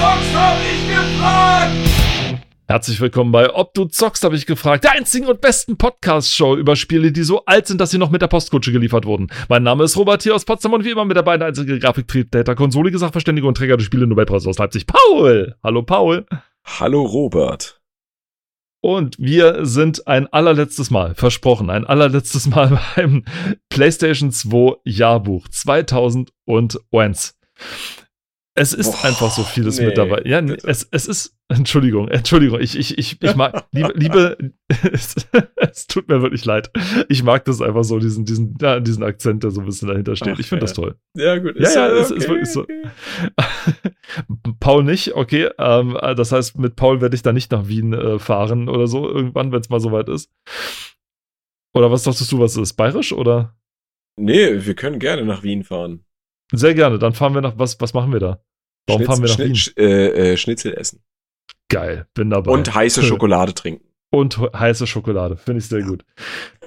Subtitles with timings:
[0.00, 1.76] zockst, hab ich gefragt!
[2.66, 4.84] Herzlich willkommen bei Ob du zockst, habe ich gefragt.
[4.84, 8.22] Der einzigen und besten Podcast-Show über Spiele, die so alt sind, dass sie noch mit
[8.22, 9.26] der Postkutsche geliefert wurden.
[9.50, 12.54] Mein Name ist Robert hier aus Potsdam und wie immer mit dabei der einzige Grafiktriebtäter,
[12.54, 15.56] konsolige Sachverständige und Träger des Spiele Nobelpreises aus Leipzig, Paul.
[15.62, 16.24] Hallo Paul.
[16.64, 17.82] Hallo Robert.
[18.80, 23.24] Und wir sind ein allerletztes Mal, versprochen, ein allerletztes Mal beim
[23.68, 27.36] PlayStation 2 Jahrbuch 2001.
[28.56, 30.22] Es ist Boah, einfach so vieles nee, mit dabei.
[30.24, 30.66] Ja, bitte.
[30.66, 34.36] es, es ist, Entschuldigung, Entschuldigung, ich, ich, ich, ich mag, liebe, liebe
[34.92, 35.14] es,
[35.56, 36.70] es tut mir wirklich leid.
[37.08, 40.16] Ich mag das einfach so, diesen, diesen, ja, diesen Akzent, der so ein bisschen dahinter
[40.16, 40.34] steht.
[40.34, 40.66] Ach, ich finde ja.
[40.66, 40.96] das toll.
[41.14, 41.54] Ja, gut.
[41.60, 42.62] Ja, ja, es okay, ist wirklich so.
[42.62, 42.82] okay.
[44.60, 45.48] Paul nicht, okay.
[45.56, 49.08] Ähm, das heißt, mit Paul werde ich da nicht nach Wien äh, fahren oder so,
[49.08, 50.28] irgendwann, wenn es mal soweit ist.
[51.72, 52.72] Oder was dachtest du, was ist?
[52.72, 53.56] Bayerisch oder?
[54.16, 56.04] Nee, wir können gerne nach Wien fahren.
[56.52, 56.98] Sehr gerne.
[56.98, 58.42] Dann fahren wir nach, was, was machen wir da?
[58.86, 59.58] Warum fahren wir nach Wien?
[59.76, 61.02] Äh, äh, Schnitzel essen.
[61.68, 62.50] Geil, bin dabei.
[62.50, 63.86] Und heiße Schokolade trinken.
[64.12, 66.04] Und he- heiße Schokolade, finde ich sehr gut.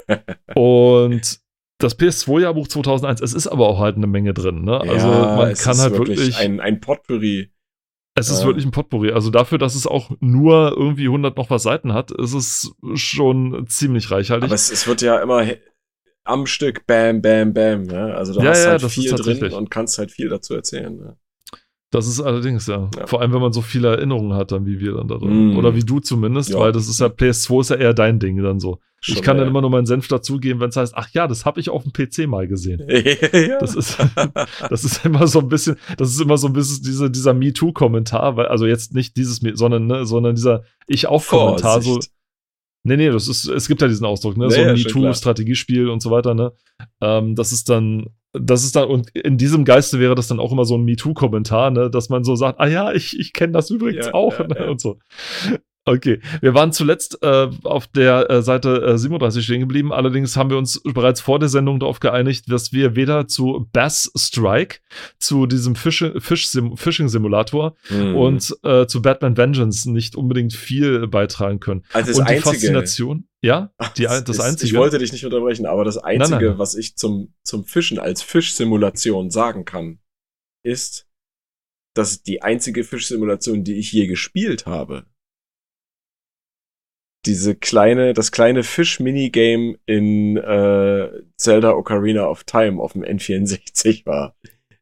[0.55, 1.39] Und
[1.79, 4.79] das PS2-Jahrbuch 2001, es ist aber auch halt eine Menge drin, ne?
[4.79, 7.51] Also Ja, man kann halt wirklich, ein, ein Potpourri.
[8.15, 8.45] es ist ja.
[8.45, 9.11] wirklich ein Potpourri.
[9.11, 13.65] Also dafür, dass es auch nur irgendwie 100 noch was Seiten hat, ist es schon
[13.67, 14.45] ziemlich reichhaltig.
[14.45, 15.45] Aber es, es wird ja immer
[16.23, 17.83] am Stück Bam, Bam, Bam.
[17.83, 18.15] Ne?
[18.15, 20.53] Also du Ja, hast ja, halt das ist viel drin und kannst halt viel dazu
[20.53, 20.95] erzählen.
[20.95, 21.17] Ne?
[21.93, 22.89] Das ist allerdings, ja.
[22.97, 23.05] Ja.
[23.05, 25.53] Vor allem, wenn man so viele Erinnerungen hat, dann wie wir dann da drin.
[25.53, 25.57] Mm.
[25.57, 26.57] Oder wie du zumindest, Ja.
[26.57, 28.79] weil das ist ja, PS2 ist ja eher dein Ding dann so.
[29.05, 31.27] ich Schon, kann dann äh, immer nur meinen Senf dazugeben, wenn es heißt, ach ja,
[31.27, 32.81] das habe ich auf dem PC mal gesehen.
[32.89, 33.59] ja.
[33.59, 33.99] Das ist,
[34.69, 38.37] das ist immer so ein bisschen, das ist immer so ein bisschen diese, dieser MeToo-Kommentar,
[38.37, 41.99] weil, also jetzt nicht dieses, sondern, ne, sondern dieser Ich auch-Kommentar, so.
[42.85, 44.49] Nee, nee, das ist, es gibt ja diesen Ausdruck, ne?
[44.49, 44.73] So ein.
[44.73, 46.53] MeToo-Strategiespiel und so weiter, ne?
[47.01, 50.51] Ähm, das ist dann, das ist dann, und in diesem Geiste wäre das dann auch
[50.51, 51.89] immer so ein MeToo-Kommentar, ne?
[51.89, 54.55] Dass man so sagt, ah ja, ich, ich kenne das übrigens Ja, auch, ja, ne?
[54.59, 54.69] ja.
[54.69, 54.97] Und so.
[55.85, 59.91] Okay, wir waren zuletzt äh, auf der äh, Seite äh, 37 stehen geblieben.
[59.91, 64.09] Allerdings haben wir uns bereits vor der Sendung darauf geeinigt, dass wir weder zu Bass
[64.15, 64.77] Strike,
[65.19, 68.15] zu diesem Fisch, Fisch Phishing-Simulator Hm.
[68.15, 71.83] und äh, zu Batman Vengeance nicht unbedingt viel beitragen können.
[71.91, 74.65] also das und die einzige, Faszination, ja, die, Das das ist- Einzige.
[74.71, 76.57] Ich wollte dich nicht unterbrechen, aber das Einzige, nein.
[76.57, 79.99] was ich zum, zum Fischen als Fischsimulation sagen kann,
[80.65, 81.07] ist,
[81.95, 85.05] dass die einzige Fischsimulation, die ich je gespielt habe,
[87.25, 94.35] diese kleine, das kleine Fisch-Minigame in äh, Zelda Ocarina of Time auf dem N64 war.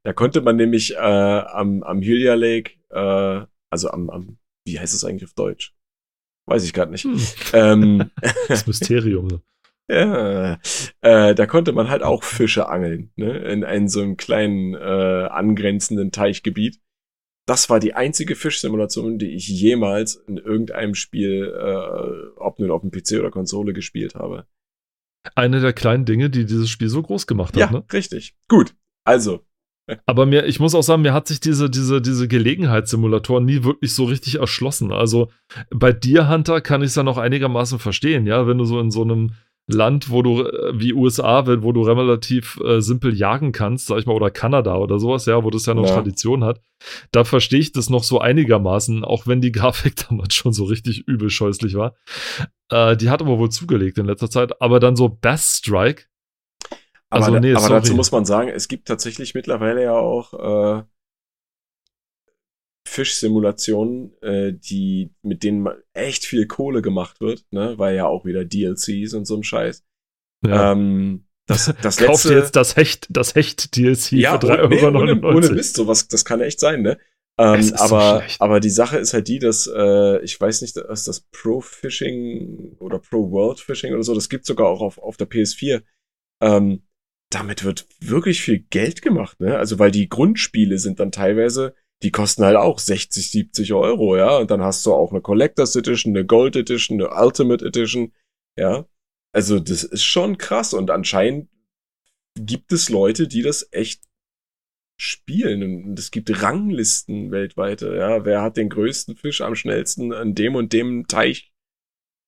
[0.03, 4.93] Da konnte man nämlich äh, am, am Hylia Lake, äh, also am, am, wie heißt
[4.95, 5.75] es eigentlich auf Deutsch?
[6.51, 7.05] Weiß ich gerade nicht.
[7.05, 7.17] Hm,
[7.53, 8.11] Ähm,
[8.49, 9.41] das Mysterium.
[9.89, 10.59] ja,
[10.99, 13.37] äh, da konnte man halt auch Fische angeln, ne?
[13.37, 14.77] In, in so einem kleinen äh,
[15.29, 16.81] angrenzenden Teichgebiet.
[17.47, 22.81] Das war die einzige Fischsimulation, die ich jemals in irgendeinem Spiel, äh, ob nun auf
[22.81, 24.45] dem PC oder Konsole, gespielt habe.
[25.35, 27.71] Eine der kleinen Dinge, die dieses Spiel so groß gemacht Ja, hat.
[27.71, 27.83] Ne?
[27.93, 28.35] richtig.
[28.49, 28.75] Gut.
[29.05, 29.45] Also,
[30.05, 33.93] Aber mir, ich muss auch sagen, mir hat sich diese, diese, diese Gelegenheitssimulatoren nie wirklich
[33.93, 34.91] so richtig erschlossen.
[34.91, 35.29] Also
[35.69, 38.91] bei dir, Hunter, kann ich es ja noch einigermaßen verstehen, ja, wenn du so in
[38.91, 39.31] so einem
[39.67, 44.05] Land, wo du, äh, wie USA, wo du relativ äh, simpel jagen kannst, sag ich
[44.05, 45.93] mal, oder Kanada oder sowas, ja, wo das ja noch Ja.
[45.93, 46.61] Tradition hat,
[47.11, 51.07] da verstehe ich das noch so einigermaßen, auch wenn die Grafik damals schon so richtig
[51.07, 51.95] übel scheußlich war.
[52.69, 56.05] Äh, die hat aber wohl zugelegt in letzter Zeit, aber dann so Bass Strike,
[57.11, 57.97] aber, Also, nee, aber dazu sorry.
[57.97, 60.83] muss man sagen, es gibt tatsächlich mittlerweile ja auch äh,
[62.87, 68.43] Fischsimulationen, äh, die, mit denen echt viel Kohle gemacht wird, ne, weil ja auch wieder
[68.43, 69.83] DLCs und so ein Scheiß.
[70.45, 70.71] ja.
[70.71, 74.99] Ähm, das, das Kauft letzte, jetzt das Hecht, das Hecht-DLC ja, für 3,99 nee, Euro.
[75.01, 76.97] ohne, ohne Mist, sowas, das kann echt sein, ne?
[77.37, 80.77] Ähm, ist so aber, aber die Sache ist halt die, dass äh, ich weiß nicht,
[80.77, 84.97] dass das Pro Fishing oder Pro World Fishing oder so, das gibt sogar auch auf,
[84.97, 85.81] auf der PS4.
[86.41, 86.83] Ähm,
[87.33, 89.57] damit wird wirklich viel Geld gemacht, ne?
[89.57, 94.37] Also weil die Grundspiele sind dann teilweise, die kosten halt auch 60, 70 Euro, ja.
[94.37, 98.13] Und dann hast du auch eine Collectors Edition, eine Gold Edition, eine Ultimate Edition,
[98.57, 98.85] ja.
[99.33, 101.49] Also das ist schon krass und anscheinend
[102.39, 104.03] gibt es Leute, die das echt
[104.99, 108.25] spielen und es gibt Ranglisten weltweit, ja.
[108.25, 111.51] Wer hat den größten Fisch am schnellsten an dem und dem Teich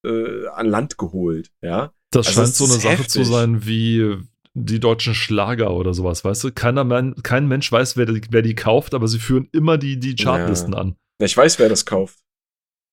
[0.05, 1.93] äh, an Land geholt, ja.
[2.11, 4.23] Das Also scheint es so eine Sache zu sein wie
[4.55, 6.51] die deutschen Schlager oder sowas, weißt du?
[6.51, 9.99] Keiner Man, kein Mensch weiß, wer die, wer die kauft, aber sie führen immer die,
[9.99, 10.95] die Chartlisten an.
[11.19, 12.19] Na, Ich weiß, wer das kauft.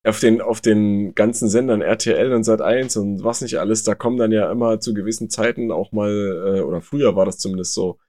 [0.03, 4.17] Auf den, auf den ganzen Sendern RTL und Sat1 und was nicht alles, da kommen
[4.17, 6.09] dann ja immer zu gewissen Zeiten auch mal,
[6.57, 7.99] äh, oder früher war das zumindest so,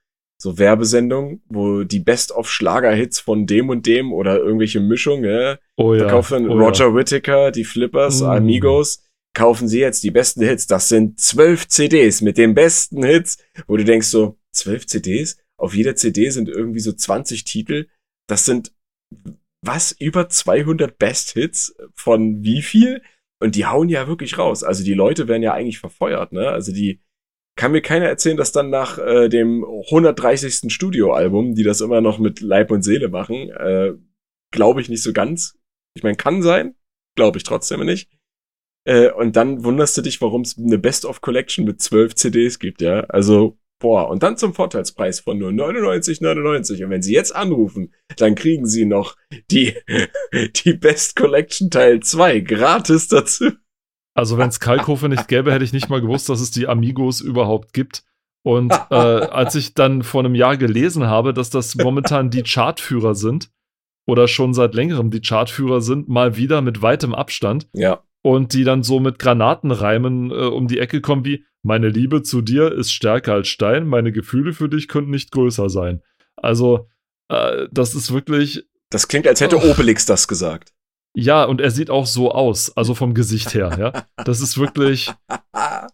[0.41, 5.99] so Werbesendungen, wo die Best-of-Schlager-Hits von dem und dem oder irgendwelche Mischungen, ja, Oh ja.
[5.99, 6.95] verkauft dann oh Roger Ja.
[6.95, 8.25] Whittaker, die Flippers, Mm.
[8.25, 10.67] Amigos, kaufen sie jetzt die besten Hits.
[10.67, 13.37] Das sind zwölf CDs mit den besten Hits,
[13.67, 15.37] wo du denkst so, zwölf CDs?
[15.57, 17.87] Auf jeder CD sind irgendwie so 20 Titel.
[18.27, 18.73] Das sind,
[19.65, 23.01] was, über 200 Best-Hits von wie viel?
[23.39, 24.63] Und die hauen ja wirklich raus.
[24.63, 26.49] Also die Leute werden ja eigentlich verfeuert, ne?
[26.49, 27.01] Also die,
[27.55, 30.73] kann mir keiner erzählen, dass dann nach äh, dem 130.
[30.73, 33.93] Studioalbum, die das immer noch mit Leib und Seele machen, äh,
[34.51, 35.57] glaube ich nicht so ganz.
[35.95, 36.75] Ich meine, kann sein,
[37.15, 38.09] glaube ich trotzdem nicht.
[38.85, 43.01] Äh, und dann wunderst du dich, warum es eine Best-of-Collection mit 12 CDs gibt, ja.
[43.01, 46.83] Also, boah, und dann zum Vorteilspreis von nur 99,99.
[46.83, 49.15] Und wenn sie jetzt anrufen, dann kriegen sie noch
[49.51, 49.75] die,
[50.65, 53.51] die Best Collection Teil 2 gratis dazu.
[54.15, 57.19] Also wenn es Kalkofe nicht gäbe, hätte ich nicht mal gewusst, dass es die Amigos
[57.19, 58.03] überhaupt gibt.
[58.45, 63.15] Und äh, als ich dann vor einem Jahr gelesen habe, dass das momentan die Chartführer
[63.15, 63.49] sind
[64.05, 68.03] oder schon seit längerem die Chartführer sind, mal wieder mit weitem Abstand Ja.
[68.23, 72.41] Und die dann so mit Granatenreimen äh, um die Ecke kommen wie meine Liebe zu
[72.41, 76.01] dir ist stärker als Stein, meine Gefühle für dich könnten nicht größer sein.
[76.35, 76.89] Also
[77.29, 79.71] äh, das ist wirklich Das klingt, als hätte Oh.
[79.71, 80.73] Obelix das gesagt.
[81.15, 84.23] ja und er sieht auch so aus, also vom Gesicht her, ja.
[84.25, 85.11] Das ist wirklich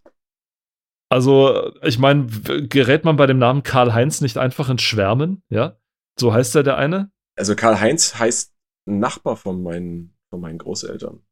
[1.12, 5.78] Also, ich meine, gerät man bei dem Namen Karl-Heinz nicht einfach ins Schwärmen, ja?
[6.20, 7.12] So heißt er der eine?
[7.36, 8.54] Also Karl-Heinz heißt
[8.88, 11.24] ein Nachbar von meinen, von meinen Großeltern.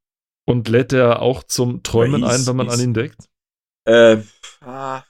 [0.47, 3.29] Und lädt er auch zum Träumen hieß- ein, wenn man hieß- an ihn denkt?
[3.85, 4.17] Äh,
[4.61, 5.03] ah,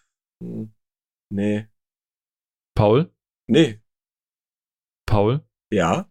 [1.32, 1.68] nee,
[2.76, 3.12] Paul?
[3.50, 3.80] nee,
[5.06, 5.42] Paul?
[5.72, 6.10] ja.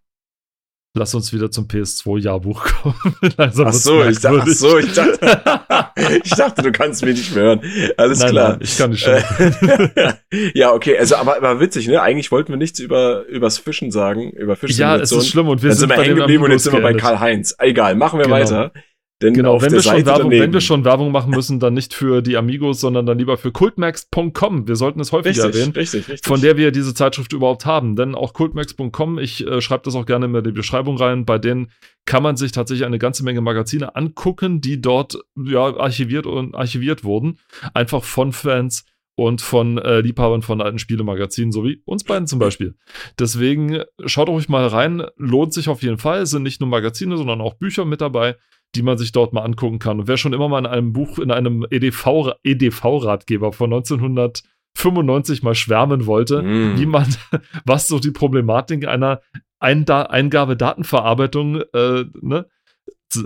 [0.99, 3.17] Lass uns wieder zum PS2-Jahrbuch kommen.
[3.37, 7.19] Langsam Ach wird's so, ich, dachte, ach so, ich dachte, ich dachte, du kannst mich
[7.19, 7.61] nicht mehr hören.
[7.99, 8.49] Alles nein, klar.
[8.53, 9.13] nein, ich kann nicht schon.
[9.13, 10.15] Äh,
[10.55, 12.01] ja, okay, also aber, aber witzig, ne?
[12.01, 15.69] Eigentlich wollten wir nichts über übers Fischen sagen, über ja, es ist schlimm und wir
[15.69, 16.95] Dann sind sind wir bei hängen geblieben und jetzt sind wir bei.
[16.95, 17.55] Karl-Heinz.
[17.59, 18.37] Egal, machen wir Genau.
[18.37, 18.73] weiter.
[19.23, 22.37] Denn Genau, wenn wir, Werbung, wenn wir schon Werbung machen müssen, dann nicht für die
[22.37, 24.69] Amigos, sondern dann lieber für cultmax.com.
[24.69, 25.73] Wir sollten es häufiger richtig, erwähnen.
[25.73, 26.29] richtig, richtig.
[26.29, 27.97] von der wir diese Zeitschrift überhaupt haben.
[27.97, 31.71] Denn auch cultmax.com, ich äh, schreibe das auch gerne in die Beschreibung rein, bei denen
[32.05, 37.03] kann man sich tatsächlich eine ganze Menge Magazine angucken, die dort ja, archiviert und archiviert
[37.03, 37.39] wurden.
[37.73, 38.85] Einfach von Fans
[39.17, 42.75] und von äh, Liebhabern von alten Spielemagazinen, so wie uns beiden zum Beispiel.
[43.19, 46.21] Deswegen schaut ruhig mal rein, lohnt sich auf jeden Fall.
[46.23, 48.37] Es sind nicht nur Magazine, sondern auch Bücher mit dabei,
[48.77, 50.01] die man sich dort mal angucken kann.
[50.01, 55.43] Und wer schon immer mal in einem Buch, in einem E EDV, EDV-Ratgeber von 1995
[55.43, 56.79] mal schwärmen wollte, Mm.
[56.79, 57.07] wie man,
[57.65, 59.21] was so die Problematik einer
[59.59, 62.47] Einda Eingabe-Datenverarbeitung äh, ne,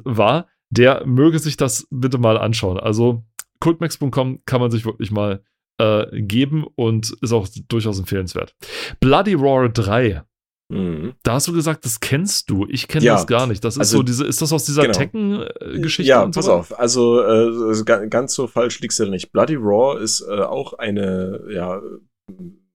[0.04, 2.78] war, der möge sich das bitte mal anschauen.
[2.78, 3.24] Also
[3.58, 5.42] cultmax.com kann man sich wirklich mal
[5.78, 8.54] äh, geben und ist auch durchaus empfehlenswert.
[9.00, 10.22] Bloody Roar 3,
[10.70, 11.14] Mhm.
[11.24, 12.66] da hast du gesagt, das kennst du.
[12.68, 13.64] Ich kenne Ja, das gar nicht.
[13.64, 14.94] Das ist also- so diese, ist das aus dieser genau.
[14.94, 16.08] Tekken-Geschichte?
[16.08, 16.56] Ja, so pass weiter?
[16.56, 16.78] auf.
[16.78, 19.32] Also, äh, also ga- ganz so falsch liegst du da nicht.
[19.32, 21.80] Bloody Raw ist äh, auch eine, ja,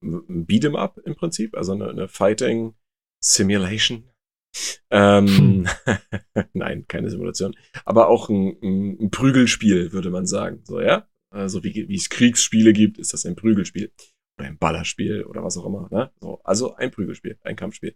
[0.02, 2.74] Beat'em Up im Prinzip, also eine, eine Fighting
[3.24, 4.04] Simulation.
[4.90, 5.66] Ähm,
[6.52, 7.54] nein, keine Simulation.
[7.84, 10.60] Aber auch ein, ein, ein Prügelspiel, würde man sagen.
[10.64, 11.08] So, ja?
[11.30, 13.90] Also wie, wie es Kriegsspiele gibt, ist das ein Prügelspiel.
[14.38, 15.88] Oder ein Ballerspiel oder was auch immer.
[15.90, 16.10] Ne?
[16.20, 17.94] So, also ein Prügelspiel, ein Kampfspiel.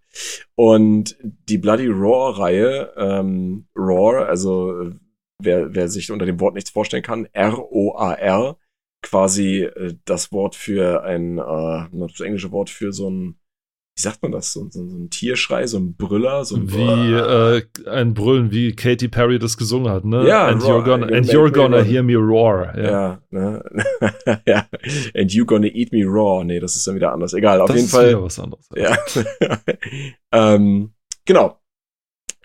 [0.55, 4.95] Und die Bloody Roar-Reihe, ähm, Roar, also äh,
[5.43, 8.57] wer, wer sich unter dem Wort nichts vorstellen kann, R-O-A-R,
[9.03, 13.40] quasi äh, das Wort für ein, äh, das englische Wort für so ein,
[13.97, 17.13] wie sagt man das, so, so, so ein Tierschrei, so ein Brüller, so ein Wie
[17.13, 20.27] äh, ein Brüllen, wie Katy Perry das gesungen hat, ne?
[20.27, 22.73] Ja, and roar, you're gonna, and you're gonna hear me roar.
[22.79, 22.91] Ja.
[22.91, 23.63] Ja, ne?
[24.47, 24.67] ja.
[25.15, 26.43] And you gonna eat me raw.
[26.45, 27.35] Nee, das ist dann wieder anders.
[27.35, 28.09] Egal, auf das jeden ist Fall.
[28.09, 28.69] wieder was anderes.
[28.75, 28.97] Ja.
[30.33, 30.93] ähm,
[31.27, 31.59] genau.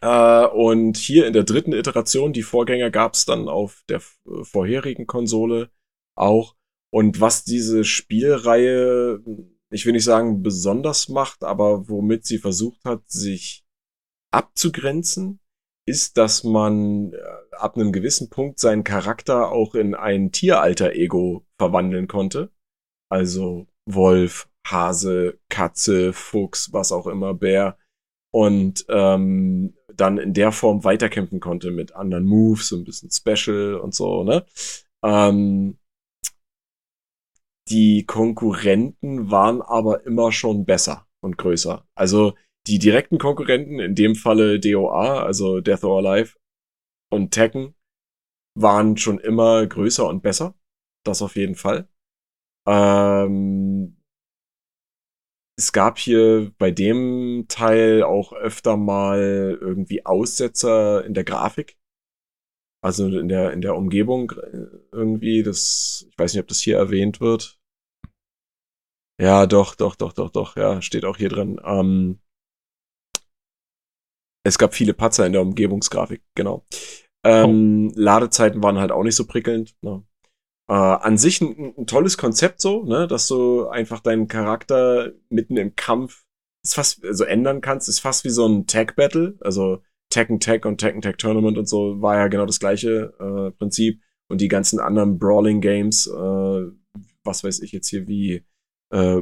[0.01, 4.17] Äh, und hier in der dritten Iteration, die Vorgänger gab es dann auf der f-
[4.43, 5.69] vorherigen Konsole
[6.15, 6.55] auch.
[6.91, 9.19] Und was diese Spielreihe,
[9.71, 13.65] ich will nicht sagen besonders macht, aber womit sie versucht hat, sich
[14.31, 15.39] abzugrenzen,
[15.87, 17.17] ist, dass man äh,
[17.51, 22.51] ab einem gewissen Punkt seinen Charakter auch in ein Tieralter-Ego verwandeln konnte.
[23.09, 27.77] Also Wolf, Hase, Katze, Fuchs, was auch immer, Bär.
[28.33, 33.75] Und ähm, dann in der Form weiterkämpfen konnte mit anderen Moves, so ein bisschen Special
[33.75, 34.45] und so, ne?
[35.03, 35.77] Ähm,
[37.69, 41.87] die Konkurrenten waren aber immer schon besser und größer.
[41.95, 42.35] Also
[42.67, 46.35] die direkten Konkurrenten, in dem Falle DOA, also Death or Alive
[47.11, 47.75] und Tekken,
[48.57, 50.55] waren schon immer größer und besser.
[51.05, 51.87] Das auf jeden Fall.
[52.67, 53.97] Ähm,
[55.57, 61.77] es gab hier bei dem Teil auch öfter mal irgendwie Aussetzer in der Grafik.
[62.85, 66.77] Also in der, in der Umgebung äh, irgendwie, das, ich weiß nicht, ob das hier
[66.77, 67.59] erwähnt wird.
[69.19, 71.59] Ja, doch, doch, doch, doch, doch, ja, steht auch hier drin.
[71.65, 72.19] Ähm,
[74.45, 76.63] es gab viele Patzer in der Umgebungsgrafik, genau.
[77.25, 77.99] Ähm, oh.
[77.99, 79.75] Ladezeiten waren halt auch nicht so prickelnd.
[79.81, 80.05] Ne?
[80.69, 85.57] Äh, an sich ein, ein, tolles Konzept so, ne, dass du einfach deinen Charakter mitten
[85.57, 86.23] im Kampf
[86.63, 89.81] ist fast so also ändern kannst, ist fast wie so ein Tag Battle, also
[90.15, 94.01] Tekken Tag und Tekken Tag Tournament und so war ja genau das gleiche äh, Prinzip
[94.29, 96.63] und die ganzen anderen Brawling Games, äh,
[97.23, 98.45] was weiß ich jetzt hier wie
[98.91, 99.21] äh,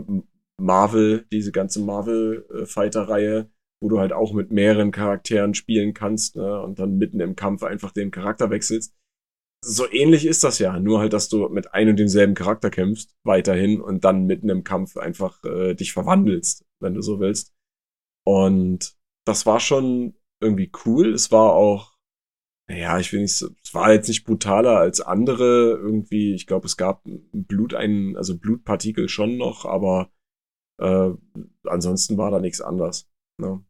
[0.62, 3.50] Marvel, diese ganze Marvel äh, Fighter Reihe,
[3.82, 7.64] wo du halt auch mit mehreren Charakteren spielen kannst ne, und dann mitten im Kampf
[7.64, 8.94] einfach den Charakter wechselst
[9.66, 13.16] so ähnlich ist das ja, nur halt, dass du mit einem und demselben Charakter kämpfst,
[13.24, 17.54] weiterhin und dann mitten im Kampf einfach äh, dich verwandelst, wenn du so willst.
[18.26, 18.94] Und
[19.26, 21.14] das war schon irgendwie cool.
[21.14, 21.94] Es war auch,
[22.68, 26.34] naja, ich will nicht so, es war jetzt nicht brutaler als andere irgendwie.
[26.34, 30.12] Ich glaube, es gab Blut einen, also Blutpartikel schon noch, aber
[30.80, 31.12] äh,
[31.66, 33.10] ansonsten war da nichts anders.
[33.40, 33.64] Ne?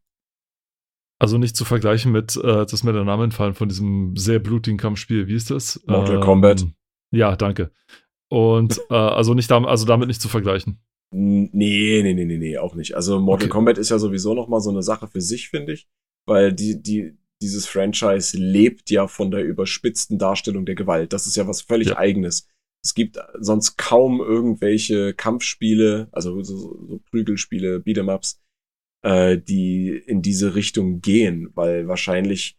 [1.19, 4.39] Also nicht zu vergleichen mit, äh, das ist mir der Name entfallen, von diesem sehr
[4.39, 5.27] blutigen Kampfspiel.
[5.27, 5.81] Wie ist das?
[5.87, 6.65] Mortal ähm, Kombat.
[7.11, 7.71] Ja, danke.
[8.29, 10.81] Und äh, also nicht damit, also damit nicht zu vergleichen.
[11.11, 12.95] Nee, nee, nee, nee, nee, auch nicht.
[12.95, 13.51] Also Mortal okay.
[13.51, 15.87] Kombat ist ja sowieso noch mal so eine Sache für sich, finde ich,
[16.25, 21.13] weil die, die, dieses Franchise lebt ja von der überspitzten Darstellung der Gewalt.
[21.13, 21.97] Das ist ja was völlig ja.
[21.97, 22.47] eigenes.
[22.83, 28.41] Es gibt sonst kaum irgendwelche Kampfspiele, also so, so Prügelspiele, Beat'em-Ups,
[29.03, 32.57] äh, die in diese Richtung gehen, weil wahrscheinlich,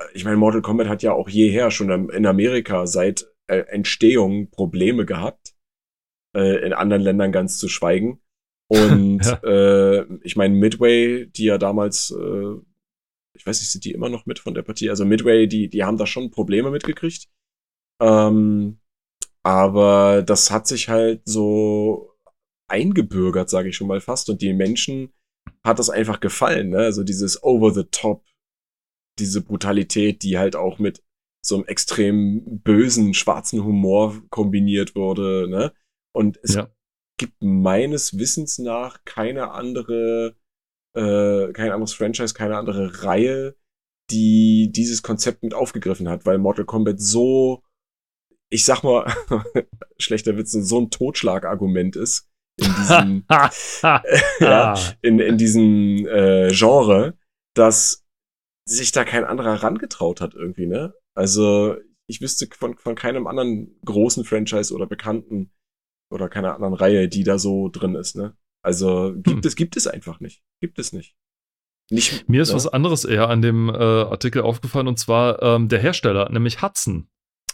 [0.00, 4.50] äh, ich meine, Mortal Kombat hat ja auch jeher schon in Amerika seit äh, Entstehung
[4.50, 5.54] Probleme gehabt,
[6.36, 8.20] äh, in anderen Ländern ganz zu schweigen.
[8.72, 9.34] Und ja.
[9.44, 12.54] äh, ich meine, Midway, die ja damals, äh,
[13.42, 14.88] ich weiß nicht, sind die immer noch mit von der Partie?
[14.88, 17.28] Also Midway, die, die haben da schon Probleme mitgekriegt.
[18.00, 18.78] Ähm,
[19.42, 22.14] aber das hat sich halt so
[22.68, 24.30] eingebürgert, sage ich schon mal fast.
[24.30, 25.12] Und die Menschen
[25.64, 26.78] hat das einfach gefallen, ne?
[26.78, 28.24] Also dieses over the top,
[29.18, 31.02] diese Brutalität, die halt auch mit
[31.44, 35.72] so einem extrem bösen, schwarzen Humor kombiniert wurde, ne?
[36.14, 36.70] Und es ja.
[37.18, 40.36] gibt meines Wissens nach keine andere,
[40.94, 43.56] äh, kein anderes Franchise, keine andere Reihe,
[44.10, 47.62] die dieses Konzept mit aufgegriffen hat, weil Mortal Kombat so,
[48.50, 49.06] ich sag mal,
[49.98, 53.24] schlechter Witz, so ein Totschlagargument ist, in diesem,
[54.40, 57.16] ja, in, in diesem äh, Genre,
[57.54, 58.04] dass
[58.68, 60.94] sich da kein anderer rangetraut hat irgendwie, ne?
[61.14, 65.50] Also ich wüsste von, von keinem anderen großen Franchise oder bekannten
[66.10, 68.36] oder keiner anderen Reihe, die da so drin ist, ne?
[68.62, 69.40] Also gibt hm.
[69.44, 70.42] es, gibt es einfach nicht.
[70.60, 71.16] Gibt es nicht.
[71.90, 72.54] nicht Mir ist ja?
[72.54, 77.08] was anderes eher an dem äh, Artikel aufgefallen und zwar ähm, der Hersteller, nämlich Hudson.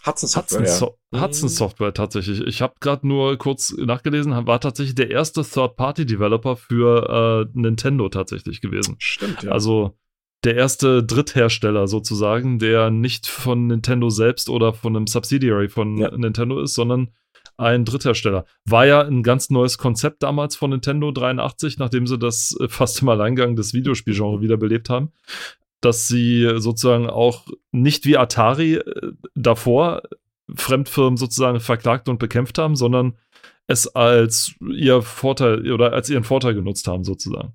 [0.07, 0.61] Hudson Software.
[0.61, 1.23] Hudson, so ja.
[1.23, 2.41] Hudson Software tatsächlich.
[2.43, 8.61] Ich habe gerade nur kurz nachgelesen, war tatsächlich der erste Third-Party-Developer für äh, Nintendo tatsächlich
[8.61, 8.97] gewesen.
[8.99, 9.51] Stimmt, ja.
[9.51, 9.99] Also
[10.45, 16.17] der erste Dritthersteller sozusagen, der nicht von Nintendo selbst oder von einem Subsidiary von ja.
[16.17, 17.13] Nintendo ist, sondern
[17.59, 18.47] ein Dritthersteller.
[18.65, 23.03] War ja ein ganz neues Konzept damals von Nintendo 83, nachdem sie das äh, fast
[23.03, 25.13] im Alleingang des Videospielgenres wiederbelebt haben
[25.81, 30.03] dass sie sozusagen auch nicht wie Atari äh, davor
[30.55, 33.19] Fremdfirmen sozusagen verklagt und bekämpft haben, sondern
[33.67, 37.53] es als ihr Vorteil oder als ihren Vorteil genutzt haben, sozusagen.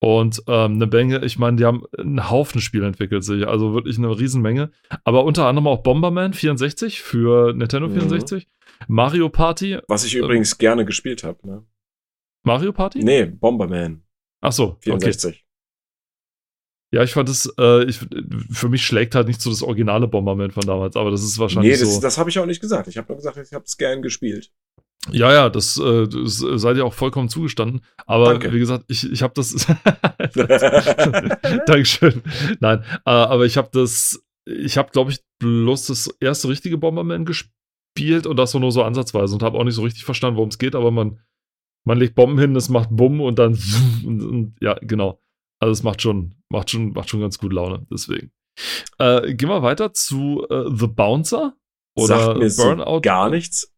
[0.00, 3.98] Und ähm, eine Menge, ich meine, die haben einen Haufen Spiele entwickelt sich, also wirklich
[3.98, 4.70] eine Riesenmenge.
[5.02, 8.94] Aber unter anderem auch Bomberman 64 für Nintendo 64, mhm.
[8.94, 9.78] Mario Party.
[9.88, 11.66] Was ich übrigens äh, gerne gespielt habe, ne?
[12.44, 13.02] Mario Party?
[13.02, 14.04] Nee, Bomberman.
[14.40, 15.30] Ach so, 64.
[15.30, 15.44] Okay.
[16.90, 17.98] Ja, ich fand es, äh, ich,
[18.50, 21.74] für mich schlägt halt nicht so das originale Bomberman von damals, aber das ist wahrscheinlich.
[21.74, 22.00] Nee, das, so.
[22.00, 22.88] das habe ich auch nicht gesagt.
[22.88, 24.52] Ich habe nur gesagt, ich habe es gern gespielt.
[25.10, 27.80] Ja, ja, das, äh, das seid ihr auch vollkommen zugestanden.
[28.06, 28.52] Aber Danke.
[28.52, 29.54] wie gesagt, ich, ich habe das.
[31.66, 32.22] Dankeschön.
[32.60, 37.24] Nein, äh, aber ich habe das, ich habe, glaube ich, bloß das erste richtige Bomberman
[37.24, 40.50] gespielt und das so nur so ansatzweise und habe auch nicht so richtig verstanden, worum
[40.50, 41.20] es geht, aber man,
[41.86, 43.58] man legt Bomben hin, es macht Bumm und dann.
[44.04, 45.20] Und, und, ja, genau.
[45.60, 48.30] Also es macht schon, macht schon, macht schon ganz gut Laune, deswegen.
[48.98, 51.54] Äh, gehen wir weiter zu äh, The Bouncer
[51.96, 52.94] oder sagt mir Burnout.
[52.94, 53.74] So gar nichts.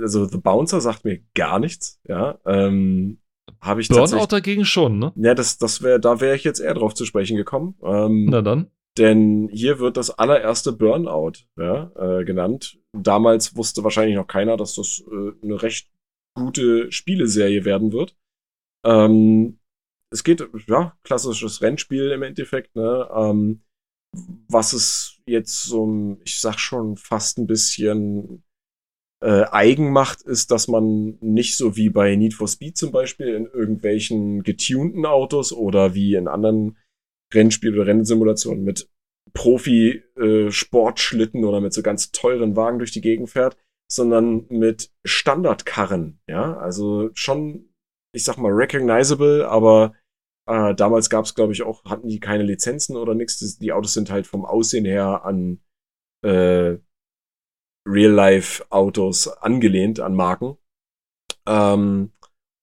[0.00, 2.38] Also The Bouncer sagt mir gar nichts, ja.
[2.44, 3.20] Ähm,
[3.60, 5.12] habe ich Burnout dagegen schon, ne?
[5.16, 7.76] Ja, das, das wäre, da wäre ich jetzt eher drauf zu sprechen gekommen.
[7.82, 8.70] Ähm, Na dann.
[8.98, 12.78] Denn hier wird das allererste Burnout ja, äh, genannt.
[12.92, 15.90] Damals wusste wahrscheinlich noch keiner, dass das äh, eine recht
[16.34, 18.16] gute Spieleserie werden wird.
[18.84, 19.58] Ähm,
[20.10, 23.08] es geht, ja, klassisches Rennspiel im Endeffekt, ne?
[23.14, 23.62] Ähm,
[24.48, 28.42] was es jetzt so, ich sag schon fast ein bisschen
[29.22, 33.28] äh, eigen macht, ist, dass man nicht so wie bei Need for Speed zum Beispiel
[33.28, 36.76] in irgendwelchen getunten Autos oder wie in anderen
[37.32, 38.90] Rennspielen oder Rennsimulationen mit
[39.32, 43.56] Profi-Sportschlitten äh, oder mit so ganz teuren Wagen durch die Gegend fährt,
[43.90, 47.72] sondern mit Standardkarren, ja, also schon,
[48.14, 49.94] ich sag mal, recognizable, aber
[50.48, 53.58] äh, damals gab es, glaube ich, auch, hatten die keine Lizenzen oder nichts.
[53.58, 55.60] Die Autos sind halt vom Aussehen her an
[56.24, 56.78] äh,
[57.86, 60.56] Real-Life-Autos angelehnt, an Marken.
[61.46, 62.12] Ähm,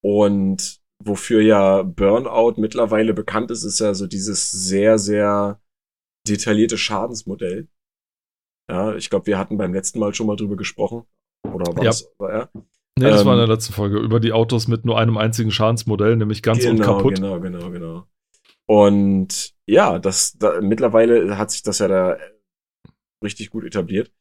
[0.03, 5.61] und wofür ja Burnout mittlerweile bekannt ist, ist ja so dieses sehr, sehr
[6.27, 7.67] detaillierte Schadensmodell.
[8.69, 11.03] Ja, ich glaube, wir hatten beim letzten Mal schon mal drüber gesprochen.
[11.45, 11.89] Oder war ja.
[11.89, 12.09] das?
[12.17, 12.49] War er?
[12.97, 15.51] Nee, das ähm, war in der letzten Folge über die Autos mit nur einem einzigen
[15.51, 17.15] Schadensmodell, nämlich ganz genau, und kaputt.
[17.15, 18.07] Genau, genau, genau.
[18.65, 22.17] Und ja, das da, mittlerweile hat sich das ja da
[23.23, 24.11] richtig gut etabliert.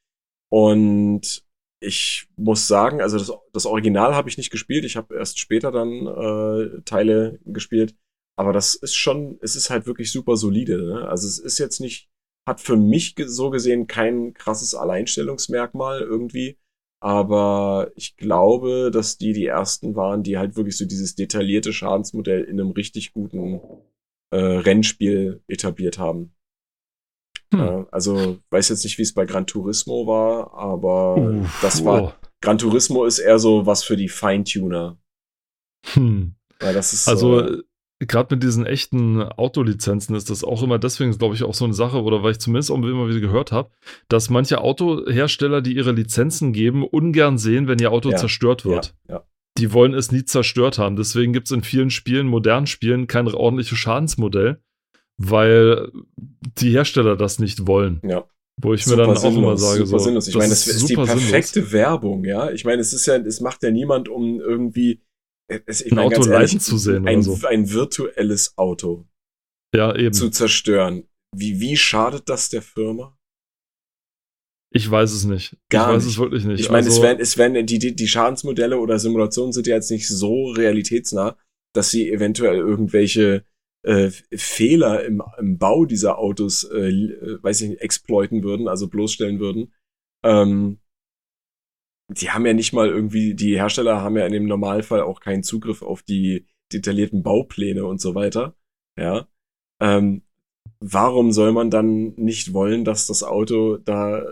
[0.53, 1.43] Und
[1.81, 4.85] ich muss sagen, also das, das Original habe ich nicht gespielt.
[4.85, 7.97] Ich habe erst später dann äh, Teile gespielt.
[8.37, 10.77] Aber das ist schon, es ist halt wirklich super solide.
[10.83, 11.09] Ne?
[11.09, 12.11] Also es ist jetzt nicht,
[12.47, 16.59] hat für mich so gesehen kein krasses Alleinstellungsmerkmal irgendwie.
[17.01, 22.45] Aber ich glaube, dass die die ersten waren, die halt wirklich so dieses detaillierte Schadensmodell
[22.45, 23.61] in einem richtig guten
[24.31, 26.35] äh, Rennspiel etabliert haben.
[27.53, 27.61] Hm.
[27.61, 32.03] Äh, also weiß jetzt nicht, wie es bei Gran Turismo war, aber Uff, das war
[32.03, 32.13] oh.
[32.41, 34.99] Gran Turismo ist eher so was für die Feintuner.
[35.93, 36.35] Hm.
[36.61, 37.63] Ja, das ist also äh,
[38.07, 41.75] gerade mit diesen echten Autolizenzen ist das auch immer deswegen, glaube ich, auch so eine
[41.75, 43.71] Sache, oder weil ich zumindest auch immer wieder gehört habe,
[44.09, 48.95] dass manche Autohersteller, die ihre Lizenzen geben, ungern sehen, wenn ihr Auto ja, zerstört wird.
[49.09, 49.25] Ja, ja.
[49.59, 50.97] Die wollen es nie zerstört haben.
[50.97, 54.63] Deswegen gibt es in vielen Spielen, modernen Spielen, kein ordentliches Schadensmodell,
[55.19, 55.91] weil
[56.59, 58.01] die Hersteller das nicht wollen.
[58.05, 58.29] Ja.
[58.61, 60.29] Wo ich super mir dann sinnlos, auch immer sage, so, sinnlos.
[60.29, 61.73] Ich meine, das ist, ist die perfekte sinnlos.
[61.73, 62.51] Werbung, ja.
[62.51, 65.03] Ich meine, es ist ja, es macht ja niemand, um irgendwie
[65.67, 67.39] es, ein Auto leiden zu sehen ein, so.
[67.47, 69.07] ein virtuelles Auto
[69.75, 70.13] ja, eben.
[70.13, 71.09] zu zerstören.
[71.35, 73.19] Wie, wie schadet das der Firma?
[74.75, 75.57] Ich weiß es nicht.
[75.71, 76.13] Gar ich weiß nicht.
[76.15, 76.61] es wirklich nicht.
[76.61, 79.77] Ich meine, also, es werden, es werden die, die, die Schadensmodelle oder Simulationen sind ja
[79.77, 81.37] jetzt nicht so realitätsnah,
[81.75, 83.45] dass sie eventuell irgendwelche
[83.83, 88.89] äh, Fehler im, im Bau dieser Autos, äh, äh weiß ich nicht, exploiten würden, also
[88.89, 89.73] bloßstellen würden.
[90.25, 90.79] Ähm,
[92.09, 95.43] die haben ja nicht mal irgendwie, die Hersteller haben ja in dem Normalfall auch keinen
[95.43, 98.57] Zugriff auf die detaillierten Baupläne und so weiter.
[98.99, 99.29] Ja.
[99.81, 100.23] Ähm,
[100.81, 104.25] warum soll man dann nicht wollen, dass das Auto da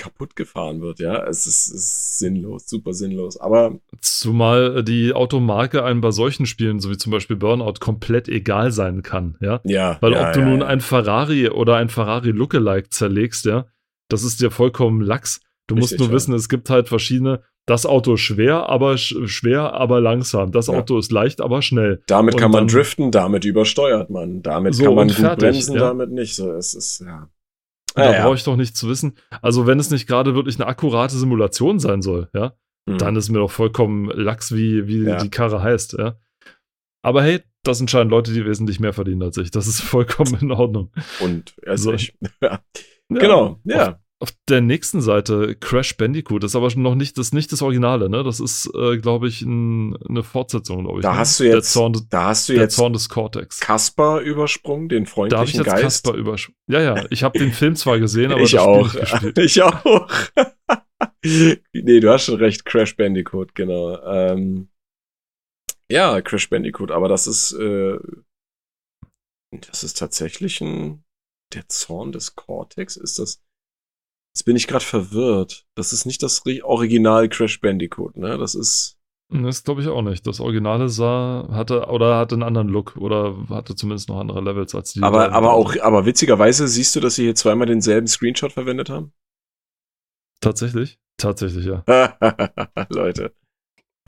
[0.00, 1.24] kaputt gefahren wird, ja.
[1.26, 3.36] Es ist, ist, sinnlos, super sinnlos.
[3.36, 3.78] Aber.
[4.00, 9.02] Zumal die Automarke einem bei solchen Spielen, so wie zum Beispiel Burnout, komplett egal sein
[9.02, 9.60] kann, ja.
[9.64, 9.98] Ja.
[10.00, 10.66] Weil ja, ob du ja, nun ja.
[10.66, 13.66] ein Ferrari oder ein Ferrari Lookalike zerlegst, ja,
[14.08, 15.40] das ist dir vollkommen lax.
[15.66, 17.42] Du Richtig, musst nur wissen, es gibt halt verschiedene.
[17.66, 20.50] Das Auto ist schwer, aber sch schwer, aber langsam.
[20.50, 22.02] Das Auto ist leicht, aber schnell.
[22.06, 24.42] Damit kann man driften, damit übersteuert man.
[24.42, 26.34] Damit so kann man gut fertig, bremsen, damit nicht.
[26.34, 27.28] So, es ist, ja.
[27.94, 28.22] Da ja.
[28.22, 29.14] brauche ich doch nicht zu wissen.
[29.42, 32.54] Also, wenn es nicht gerade wirklich eine akkurate Simulation sein soll, ja,
[32.88, 32.98] Hm.
[32.98, 35.18] dann ist mir doch vollkommen lax, wie, wie Ja.
[35.18, 36.16] die Karre heißt, ja.
[37.02, 39.50] Aber hey, das entscheiden Leute, die wesentlich mehr verdienen als ich.
[39.50, 40.90] Das ist vollkommen in Ordnung.
[41.20, 41.92] Und erst So.
[41.92, 42.14] ich.
[42.40, 42.60] Ja.
[43.08, 43.98] Genau, ja.
[44.22, 48.10] Auf der nächsten Seite Crash Bandicoot, das ist aber noch nicht das, nicht das Originale,
[48.10, 48.22] ne?
[48.22, 51.02] Das ist, äh, glaube ich, ein, eine Fortsetzung, glaube ich.
[51.02, 51.18] Da ne?
[51.18, 53.60] hast du der jetzt, Zorn, da hast du der jetzt Zorn des Cortex.
[53.60, 55.82] Kasper übersprungen, den Da habe ich freundlichen jetzt Geist.
[55.82, 56.52] Kasper übersch.
[56.66, 58.88] Ja, ja, ich habe den Film zwar gesehen, aber ich das auch.
[58.88, 59.38] Spiel nicht gespielt.
[59.38, 60.10] Ich auch.
[61.72, 64.02] nee, du hast schon recht, Crash Bandicoot, genau.
[64.02, 64.68] Ähm,
[65.90, 67.98] ja, Crash Bandicoot, aber das ist, äh,
[69.50, 71.04] das ist tatsächlich ein,
[71.52, 73.42] der Zorn des Cortex, ist das,
[74.34, 75.66] jetzt bin ich gerade verwirrt.
[75.74, 78.38] Das ist nicht das Ri- Original Crash Bandicoot, ne?
[78.38, 78.98] Das ist,
[79.30, 80.26] Das glaube ich auch nicht.
[80.26, 84.74] Das Originale sah, hatte, oder hatte einen anderen Look oder hatte zumindest noch andere Levels
[84.74, 85.02] als die.
[85.02, 89.12] aber, aber auch, aber witzigerweise siehst du, dass sie hier zweimal denselben Screenshot verwendet haben?
[90.40, 90.98] Tatsächlich?
[91.16, 91.84] Tatsächlich, ja.
[92.88, 93.34] Leute.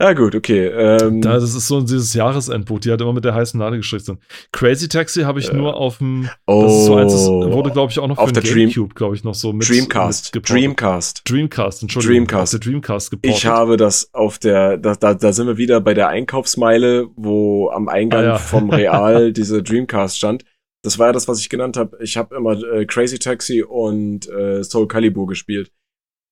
[0.03, 0.65] Ja, gut, okay.
[0.67, 4.03] Ähm, Da, das ist so dieses Jahresendbuch, die halt immer mit der heißen Nadel gestrickt
[4.03, 4.19] sind.
[4.51, 5.53] Crazy Taxi habe ich Ja.
[5.53, 8.23] nur auf dem, oh, das ist so eins, das wurde glaube ich auch noch für
[8.23, 10.35] Auf den Gamecube, glaube ich, noch so mit Dreamcast.
[10.35, 10.49] mit.
[10.49, 11.21] Dreamcast.
[11.25, 12.15] Dreamcast, Entschuldigung.
[12.27, 12.53] Dreamcast.
[12.53, 13.37] Auf der Dreamcast geportet.
[13.37, 17.69] Ich habe das auf der, da, da, da sind wir wieder bei der Einkaufsmeile, wo
[17.69, 18.37] am Eingang Ah, ja.
[18.37, 20.43] vom Real diese Dreamcast stand.
[20.83, 21.97] Das war ja das, was ich genannt habe.
[22.01, 25.71] Ich habe immer äh, Crazy Taxi und äh, Soul Calibur gespielt.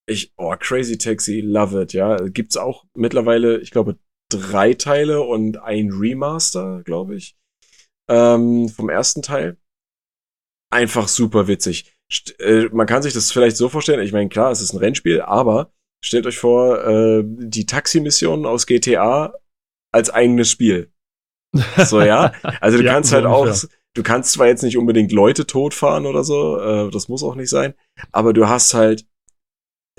[0.07, 2.17] Ich, oh, Crazy Taxi, love it, ja.
[2.17, 3.97] Gibt's auch mittlerweile, ich glaube,
[4.29, 7.35] drei Teile und ein Remaster, glaube ich,
[8.09, 9.57] ähm, vom ersten Teil.
[10.71, 11.93] Einfach super witzig.
[12.11, 14.79] St äh, man kann sich das vielleicht so vorstellen, ich meine, klar, es ist ein
[14.79, 15.71] Rennspiel, aber
[16.03, 19.33] stellt euch vor, äh, die Taxi-Missionen aus GTA
[19.93, 20.91] als eigenes Spiel.
[21.77, 22.33] So, ja.
[22.61, 23.47] Also du ja, kannst halt auch,
[23.93, 27.49] du kannst zwar jetzt nicht unbedingt Leute totfahren oder so, äh, das muss auch nicht
[27.49, 27.73] sein,
[28.11, 29.05] aber du hast halt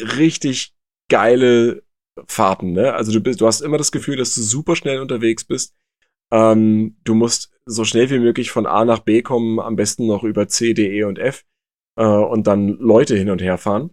[0.01, 0.75] richtig
[1.09, 1.83] geile
[2.27, 2.95] Fahrten, ne?
[2.95, 5.75] Also du bist, du hast immer das Gefühl, dass du super schnell unterwegs bist.
[6.33, 10.25] Ähm, du musst so schnell wie möglich von A nach B kommen, am besten noch
[10.25, 11.45] über C, D, E und F
[11.97, 13.91] äh, und dann Leute hin und her fahren,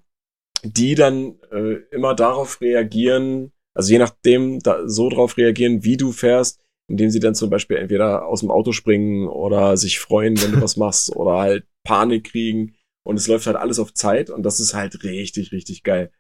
[0.63, 6.11] die dann äh, immer darauf reagieren, also je nachdem da, so darauf reagieren, wie du
[6.11, 10.53] fährst, indem sie dann zum Beispiel entweder aus dem Auto springen oder sich freuen, wenn
[10.53, 14.43] du was machst oder halt Panik kriegen und es läuft halt alles auf Zeit und
[14.43, 16.11] das ist halt richtig, richtig geil.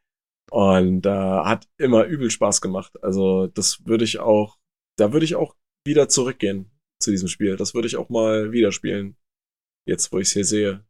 [0.51, 2.93] Und äh, hat immer übel Spaß gemacht.
[3.03, 4.57] Also das würde ich auch,
[4.97, 7.55] da würde ich auch wieder zurückgehen zu diesem Spiel.
[7.55, 9.15] Das würde ich auch mal wieder spielen.
[9.85, 10.85] Jetzt, wo ich es hier sehe.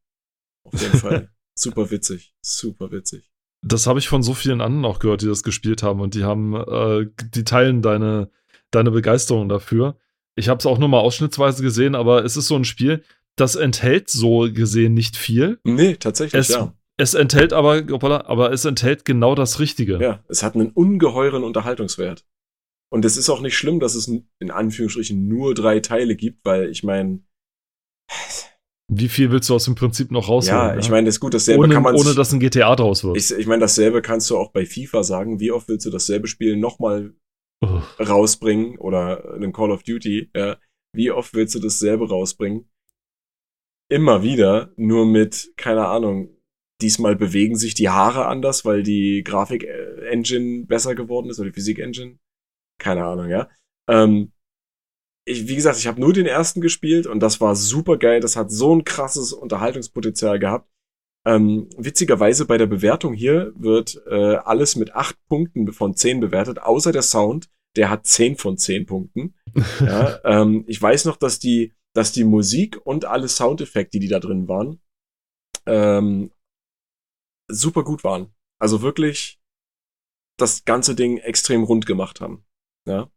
[0.63, 1.29] Auf jeden Fall.
[1.55, 2.33] super witzig.
[2.41, 3.29] Super witzig.
[3.61, 6.23] Das habe ich von so vielen anderen auch gehört, die das gespielt haben und die
[6.23, 8.31] haben, äh, die teilen deine,
[8.71, 9.97] deine Begeisterung dafür.
[10.35, 13.03] Ich habe es auch nur mal ausschnittsweise gesehen, aber es ist so ein Spiel,
[13.39, 15.59] das enthält so gesehen nicht viel.
[15.63, 16.73] Nee, tatsächlich, es, ja.
[16.97, 17.83] Es enthält aber,
[18.27, 19.99] aber es enthält genau das Richtige.
[20.01, 22.25] Ja, es hat einen ungeheuren Unterhaltungswert.
[22.91, 26.69] Und es ist auch nicht schlimm, dass es in Anführungsstrichen nur drei Teile gibt, weil
[26.69, 27.23] ich meine.
[28.91, 30.59] Wie viel willst du aus dem Prinzip noch rausholen?
[30.59, 31.95] Ja, ich meine, das ist gut, dasselbe ohne, kann man.
[31.95, 33.15] Ohne dass ein GTA draus wird.
[33.15, 35.39] Ich, ich meine, dasselbe kannst du auch bei FIFA sagen.
[35.39, 37.13] Wie oft willst du dasselbe Spiel nochmal
[37.61, 37.81] oh.
[37.99, 38.77] rausbringen?
[38.79, 40.57] Oder einen Call of Duty, ja.
[40.93, 42.68] Wie oft willst du dasselbe rausbringen?
[43.89, 46.29] Immer wieder, nur mit, keine Ahnung,
[46.81, 52.19] diesmal bewegen sich die Haare anders, weil die Grafik-Engine besser geworden ist oder die Physik-Engine.
[52.79, 53.49] Keine Ahnung, ja.
[53.89, 54.31] Ähm,
[55.25, 58.19] ich, wie gesagt, ich habe nur den ersten gespielt und das war super geil.
[58.19, 60.69] Das hat so ein krasses Unterhaltungspotenzial gehabt.
[61.25, 66.59] Ähm, witzigerweise bei der Bewertung hier wird äh, alles mit acht Punkten von zehn bewertet,
[66.59, 67.49] außer der Sound.
[67.75, 69.35] Der hat zehn von zehn Punkten.
[69.79, 74.19] ja, ähm, ich weiß noch, dass die, dass die Musik und alle Soundeffekte, die da
[74.19, 74.79] drin waren,
[75.65, 76.31] ähm,
[77.47, 78.33] super gut waren.
[78.59, 79.39] Also wirklich
[80.37, 82.45] das ganze Ding extrem rund gemacht haben.
[82.87, 83.09] Ja.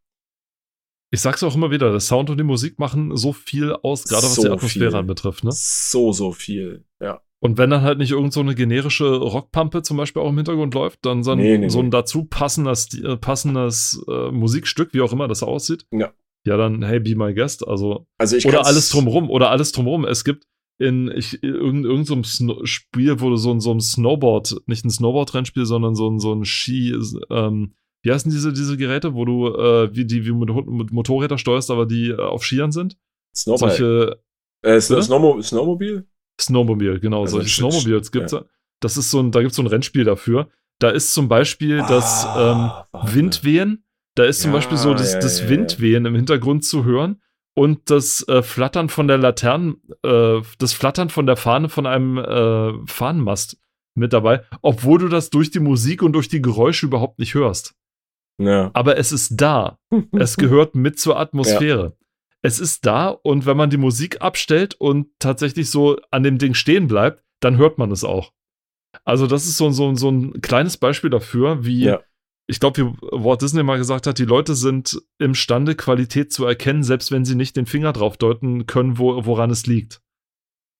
[1.11, 4.25] Ich sag's auch immer wieder, der Sound und die Musik machen so viel aus, gerade
[4.25, 5.51] was so die Atmosphäre anbetrifft, ne?
[5.53, 7.23] So, so viel, ja.
[7.39, 10.75] Und wenn dann halt nicht irgend so eine generische Rockpampe zum Beispiel auch im Hintergrund
[10.75, 15.01] läuft, dann so ein, nee, nee, so ein dazu passendes, äh, passendes äh, Musikstück, wie
[15.01, 15.85] auch immer das aussieht.
[15.91, 16.15] Ja.
[16.45, 17.67] Ja, dann, hey, be my guest.
[17.67, 20.05] Also, also oder alles drumrum, oder alles drumrum.
[20.05, 20.47] Es gibt
[20.79, 25.65] in ich, irgendeinem irgend so Spiel, wo du so, so ein Snowboard, nicht ein Snowboard-Rennspiel,
[25.67, 26.97] sondern so ein, so ein Ski,
[27.31, 31.39] ähm, wie heißen diese, diese Geräte, wo du äh, wie die wie mit, mit Motorräder
[31.39, 32.97] steuerst, aber die äh, auf Skiern sind?
[33.35, 33.77] Snowbike.
[33.77, 34.21] Solche,
[34.63, 36.07] äh, Snowmo Snowmobil?
[36.41, 37.23] Snowmobil, genau.
[37.23, 38.45] Also solche Snowmobiles gibt's ja.
[38.81, 40.49] Das ist so ein, da gibt's so ein Rennspiel dafür.
[40.81, 43.85] Da ist zum Beispiel ah, das ähm, Windwehen.
[44.15, 47.21] Da ist zum ja, Beispiel so das, ja, das Windwehen im Hintergrund zu hören
[47.55, 52.19] und das äh, Flattern von der Laternen, äh, das Flattern von der Fahne von einem
[52.19, 53.59] äh, Fahnenmast
[53.95, 57.75] mit dabei, obwohl du das durch die Musik und durch die Geräusche überhaupt nicht hörst.
[58.39, 58.71] Ja.
[58.75, 59.79] Aber es ist da.
[60.13, 61.85] es gehört mit zur Atmosphäre.
[61.85, 61.93] Ja.
[62.43, 66.55] Es ist da und wenn man die Musik abstellt und tatsächlich so an dem Ding
[66.55, 68.33] stehen bleibt, dann hört man es auch.
[69.05, 72.01] Also, das ist so, so, so ein kleines Beispiel dafür, wie ja
[72.47, 76.83] ich glaube, wie Walt Disney mal gesagt hat, die Leute sind imstande, Qualität zu erkennen,
[76.83, 80.03] selbst wenn sie nicht den Finger drauf deuten können, wo, woran es liegt.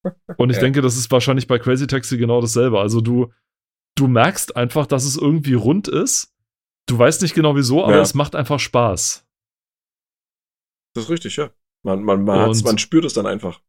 [0.37, 0.63] Und ich ja.
[0.63, 2.79] denke, das ist wahrscheinlich bei Crazy Taxi genau dasselbe.
[2.79, 3.31] Also du,
[3.95, 6.33] du merkst einfach, dass es irgendwie rund ist.
[6.87, 8.01] Du weißt nicht genau wieso, aber ja.
[8.01, 9.25] es macht einfach Spaß.
[10.93, 11.49] Das ist richtig, ja.
[11.83, 13.61] Man, man, man, man spürt es dann einfach.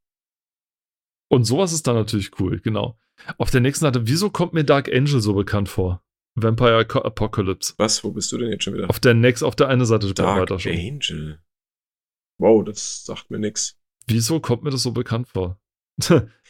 [1.28, 2.98] Und sowas ist dann natürlich cool, genau.
[3.38, 6.03] Auf der nächsten Seite, wieso kommt mir Dark Angel so bekannt vor?
[6.34, 7.74] Vampire Apocalypse.
[7.76, 8.02] Was?
[8.02, 8.90] Wo bist du denn jetzt schon wieder?
[8.90, 10.72] Auf der next, auf der einen Seite Dark weiter schon.
[10.72, 11.38] Angel.
[12.38, 13.78] Wow, das sagt mir nix.
[14.06, 15.60] Wieso kommt mir das so bekannt vor?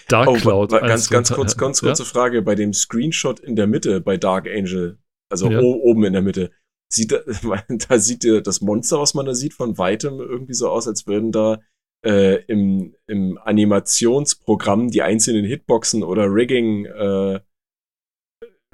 [0.08, 0.70] Dark oh, Cloud.
[0.70, 2.08] Ganz, ganz kurz, ganz kurze ja?
[2.08, 2.42] Frage.
[2.42, 4.98] Bei dem Screenshot in der Mitte bei Dark Angel,
[5.30, 5.60] also ja.
[5.60, 6.50] oben in der Mitte,
[6.88, 7.18] sieht da,
[7.88, 11.30] da sieht das Monster, was man da sieht, von weitem irgendwie so aus, als würden
[11.30, 11.60] da
[12.04, 17.40] äh, im, im Animationsprogramm die einzelnen Hitboxen oder Rigging äh,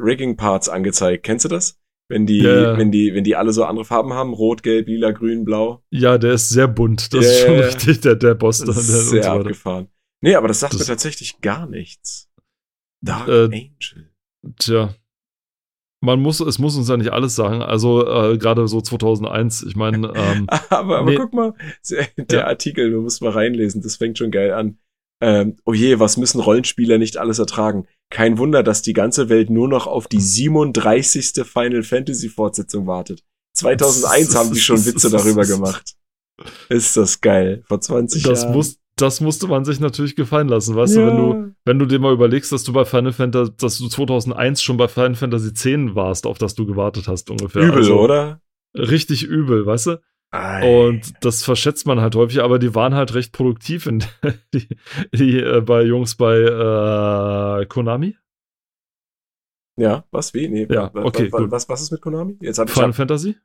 [0.03, 1.25] Rigging-Parts angezeigt.
[1.25, 1.81] Kennst du das?
[2.11, 2.77] Wenn die, ja.
[2.77, 5.85] wenn die, wenn die alle so andere Farben haben, rot, gelb, lila, grün, blau.
[5.91, 7.15] Ja, der ist sehr bunt.
[7.15, 8.73] Das ja, ist schon richtig, der, der Boss da.
[8.73, 9.89] Sehr so abgefahren.
[10.21, 12.29] Nee, aber das sagt das, mir tatsächlich gar nichts.
[13.01, 14.11] Dark äh, Angel.
[14.59, 14.95] Tja.
[16.01, 17.63] man muss, es muss uns ja nicht alles sagen.
[17.63, 20.13] Also äh, gerade so 2001, ich meine.
[20.17, 21.17] Ähm, aber aber nee.
[21.17, 21.55] guck mal,
[21.89, 22.47] der ja.
[22.47, 24.79] Artikel, du musst mal reinlesen, das fängt schon geil an.
[25.23, 27.87] Ähm, oh je, was müssen Rollenspieler nicht alles ertragen?
[28.11, 31.45] Kein Wunder, dass die ganze Welt nur noch auf die 37.
[31.45, 33.23] Final Fantasy Fortsetzung wartet.
[33.55, 35.95] 2001 haben die schon Witze darüber gemacht.
[36.69, 37.63] Ist das geil.
[37.67, 38.55] Vor 20 das Jahren.
[38.55, 41.03] Muss, das musste man sich natürlich gefallen lassen, weißt ja.
[41.03, 43.89] du, wenn du, wenn du dir mal überlegst, dass du bei Final Fantasy, dass du
[43.89, 47.63] 2001 schon bei Final Fantasy X warst, auf das du gewartet hast ungefähr.
[47.63, 48.41] Übel, also, oder?
[48.75, 50.01] Richtig übel, weißt du?
[50.33, 50.87] Ei.
[50.87, 54.05] Und das verschätzt man halt häufig, aber die waren halt recht produktiv in,
[54.55, 54.69] die,
[55.13, 58.17] die äh, bei Jungs bei äh, Konami.
[59.77, 60.35] Ja, was?
[60.35, 60.49] Wie?
[60.49, 62.37] Nee, ja, okay, was, was, was ist mit Konami?
[62.41, 63.37] Jetzt hab Final ich Fantasy?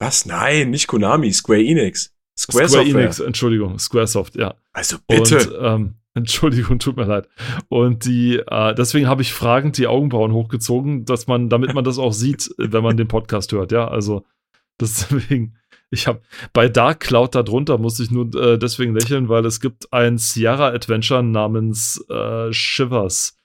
[0.00, 0.26] Was?
[0.26, 2.14] Nein, nicht Konami, Square Enix.
[2.36, 4.54] Square, Square Enix, Entschuldigung, Squaresoft, ja.
[4.72, 5.50] Also bitte.
[5.50, 7.28] Und, ähm, Entschuldigung, tut mir leid.
[7.68, 11.98] Und die, äh, deswegen habe ich fragend die Augenbrauen hochgezogen, dass man, damit man das
[11.98, 13.88] auch sieht, wenn man den Podcast hört, ja.
[13.88, 14.24] Also
[14.80, 15.56] deswegen,
[15.92, 19.92] ich habe bei Dark Cloud darunter musste ich nur äh, deswegen lächeln, weil es gibt
[19.92, 23.36] ein Sierra Adventure namens äh, Shivers.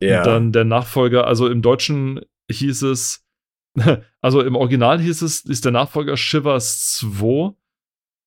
[0.00, 0.20] Ja.
[0.20, 3.24] Und dann der Nachfolger, also im Deutschen hieß es,
[4.20, 7.54] also im Original hieß es, ist der Nachfolger Shivers 2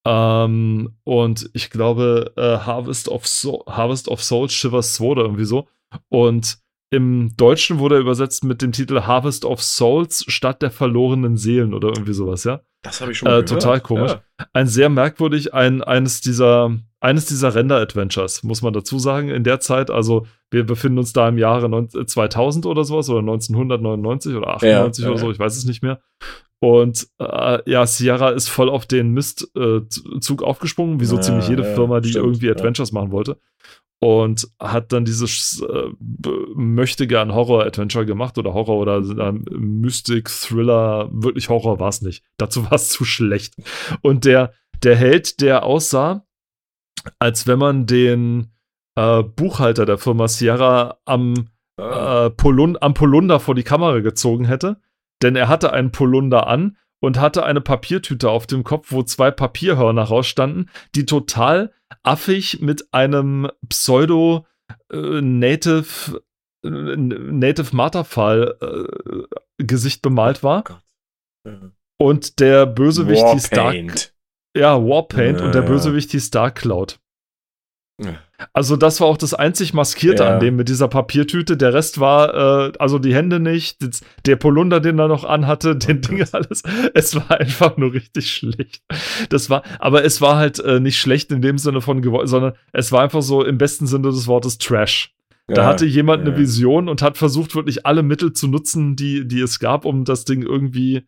[0.05, 5.45] ähm, und ich glaube, äh, Harvest, of so Harvest of Souls, Shivers 2 oder irgendwie
[5.45, 5.67] so.
[6.09, 6.59] Und
[6.91, 11.73] im Deutschen wurde er übersetzt mit dem Titel Harvest of Souls statt der verlorenen Seelen
[11.73, 12.61] oder irgendwie sowas, ja.
[12.81, 13.61] Das habe ich schon mal äh, gehört.
[13.61, 14.11] Total komisch.
[14.11, 14.47] Ja.
[14.53, 19.59] Ein sehr merkwürdig, ein, eines dieser, eines dieser Render-Adventures, muss man dazu sagen, in der
[19.59, 19.91] Zeit.
[19.91, 25.11] Also, wir befinden uns da im Jahre 2000 oder sowas oder 1999 oder 98 ja,
[25.11, 25.99] oder so, ich weiß es nicht mehr.
[26.61, 31.47] Und äh, ja, Sierra ist voll auf den Mistzug äh, aufgesprungen, wie so ja, ziemlich
[31.47, 33.37] jede ja, Firma, die stimmt, irgendwie Adventures machen wollte.
[34.01, 35.89] Und hat dann dieses äh,
[36.55, 42.23] möchte gern Horror-Adventure gemacht oder Horror oder äh, Mystic, Thriller, wirklich Horror war es nicht.
[42.37, 43.55] Dazu war es zu schlecht.
[44.01, 46.25] Und der, der Held, der aussah,
[47.19, 48.53] als wenn man den
[48.95, 54.79] äh, Buchhalter der Firma Sierra am, äh, Polun am Polunder vor die Kamera gezogen hätte
[55.21, 59.31] denn er hatte einen Polunder an und hatte eine Papiertüte auf dem Kopf, wo zwei
[59.31, 64.45] Papierhörner rausstanden, die total affig mit einem Pseudo
[64.91, 66.21] äh, Native
[66.63, 70.63] äh, Native Marterfall äh, Gesicht bemalt war.
[71.47, 71.51] Oh
[71.99, 74.13] und der Bösewicht hieß Dark.
[74.55, 76.99] Ja, Warpaint und der Bösewicht hieß Dark Cloud.
[78.53, 80.33] Also das war auch das einzig Maskierte ja.
[80.33, 81.57] an dem mit dieser Papiertüte.
[81.57, 83.77] Der Rest war, äh, also die Hände nicht,
[84.25, 86.63] der Polunder, den er noch anhatte, den Ding alles.
[86.93, 88.81] Es war einfach nur richtig schlecht.
[89.29, 92.91] Das war, aber es war halt äh, nicht schlecht in dem Sinne von, sondern es
[92.91, 95.13] war einfach so im besten Sinne des Wortes Trash.
[95.47, 96.31] Da ja, hatte jemand ja.
[96.31, 100.05] eine Vision und hat versucht, wirklich alle Mittel zu nutzen, die, die es gab, um
[100.05, 101.07] das Ding irgendwie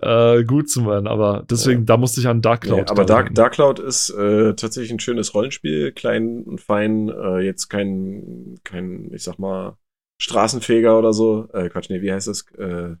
[0.00, 1.06] äh, gut zu machen.
[1.06, 1.86] Aber deswegen, ja.
[1.86, 2.78] da musste ich an Dark Cloud.
[2.78, 7.40] Nee, aber Dark, Dark Cloud ist äh, tatsächlich ein schönes Rollenspiel, klein und fein, äh,
[7.40, 9.76] jetzt kein, kein, ich sag mal,
[10.20, 11.48] Straßenfeger oder so.
[11.52, 12.46] Äh, Quatsch, nee, wie heißt das?
[12.52, 12.96] Äh,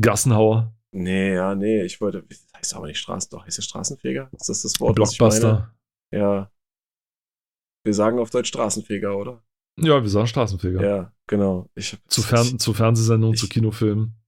[0.00, 0.74] Gassenhauer.
[0.94, 4.28] Nee, ja, nee, ich wollte, das heißt aber nicht Straßen, doch, heißt es Straßenfeger?
[4.32, 4.94] Ist das das Wort?
[4.94, 5.74] Blockbuster.
[6.12, 6.50] Ja.
[7.84, 9.42] Wir sagen auf Deutsch Straßenfeger, oder?
[9.80, 10.82] Ja, wir sagen Straßenfeger.
[10.84, 11.70] Ja, genau.
[11.74, 14.21] Ich, zu, Fern zu Fernsehsendungen, zu Kinofilmen.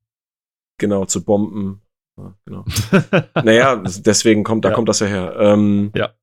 [0.79, 1.83] Genau, zu Bomben.
[2.17, 2.65] Ja, genau.
[3.45, 4.75] naja, deswegen kommt, da ja.
[4.75, 5.37] kommt das ja her.
[5.39, 6.15] Ähm, ja.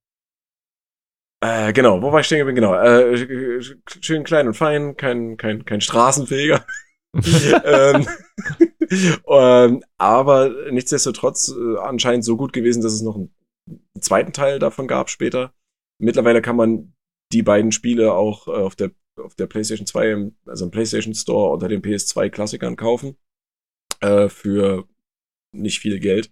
[1.44, 2.58] Äh, genau, wo war ich stehen geblieben?
[2.58, 3.62] Genau, äh,
[4.02, 6.66] schön klein und fein, kein, kein, kein Straßenfeger.
[7.66, 8.08] ähm,
[9.28, 13.34] ähm, aber nichtsdestotrotz äh, anscheinend so gut gewesen, dass es noch einen
[14.00, 15.54] zweiten Teil davon gab später.
[16.00, 16.94] Mittlerweile kann man
[17.34, 21.52] die beiden Spiele auch äh, auf der auf der PlayStation 2, also im PlayStation Store
[21.52, 23.18] unter den PS2 Klassikern kaufen
[24.02, 24.88] äh, für
[25.52, 26.32] nicht viel Geld.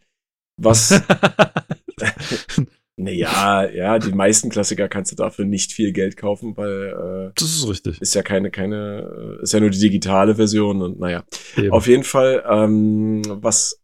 [0.58, 1.02] Was.
[2.98, 7.30] naja, ja, die meisten Klassiker kannst du dafür nicht viel Geld kaufen, weil.
[7.30, 8.02] Äh, das ist richtig.
[8.02, 11.24] Ist ja keine, keine, äh, ist ja nur die digitale Version und naja.
[11.56, 11.72] Eben.
[11.72, 13.82] Auf jeden Fall, ähm, was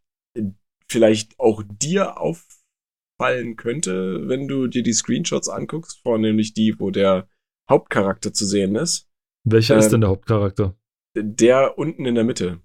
[0.87, 7.27] vielleicht auch dir auffallen könnte, wenn du dir die Screenshots anguckst, vornehmlich die, wo der
[7.69, 9.09] Hauptcharakter zu sehen ist.
[9.43, 10.77] Welcher ähm, ist denn der Hauptcharakter?
[11.15, 12.59] Der unten in der Mitte.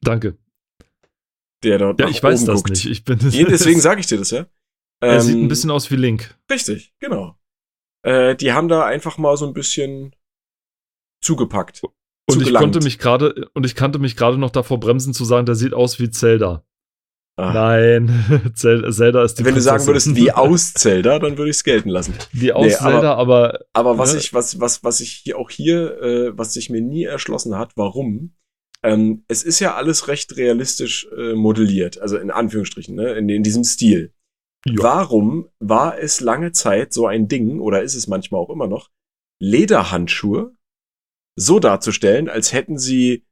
[0.00, 0.38] Danke
[1.62, 2.70] der dort Ja, ich weiß das guckt.
[2.70, 2.86] nicht.
[2.86, 4.46] Ich bin Deswegen sage ich dir das, ja.
[5.00, 6.36] Er ähm, sieht ein bisschen aus wie Link.
[6.50, 7.36] Richtig, genau.
[8.02, 10.14] Äh, die haben da einfach mal so ein bisschen
[11.22, 11.82] zugepackt.
[12.26, 15.46] Und ich konnte mich gerade und ich kannte mich gerade noch davor bremsen zu sagen,
[15.46, 16.64] der sieht aus wie Zelda.
[17.36, 17.54] Ach.
[17.54, 19.54] Nein, Zelda ist die Wenn Prinzessin.
[19.54, 22.14] du sagen würdest, wie aus Zelda, dann würde ich es gelten lassen.
[22.32, 23.60] Wie aus nee, Zelda, aber.
[23.72, 24.20] Aber, aber was ne?
[24.20, 27.72] ich, was, was, was ich hier auch hier, äh, was sich mir nie erschlossen hat,
[27.76, 28.34] warum
[28.82, 33.42] ähm, es ist ja alles recht realistisch äh, modelliert, also in Anführungsstrichen, ne, in, in
[33.42, 34.14] diesem Stil.
[34.66, 34.74] Ja.
[34.82, 38.90] Warum war es lange Zeit so ein Ding, oder ist es manchmal auch immer noch,
[39.40, 40.54] Lederhandschuhe
[41.36, 43.26] so darzustellen, als hätten sie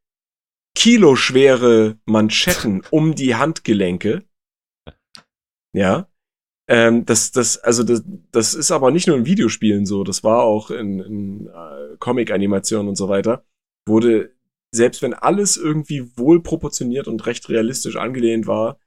[0.74, 4.24] kiloschwere Manschetten um die Handgelenke?
[5.74, 6.08] Ja.
[6.70, 10.42] Ähm, das, das, also das, das ist aber nicht nur in Videospielen so, das war
[10.42, 13.44] auch in, in äh, Comic-Animationen und so weiter,
[13.86, 14.36] wurde,
[14.74, 18.78] selbst wenn alles irgendwie wohl proportioniert und recht realistisch angelehnt war,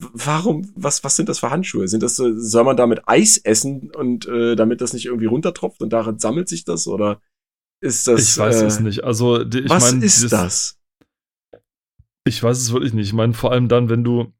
[0.00, 1.88] warum, was, was sind das für Handschuhe?
[1.88, 5.82] Sind das, so- soll man damit Eis essen und äh, damit das nicht irgendwie runtertropft
[5.82, 6.86] und darin sammelt sich das?
[6.86, 7.20] Oder
[7.80, 8.22] ist das.
[8.22, 9.04] ich weiß äh, es nicht.
[9.04, 10.78] Also, die- ich was mein, ist dieses- das?
[12.26, 13.06] Ich weiß es wirklich nicht.
[13.08, 14.32] Ich meine, vor allem dann, wenn du,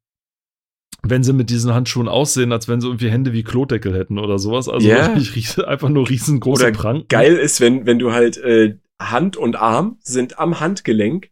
[1.03, 4.39] wenn sie mit diesen Handschuhen aussehen, als wenn sie irgendwie Hände wie Klodeckel hätten oder
[4.39, 4.69] sowas.
[4.69, 5.07] Also Ja.
[5.17, 7.09] wirklich ries- einfach nur riesengroße Oder Pranken.
[7.09, 11.31] Geil ist, wenn, wenn du halt äh, Hand und Arm sind am Handgelenk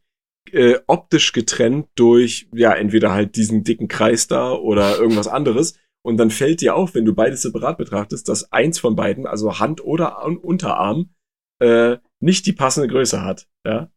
[0.52, 5.78] äh, optisch getrennt durch, ja, entweder halt diesen dicken Kreis da oder irgendwas anderes.
[6.04, 9.58] Und dann fällt dir auf, wenn du beides separat betrachtest, dass eins von beiden, also
[9.58, 11.10] Hand oder Un- Unterarm,
[11.60, 13.48] äh, nicht die passende Größe hat.
[13.66, 13.90] Ja,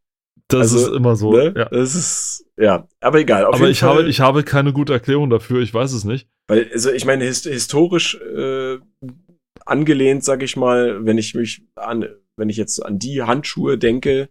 [0.48, 1.32] Das also, ist immer so.
[1.34, 1.54] ne?
[1.56, 1.66] Ja.
[1.66, 3.46] Das ist, ja, aber egal.
[3.46, 5.62] Aber ich Fall, habe, ich habe keine gute Erklärung dafür.
[5.62, 6.28] Ich weiß es nicht.
[6.48, 8.80] Weil, also ich meine, hist historisch äh,
[9.66, 12.08] angelehnt, sag ich mal, wenn ich mich an,
[12.40, 14.30] wenn ich jetzt an die Handschuhe denke,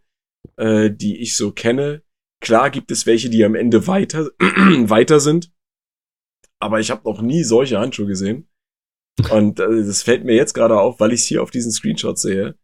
[0.56, 2.02] äh, die ich so kenne,
[2.40, 5.52] klar gibt es welche, die am Ende weiter, weiter sind.
[6.60, 8.48] Aber ich habe noch nie solche Handschuhe gesehen.
[9.30, 12.18] Und äh, das fällt mir jetzt gerade auf, weil ich es hier auf diesen Screenshot
[12.18, 12.56] sehe.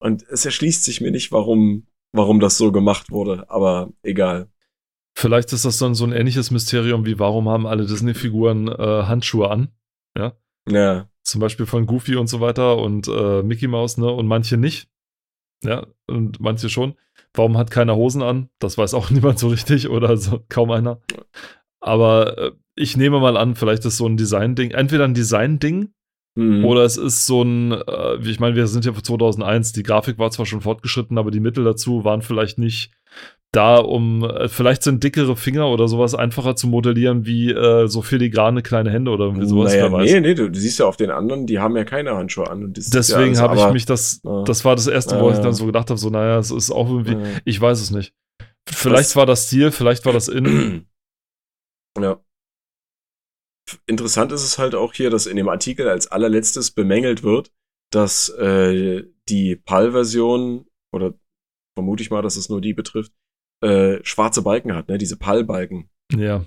[0.00, 3.48] Und es erschließt sich mir nicht, warum, warum das so gemacht wurde.
[3.50, 4.50] Aber egal.
[5.16, 9.50] Vielleicht ist das dann so ein ähnliches Mysterium wie, warum haben alle Disney-Figuren äh, Handschuhe
[9.50, 9.68] an?
[10.68, 11.10] Ja.
[11.30, 14.10] Zum Beispiel von Goofy und so weiter und äh, Mickey Mouse, ne?
[14.10, 14.88] Und manche nicht.
[15.62, 16.94] Ja, und manche schon.
[17.34, 18.48] Warum hat keiner Hosen an?
[18.58, 21.00] Das weiß auch niemand so richtig oder so, kaum einer.
[21.80, 25.92] Aber äh, ich nehme mal an, vielleicht ist so ein Design-Ding, entweder ein Design-Ding
[26.36, 26.64] Mhm.
[26.64, 29.82] oder es ist so ein, äh, wie ich meine, wir sind ja für 2001, die
[29.82, 32.92] Grafik war zwar schon fortgeschritten, aber die Mittel dazu waren vielleicht nicht
[33.52, 38.00] da, um, äh, vielleicht sind dickere Finger oder sowas einfacher zu modellieren wie äh, so
[38.00, 41.10] filigrane kleine Hände oder irgendwie sowas, naja, nee, nee, du, du siehst ja auf den
[41.10, 42.60] anderen, die haben ja keine Handschuhe an.
[42.60, 44.44] Ja Deswegen alles- habe ich mich das, Ja.
[44.44, 45.42] das war das erste, wo Ja, ich ja.
[45.44, 47.40] dann so gedacht habe, so, naja, es ist auch irgendwie, Ja.
[47.44, 48.14] ich weiß es nicht.
[48.68, 50.86] Vielleicht Das- war das Stil, vielleicht war das in.
[52.00, 52.20] Ja.
[53.86, 57.52] Interessant ist es halt auch hier, dass in dem Artikel als allerletztes bemängelt wird,
[57.92, 61.14] dass äh, die PAL-Version, oder
[61.76, 63.12] vermute ich mal, dass es nur die betrifft,
[63.60, 64.98] äh, schwarze Balken hat, ne?
[64.98, 66.44] Diese PAL-Balken, Ja,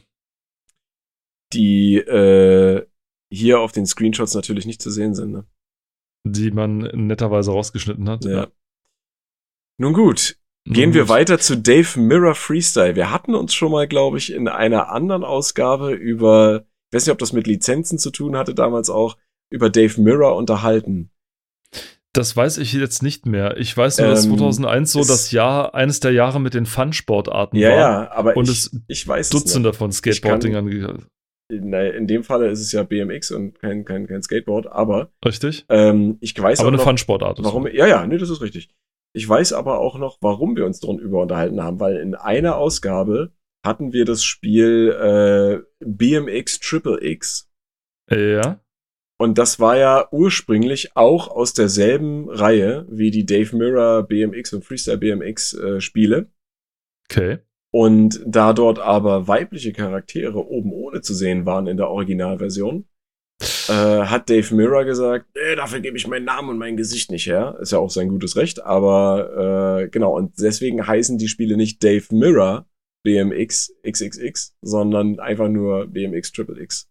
[1.53, 2.85] die äh,
[3.31, 5.31] hier auf den Screenshots natürlich nicht zu sehen sind.
[5.31, 5.45] Ne?
[6.25, 8.23] die man netterweise rausgeschnitten hat.
[8.23, 8.47] Ja.
[9.77, 12.95] Nun gut, Gehen Nun wir weiter zu Dave Mirror Freestyle.
[12.95, 17.11] Wir hatten uns schon mal, glaube ich, in einer anderen Ausgabe über, ich weiß nicht,
[17.11, 19.17] ob das mit Lizenzen zu tun hatte, damals auch,
[19.51, 21.11] über Dave Mirror unterhalten.
[22.13, 23.57] Das weiß ich jetzt nicht mehr.
[23.57, 27.57] Ich weiß nur, dass Ähm, 2001 so das Jahr, eines der Jahre mit den Fun-Sportarten
[27.57, 27.75] Ja, war.
[27.77, 30.69] ja, aber Und ich, es ich weiß es Dutzende von Skateboardingern.
[30.69, 31.07] ge- nicht.
[31.51, 35.65] Na, in dem Falle ist es ja BMX und kein, kein, kein Skateboard, aber Richtig?
[35.69, 37.39] ähm, ich weiß Aber auch eine Fun-Sportart.
[37.39, 38.69] ist warum, ja, ja, nee, das ist richtig.
[39.15, 43.31] Ich weiß aber auch noch, warum wir uns darüber unterhalten haben, weil in einer Ausgabe
[43.65, 47.49] hatten wir das Spiel äh, BMX Triple X.
[48.11, 48.59] Ja.
[49.19, 54.65] Und das war ja ursprünglich auch aus derselben Reihe wie die Dave Mirror BMX und
[54.65, 56.31] Freestyle BMX äh, Spiele.
[57.09, 57.39] Okay.
[57.71, 62.87] Und da dort aber weibliche Charaktere oben ohne zu sehen waren in der Originalversion,
[63.67, 67.25] äh, hat Dave Mirror gesagt, äh, dafür gebe ich meinen Namen und mein Gesicht nicht
[67.25, 67.57] her.
[67.61, 71.83] Ist ja auch sein gutes Recht, aber äh, genau, und deswegen heißen die Spiele nicht
[71.83, 72.67] Dave Mirror
[73.03, 76.87] BMX XXX, sondern einfach nur BMX Triple X.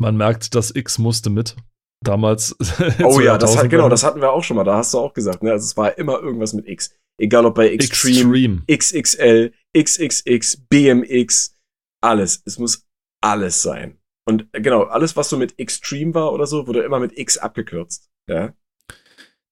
[0.00, 1.56] Man merkt, das X musste mit.
[2.02, 2.56] Damals.
[3.04, 4.64] Oh ja, das hat, genau, das hatten wir auch schon mal.
[4.64, 5.52] Da hast du auch gesagt, ne?
[5.52, 6.94] Also es war immer irgendwas mit X.
[7.20, 9.12] Egal ob bei Extreme, Extreme.
[9.12, 11.54] XXL, XXX, BMX,
[12.02, 12.42] alles.
[12.46, 12.86] Es muss
[13.22, 13.98] alles sein.
[14.26, 17.36] Und äh, genau, alles, was so mit Extreme war oder so, wurde immer mit X
[17.36, 18.08] abgekürzt.
[18.26, 18.54] Ja.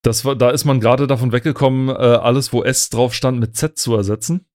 [0.03, 3.55] Das war, da ist man gerade davon weggekommen, äh, alles, wo S drauf stand, mit
[3.55, 4.47] Z zu ersetzen.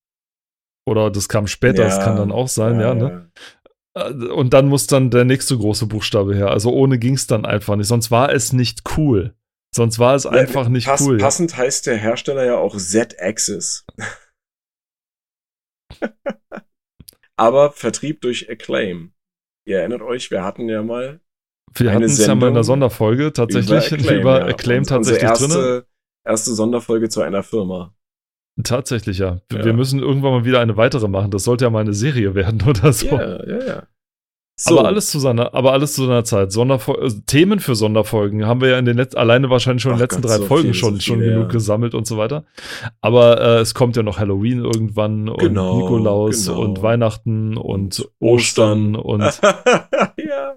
[0.87, 2.05] Oder das kam später, das Ja.
[2.05, 3.31] kann dann auch sein, ja, ne?
[3.97, 6.49] Äh, Und dann muss dann der nächste große Buchstabe her.
[6.51, 7.87] Also ohne ging es dann einfach nicht.
[7.89, 9.35] Sonst war es nicht cool.
[9.75, 11.19] Sonst war es einfach nicht Pass, cool.
[11.19, 11.25] ja.
[11.25, 13.85] Passend heißt der Hersteller ja auch Z-Axis.
[17.37, 19.13] Aber Vertrieb durch Acclaim.
[19.67, 21.21] Ihr erinnert euch, wir hatten ja mal
[21.75, 24.97] Wir hatten es ja mal in der Sonderfolge tatsächlich über Acclaim, ja.
[24.97, 25.89] Und tatsächlich unsere drin.
[26.25, 27.95] erste Sonderfolge zu einer Firma.
[28.63, 29.41] Tatsächlich, ja.
[29.53, 29.65] Ja.
[29.65, 31.31] Wir müssen irgendwann mal wieder eine weitere machen.
[31.31, 33.07] Das sollte ja mal eine Serie werden oder so.
[33.07, 33.83] Ja, ja, ja.
[34.67, 36.53] Aber alles zu seiner, aber alles zu seiner Zeit.
[36.53, 39.99] Sonderfol äh, Themen für Sonderfolgen haben wir ja in den letzten, alleine wahrscheinlich schon in
[39.99, 41.49] den Ach letzten Gott, drei so Folgen viele, schon, so schon viele, genug ja.
[41.53, 42.45] gesammelt und so weiter.
[43.01, 46.61] Aber äh, es kommt ja noch Halloween irgendwann und Genau, Nikolaus genau.
[46.61, 48.95] und Weihnachten und Ostern.
[48.95, 49.23] Ostern und,
[50.25, 50.55] ja.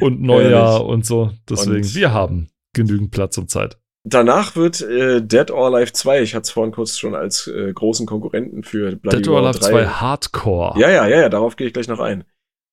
[0.00, 0.88] und Neujahr Herrlich.
[0.88, 1.30] und so.
[1.50, 3.78] Deswegen, Und- wir haben genügend Platz und Zeit.
[4.08, 7.72] Danach wird äh, Dead or Alive 2, ich hatte es vorhin kurz schon als äh,
[7.72, 9.70] großen Konkurrenten für Bloody Dead or Alive 3.
[9.70, 10.78] 2 Hardcore.
[10.78, 12.22] Ja, ja, ja, ja, darauf gehe ich gleich noch ein.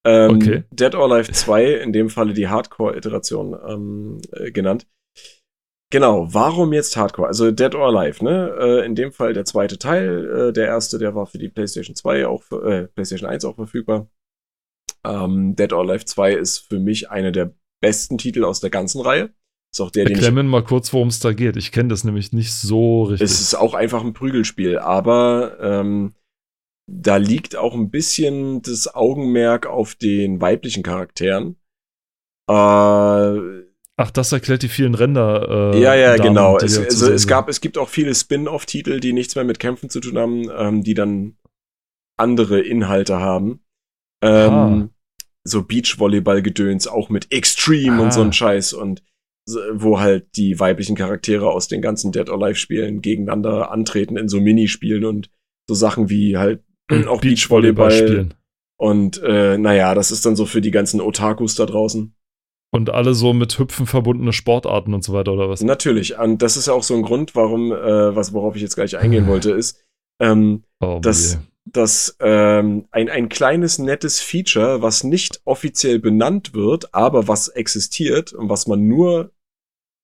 [0.06, 0.64] Ähm, Okay.
[0.70, 4.86] Dead or Alive 2, in dem Falle die Hardcore-Iteration ähm, äh, genannt.
[5.92, 7.28] Genau, warum jetzt Hardcore?
[7.28, 8.56] Also Dead or Alive, ne?
[8.60, 10.50] Äh, in dem Fall der zweite Teil.
[10.50, 14.08] Äh, der erste, der war für die PlayStation 2 auch, äh, PlayStation 1 auch verfügbar.
[15.04, 19.02] Ähm, Dead or Alive 2 ist für mich einer der besten Titel aus der ganzen
[19.02, 19.32] Reihe.
[19.74, 21.58] Ist auch der, Erklären mal kurz, worum es da geht.
[21.58, 23.26] Ich kenne das nämlich nicht so richtig.
[23.26, 26.14] es ist auch einfach ein Prügelspiel, aber ähm,
[26.88, 31.56] da liegt auch ein bisschen das Augenmerk auf den weiblichen Charakteren.
[32.48, 32.54] Äh,
[33.96, 35.74] Ach, das erklärt die vielen Ränder.
[35.74, 36.58] Äh, ja, ja, Damen, genau.
[36.58, 40.00] Es, also, es gab, es gibt auch viele Spin-off-Titel, die nichts mehr mit Kämpfen zu
[40.02, 41.38] tun haben, ähm, die dann
[42.18, 43.64] andere Inhalte haben.
[44.24, 44.90] Ähm, Ah.
[45.44, 48.26] so Beachvolleyball-Gedöns, auch mit Extreme und so Ah.
[48.26, 49.02] ein Scheiß und
[49.74, 54.30] wo halt die weiblichen Charaktere aus den ganzen Dead or Alive Spielen gegeneinander antreten in
[54.30, 55.30] so Minispielen und
[55.68, 56.64] so Sachen wie halt
[57.08, 58.34] auch Beachvolleyball spielen.
[58.78, 62.16] und äh, naja, das ist dann so für die ganzen Otakus da draußen.
[62.72, 65.62] Und alle so mit Hüpfen verbundene Sportarten und so weiter, oder was?
[65.62, 68.76] Natürlich, und das ist ja auch so ein Grund, warum, äh, was, worauf ich jetzt
[68.76, 69.84] gleich eingehen wollte, ist,
[70.20, 71.39] ähm, Oh, das- je.
[71.66, 78.34] Dass ähm, ein, ein kleines nettes Feature, was nicht offiziell benannt wird, aber was existiert
[78.34, 79.32] und was man nur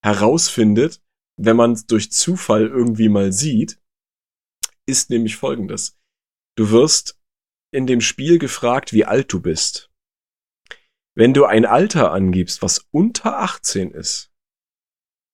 [0.03, 1.01] herausfindet,
[1.38, 3.80] wenn man es durch Zufall irgendwie mal sieht,
[4.86, 5.97] ist nämlich folgendes.
[6.57, 7.20] Du wirst
[7.72, 9.91] in dem Spiel gefragt, wie alt du bist.
[11.16, 14.29] Wenn du ein Alter angibst, was unter 18 ist,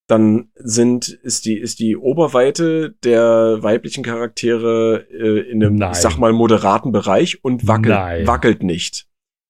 [0.08, 5.91] dann sind, ist die, ist die Oberweite der weiblichen Charaktere äh, in einem, Nein.
[5.93, 8.28] ich sag mal, moderaten Bereich und wackelt, Nein.
[8.28, 9.08] wackelt nicht.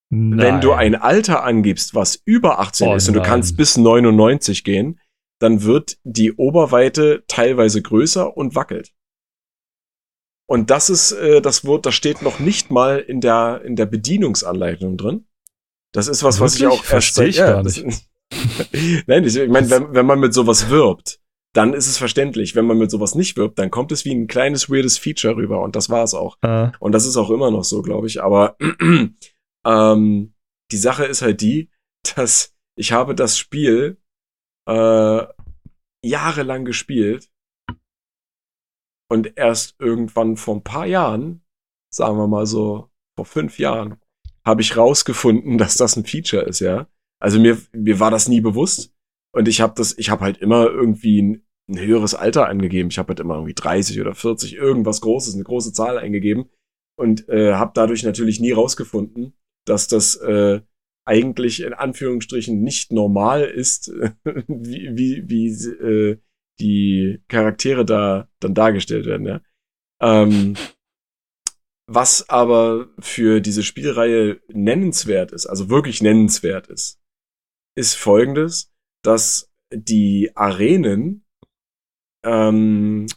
[0.09, 0.39] Nein.
[0.39, 4.63] Wenn du ein Alter angibst, was über 18 Oh ist und du kannst bis 99
[4.63, 4.99] gehen,
[5.39, 8.93] dann wird die Oberweite teilweise größer und wackelt.
[10.47, 13.87] Und das ist, äh, das wird, das steht noch nicht mal in der, in der
[13.87, 15.25] Bedienungsanleitung drin.
[15.91, 16.79] Das ist was, was ich Wirklich?
[16.79, 17.83] auch erst Versteh ich gar das-
[19.07, 21.19] Nein, ich, ich meine, wenn, wenn man mit sowas wirbt,
[21.53, 22.55] dann ist es verständlich.
[22.55, 25.61] Wenn man mit sowas nicht wirbt, dann kommt es wie ein kleines weirdes Feature rüber
[25.61, 26.37] und das war es auch.
[26.41, 28.21] Äh, Und das ist auch immer noch so, glaube ich.
[28.21, 28.57] Aber
[29.65, 30.33] ähm,
[30.71, 31.69] die Sache ist halt die,
[32.15, 33.97] dass ich habe das Spiel
[34.67, 35.23] äh,
[36.03, 37.29] jahrelang gespielt
[39.09, 41.43] und erst irgendwann vor ein paar Jahren,
[41.89, 43.97] sagen wir mal so vor fünf Jahren,
[44.45, 46.87] habe ich rausgefunden, dass das ein Feature ist, ja.
[47.21, 48.93] Also mir, mir war das nie bewusst
[49.33, 52.89] und ich habe das, ich habe halt immer irgendwie ein, ein höheres Alter angegeben.
[52.89, 56.49] Ich habe halt immer irgendwie 30 oder 40, irgendwas Großes, eine große Zahl eingegeben
[56.97, 59.33] und äh, habe dadurch natürlich nie rausgefunden,
[59.65, 60.61] dass das äh,
[61.05, 63.89] eigentlich in Anführungsstrichen nicht normal ist,
[64.47, 66.17] wie, wie, wie äh,
[66.59, 69.27] die Charaktere da dann dargestellt werden.
[69.27, 69.41] Ja?
[70.01, 70.55] Ähm,
[71.87, 76.99] was aber für diese Spielreihe nennenswert ist, also wirklich nennenswert ist,
[77.75, 78.73] ist folgendes,
[79.03, 81.25] dass die Arenen
[82.23, 83.07] ähm,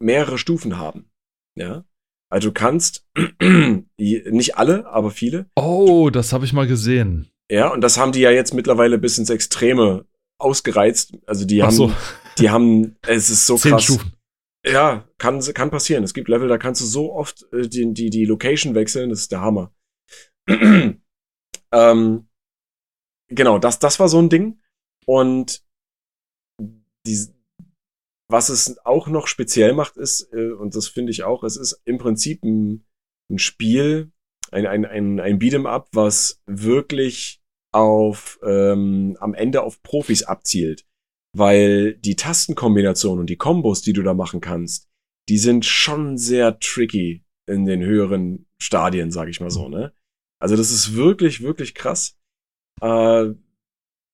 [0.00, 1.10] mehrere Stufen haben.
[1.56, 1.84] Ja.
[2.30, 3.06] Also du kannst
[3.98, 5.46] nicht alle, aber viele.
[5.56, 7.30] oh, das habe ich mal gesehen.
[7.50, 10.06] Ja, und das haben die ja jetzt mittlerweile bis ins Extreme
[10.38, 11.12] ausgereizt.
[11.26, 11.92] Also die Ach haben, so,
[12.38, 13.84] die haben, es ist so zehn krass.
[13.84, 14.12] Stufen.
[14.64, 16.04] Ja, kann, kann passieren.
[16.04, 19.20] Es gibt Level, da kannst du so oft äh, die, die, die Location wechseln, das
[19.20, 19.74] ist der Hammer.
[20.48, 22.28] ähm,
[23.34, 24.60] genau, das, das war so ein Ding.
[25.06, 25.64] Und
[26.60, 27.26] die,
[28.30, 31.82] was es auch noch speziell macht, ist, äh, und das finde ich auch, es ist
[31.84, 32.84] im Prinzip ein,
[33.30, 34.12] ein Spiel,
[34.50, 40.86] ein, ein, ein, ein Beat'em Up, was wirklich auf ähm, am Ende auf Profis abzielt
[41.34, 44.88] weil die Tastenkombinationen und die Kombos, die du da machen kannst,
[45.28, 49.92] die sind schon sehr tricky in den höheren Stadien, sag ich mal so, ne?
[50.40, 52.18] Also das ist wirklich, wirklich krass.
[52.80, 53.34] Äh,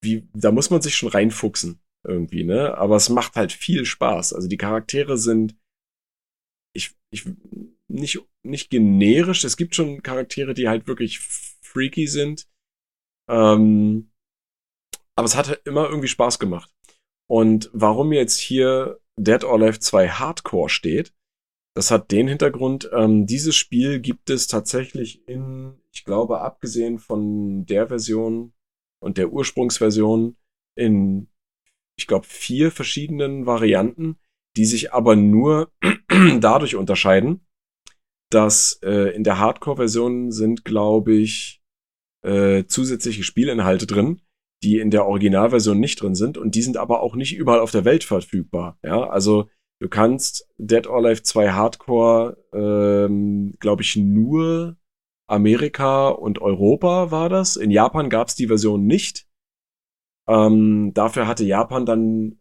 [0.03, 2.77] wie, da muss man sich schon reinfuchsen irgendwie, ne?
[2.79, 4.33] Aber es macht halt viel Spaß.
[4.33, 5.57] Also die Charaktere sind,
[6.75, 7.25] ich, ich,
[7.89, 9.45] nicht, nicht generisch.
[9.45, 12.49] Es gibt schon Charaktere, die halt wirklich freaky sind.
[13.29, 14.11] Ähm,
[15.17, 16.73] aber es hat halt immer irgendwie Spaß gemacht.
[17.29, 21.13] Und warum jetzt hier Dead or Alive 2 Hardcore steht,
[21.79, 27.67] Das hat den Hintergrund, ähm, dieses Spiel gibt es tatsächlich in, ich glaube, abgesehen von
[27.67, 28.53] der Version
[29.01, 30.37] und der Ursprungsversion
[30.77, 31.29] in,
[31.97, 34.17] ich glaube, vier verschiedenen Varianten,
[34.57, 35.71] die sich aber nur
[36.41, 37.47] dadurch unterscheiden,
[38.29, 41.63] dass äh, in der Hardcore-Version sind, glaube ich,
[42.27, 44.21] äh, zusätzliche Spielinhalte drin,
[44.65, 47.71] die in der Originalversion nicht drin sind und die sind aber auch nicht überall auf
[47.71, 48.81] der Welt verfügbar.
[48.83, 49.49] Ja, also
[49.81, 54.77] du kannst Dead or Alive 2 Hardcore, ähm, glaube ich, nur
[55.29, 57.57] Amerika und Europa war das.
[57.57, 59.27] In Japan gab es die Version nicht.
[60.27, 62.41] Ähm, dafür hatte Japan dann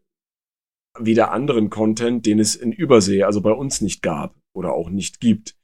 [1.00, 5.20] wieder anderen Content, den es in Übersee, also bei uns nicht gab oder auch nicht
[5.20, 5.56] gibt.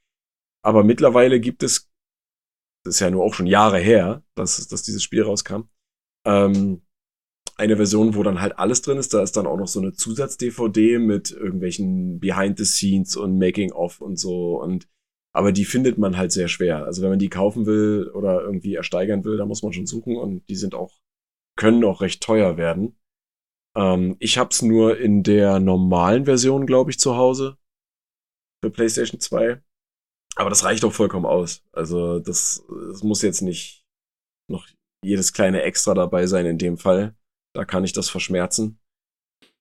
[0.62, 1.90] Aber mittlerweile gibt es,
[2.84, 5.62] das ist ja nur auch schon Jahre her, dass, dass dieses Spiel rauskam,
[6.24, 6.83] ähm,
[7.56, 9.14] eine Version, wo dann halt alles drin ist.
[9.14, 13.72] Da ist dann auch noch so eine Zusatz-DVD mit irgendwelchen Behind the Scenes und Making
[13.72, 14.60] of und so.
[14.60, 14.88] Und
[15.32, 16.84] aber die findet man halt sehr schwer.
[16.84, 20.16] Also wenn man die kaufen will oder irgendwie ersteigern will, da muss man schon suchen
[20.16, 21.00] und die sind auch
[21.56, 22.98] können auch recht teuer werden.
[23.76, 27.58] Ähm, ich hab's nur in der normalen Version, glaube ich, zu Hause
[28.62, 29.62] für PlayStation 2.
[30.36, 31.62] Aber das reicht auch vollkommen aus.
[31.72, 33.84] Also das, das muss jetzt nicht
[34.48, 34.66] noch
[35.04, 37.16] jedes kleine Extra dabei sein in dem Fall.
[37.54, 38.80] Da kann ich das verschmerzen.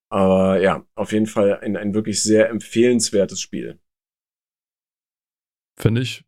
[0.09, 3.79] Aber ja, auf jeden Fall ein, ein wirklich sehr empfehlenswertes Spiel.
[5.79, 6.23] Finde ich.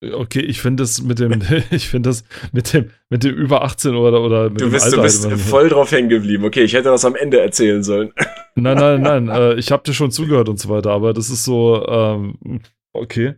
[0.00, 1.32] Okay, ich finde das mit dem,
[1.70, 4.96] ich finde das mit dem, mit dem über 18 oder, oder mit du bist, dem
[4.96, 6.44] Du bist voll drauf hängen geblieben.
[6.44, 8.12] Okay, ich hätte das am Ende erzählen sollen.
[8.60, 9.28] Nein, nein, nein.
[9.28, 12.60] äh, ich habe dir schon zugehört und so weiter, aber das ist so, ähm,
[12.92, 13.36] okay.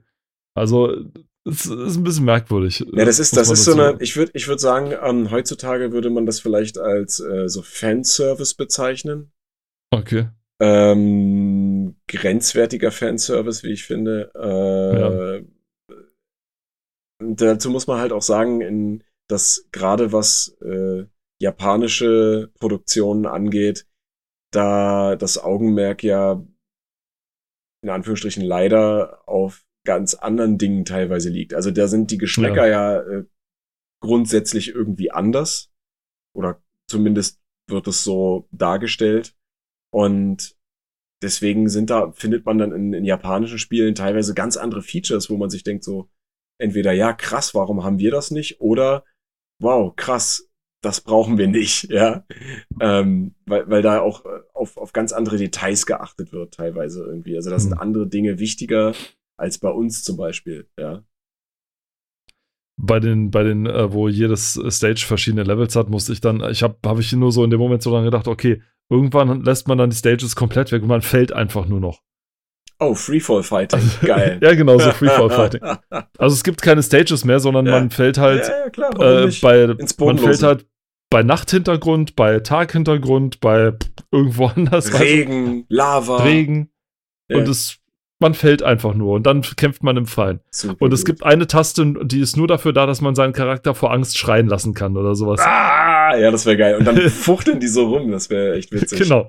[0.55, 0.97] Also,
[1.45, 2.85] es ist ein bisschen merkwürdig.
[2.93, 6.11] Ja, das ist, das ist so eine, ich würde ich würd sagen, ähm, heutzutage würde
[6.11, 9.33] man das vielleicht als äh, so Fanservice bezeichnen.
[9.91, 10.29] Okay.
[10.61, 14.31] Ähm, grenzwertiger Fanservice, wie ich finde.
[14.35, 15.41] Äh, ja.
[17.23, 21.07] Dazu muss man halt auch sagen, in, dass gerade was äh,
[21.41, 23.87] japanische Produktionen angeht,
[24.53, 26.45] da das Augenmerk ja
[27.83, 31.55] in Anführungsstrichen leider auf ganz anderen Dingen teilweise liegt.
[31.55, 33.25] Also da sind die Geschmäcker ja, ja äh,
[34.03, 35.73] grundsätzlich irgendwie anders.
[36.35, 39.35] Oder zumindest wird es so dargestellt.
[39.93, 40.57] Und
[41.23, 45.37] deswegen sind da, findet man dann in, in japanischen Spielen teilweise ganz andere Features, wo
[45.37, 46.09] man sich denkt so,
[46.59, 48.61] entweder ja, krass, warum haben wir das nicht?
[48.61, 49.05] Oder
[49.61, 50.51] wow, krass,
[50.83, 52.25] das brauchen wir nicht, ja.
[52.81, 57.37] Ähm, weil, weil da auch äh, auf, auf ganz andere Details geachtet wird, teilweise irgendwie.
[57.37, 57.81] Also da sind mhm.
[57.81, 58.95] andere Dinge wichtiger
[59.41, 61.03] als bei uns zum Beispiel, ja.
[62.77, 66.63] Bei den, bei den, äh, wo jedes Stage verschiedene Levels hat, musste ich dann, ich
[66.63, 69.79] habe habe ich nur so in dem Moment so dran gedacht, okay, irgendwann lässt man
[69.79, 72.03] dann die Stages komplett weg und man fällt einfach nur noch.
[72.79, 74.39] Oh, Freefall Fighting, geil.
[74.43, 75.61] ja, genau, so Freefall Fighting.
[76.17, 77.73] Also es gibt keine Stages mehr, sondern ja.
[77.73, 79.67] man fällt halt ja, ja, klar, äh, bei
[79.99, 80.67] man fällt halt
[81.11, 83.73] bei Nachthintergrund, bei Taghintergrund, bei
[84.11, 84.99] irgendwo anders.
[84.99, 86.23] Regen, Lava.
[86.23, 86.71] Regen.
[87.29, 87.80] Und es
[88.21, 90.41] man fällt einfach nur und dann kämpft man im Freien.
[90.51, 93.75] Super und es gibt eine Taste, die ist nur dafür da, dass man seinen Charakter
[93.75, 95.41] vor Angst schreien lassen kann oder sowas.
[95.41, 96.77] Ah, ja, das wäre geil.
[96.77, 99.01] Und dann fuchteln die so rum, das wäre echt witzig.
[99.01, 99.29] Genau.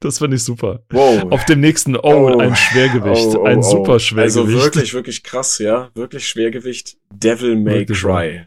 [0.00, 0.82] Das finde ich super.
[0.90, 1.30] Wow.
[1.30, 2.38] Auf dem nächsten, oh, oh.
[2.38, 3.36] ein Schwergewicht.
[3.36, 3.62] Oh, oh, ein oh.
[3.62, 4.36] super Schwergewicht.
[4.38, 5.90] Also wirklich, wirklich krass, ja.
[5.94, 6.96] Wirklich Schwergewicht.
[7.12, 8.46] Devil May wirklich Cry.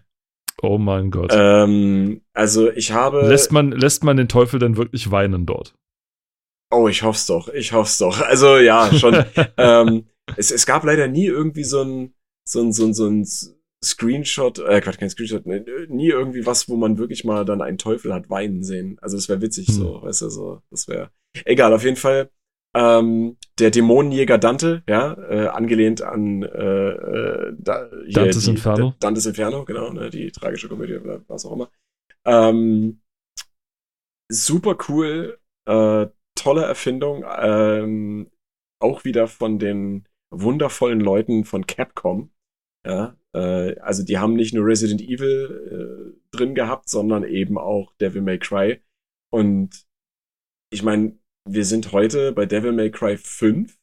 [0.61, 1.31] Oh mein Gott.
[1.33, 3.27] Ähm, also ich habe.
[3.27, 5.73] Lässt man, lässt man den Teufel denn wirklich weinen dort?
[6.71, 8.21] Oh, ich hoff's doch, ich hoff's doch.
[8.21, 9.25] Also ja, schon.
[9.57, 10.05] ähm,
[10.37, 12.13] es, es gab leider nie irgendwie so ein,
[12.43, 13.25] so ein, so ein, so ein
[13.83, 17.77] Screenshot, äh, Quatsch, kein Screenshot, ne, nie irgendwie was, wo man wirklich mal dann einen
[17.77, 18.97] Teufel hat weinen sehen.
[19.01, 19.73] Also das wäre witzig hm.
[19.73, 21.11] so, weißt du, so, das wäre.
[21.45, 22.29] Egal, auf jeden Fall.
[22.75, 28.93] Ähm, der Dämonenjäger Dante, ja, äh, angelehnt an äh, äh, da, hier, Dantes die, Inferno.
[28.99, 31.71] Dantes Inferno, genau, ne, die tragische Komödie, was auch immer.
[32.25, 33.01] Ähm,
[34.29, 36.07] super cool, äh,
[36.39, 37.25] tolle Erfindung.
[37.39, 38.31] Ähm,
[38.81, 42.31] auch wieder von den wundervollen Leuten von Capcom.
[42.85, 47.93] Ja, äh, also die haben nicht nur Resident Evil äh, drin gehabt, sondern eben auch
[47.95, 48.81] Devil May Cry.
[49.31, 49.85] Und
[50.71, 51.17] ich meine,
[51.47, 53.77] wir sind heute bei Devil May Cry 5.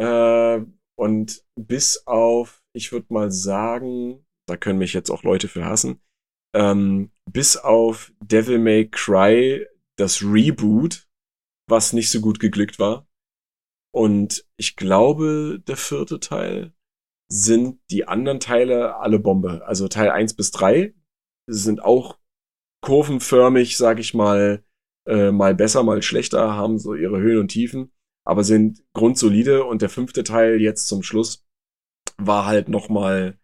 [0.00, 0.60] Äh,
[0.98, 6.00] und bis auf, ich würde mal sagen, da können mich jetzt auch Leute für hassen,
[6.54, 9.66] ähm, bis auf Devil May Cry
[10.02, 11.08] das Reboot,
[11.68, 13.08] was nicht so gut geglückt war.
[13.94, 16.74] Und ich glaube, der vierte Teil
[17.30, 19.64] sind die anderen Teile alle Bombe.
[19.66, 20.94] Also Teil 1 bis 3
[21.46, 22.18] sind auch
[22.82, 24.64] kurvenförmig, sag ich mal,
[25.06, 27.92] äh, mal besser, mal schlechter, haben so ihre Höhen und Tiefen.
[28.24, 31.44] aber sind grundsolide und der fünfte Teil jetzt zum Schluss
[32.18, 33.36] war halt nochmal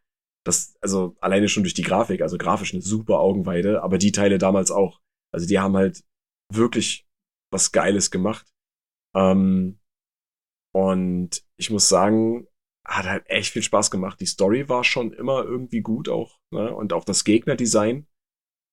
[0.44, 4.38] das, also alleine schon durch die Grafik, also grafisch eine super Augenweide, aber die Teile
[4.38, 5.00] damals auch.
[5.32, 6.04] Also die haben halt
[6.52, 7.06] wirklich
[7.52, 8.46] was Geiles gemacht.
[9.14, 9.78] Ähm,
[10.74, 12.46] und ich muss sagen,
[12.84, 14.20] hat halt echt viel Spaß gemacht.
[14.20, 16.38] Die Story war schon immer irgendwie gut auch.
[16.50, 16.74] Ne?
[16.74, 18.06] Und auch das Gegnerdesign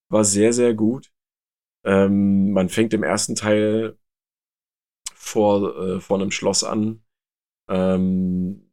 [0.09, 1.11] war sehr, sehr gut.
[1.85, 3.97] Ähm, man fängt im ersten Teil
[5.13, 7.03] vor, äh, vor einem Schloss an,
[7.69, 8.71] ähm,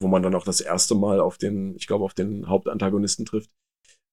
[0.00, 3.50] wo man dann auch das erste Mal auf den, ich glaube, auf den Hauptantagonisten trifft.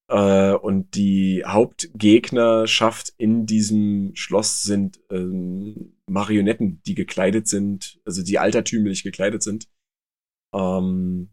[0.09, 8.37] Äh, und die Hauptgegnerschaft in diesem Schloss sind ähm, Marionetten, die gekleidet sind, also die
[8.37, 9.67] altertümlich gekleidet sind.
[10.53, 11.31] Ähm,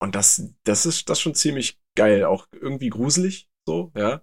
[0.00, 4.22] und das, das ist das schon ziemlich geil, auch irgendwie gruselig, so, ja.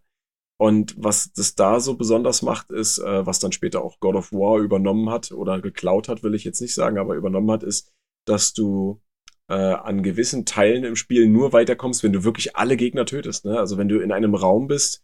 [0.60, 4.32] Und was das da so besonders macht, ist, äh, was dann später auch God of
[4.32, 7.92] War übernommen hat oder geklaut hat, will ich jetzt nicht sagen, aber übernommen hat, ist,
[8.26, 9.02] dass du
[9.50, 13.46] äh, an gewissen Teilen im Spiel nur weiterkommst, wenn du wirklich alle Gegner tötest.
[13.46, 13.60] Ne?
[13.60, 15.04] Also wenn du in einem Raum bist,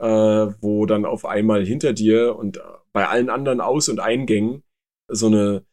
[0.00, 2.60] äh, wo dann auf einmal hinter dir und
[2.92, 4.62] bei allen anderen Aus- und Eingängen
[5.08, 5.64] so eine,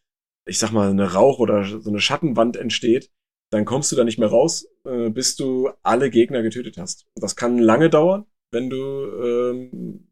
[0.46, 3.12] ich sag mal, eine Rauch- oder so eine Schattenwand entsteht,
[3.52, 7.06] dann kommst du da nicht mehr raus, äh, bis du alle Gegner getötet hast.
[7.16, 10.08] Das kann lange dauern, wenn du ähm,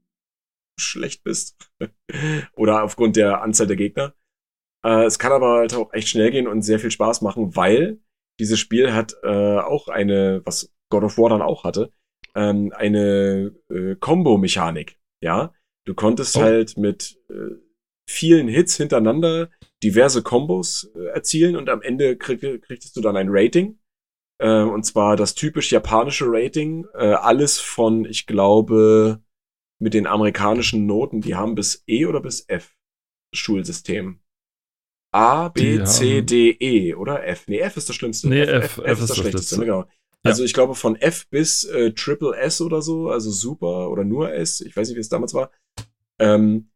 [0.79, 1.71] schlecht bist
[2.55, 4.13] oder aufgrund der Anzahl der Gegner.
[4.83, 7.99] Äh, es kann aber halt auch echt schnell gehen und sehr viel Spaß machen, weil
[8.39, 11.91] dieses Spiel hat äh, auch eine, was God of War dann auch hatte,
[12.35, 14.97] ähm, eine äh, Combo-Mechanik.
[15.21, 15.53] Ja,
[15.85, 16.41] du konntest oh.
[16.41, 17.55] halt mit äh,
[18.09, 19.49] vielen Hits hintereinander
[19.83, 23.79] diverse Combos äh, erzielen und am Ende krieg, kriegtest du dann ein Rating.
[24.39, 26.85] Äh, und zwar das typisch japanische Rating.
[26.93, 29.21] Äh, alles von, ich glaube,
[29.79, 32.75] mit den amerikanischen Noten, die haben bis E oder bis F
[33.33, 34.21] Schulsystem.
[35.11, 36.21] A, B, die C.
[36.21, 37.45] D, E oder F.
[37.47, 38.29] Nee, F ist das Schlimmste.
[38.29, 39.59] Nee, F, F, F, F ist das, das Schlechteste.
[39.59, 39.85] Genau.
[40.23, 40.45] Also ja.
[40.45, 44.61] ich glaube von F bis äh, Triple S oder so, also Super oder nur S,
[44.61, 45.51] ich weiß nicht, wie es damals war.
[46.19, 46.69] Ähm,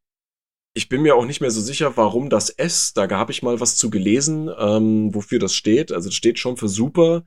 [0.74, 3.60] ich bin mir auch nicht mehr so sicher, warum das S, da habe ich mal
[3.62, 5.92] was zu gelesen, ähm, wofür das steht.
[5.92, 7.24] Also das steht schon für Super,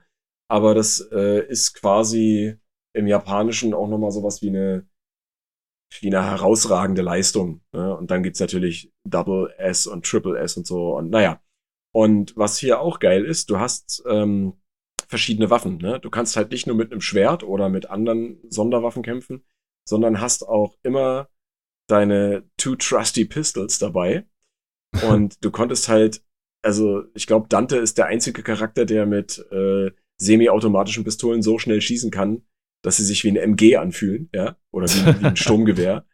[0.48, 2.56] aber das äh, ist quasi
[2.92, 4.86] im Japanischen auch nochmal sowas wie eine
[6.00, 7.62] wie eine herausragende Leistung.
[7.72, 7.96] Ne?
[7.96, 10.96] Und dann gibt's natürlich Double S und Triple S und so.
[10.96, 11.40] Und naja.
[11.92, 14.54] Und was hier auch geil ist, du hast ähm,
[15.08, 15.78] verschiedene Waffen.
[15.78, 15.98] Ne?
[16.00, 19.42] Du kannst halt nicht nur mit einem Schwert oder mit anderen Sonderwaffen kämpfen,
[19.88, 21.28] sondern hast auch immer
[21.88, 24.26] deine Two Trusty Pistols dabei.
[25.08, 26.22] Und du konntest halt,
[26.62, 31.80] also ich glaube, Dante ist der einzige Charakter, der mit äh, semi-automatischen Pistolen so schnell
[31.80, 32.42] schießen kann,
[32.82, 36.06] dass sie sich wie ein MG anfühlen, ja, oder wie, wie ein Sturmgewehr.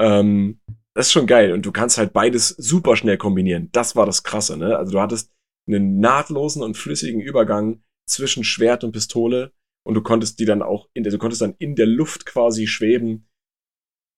[0.00, 0.60] ähm,
[0.94, 1.52] das ist schon geil.
[1.52, 3.68] Und du kannst halt beides super schnell kombinieren.
[3.72, 4.76] Das war das Krasse, ne?
[4.76, 5.32] Also du hattest
[5.66, 9.52] einen nahtlosen und flüssigen Übergang zwischen Schwert und Pistole
[9.86, 12.66] und du konntest die dann auch in der, du konntest dann in der Luft quasi
[12.66, 13.26] schweben,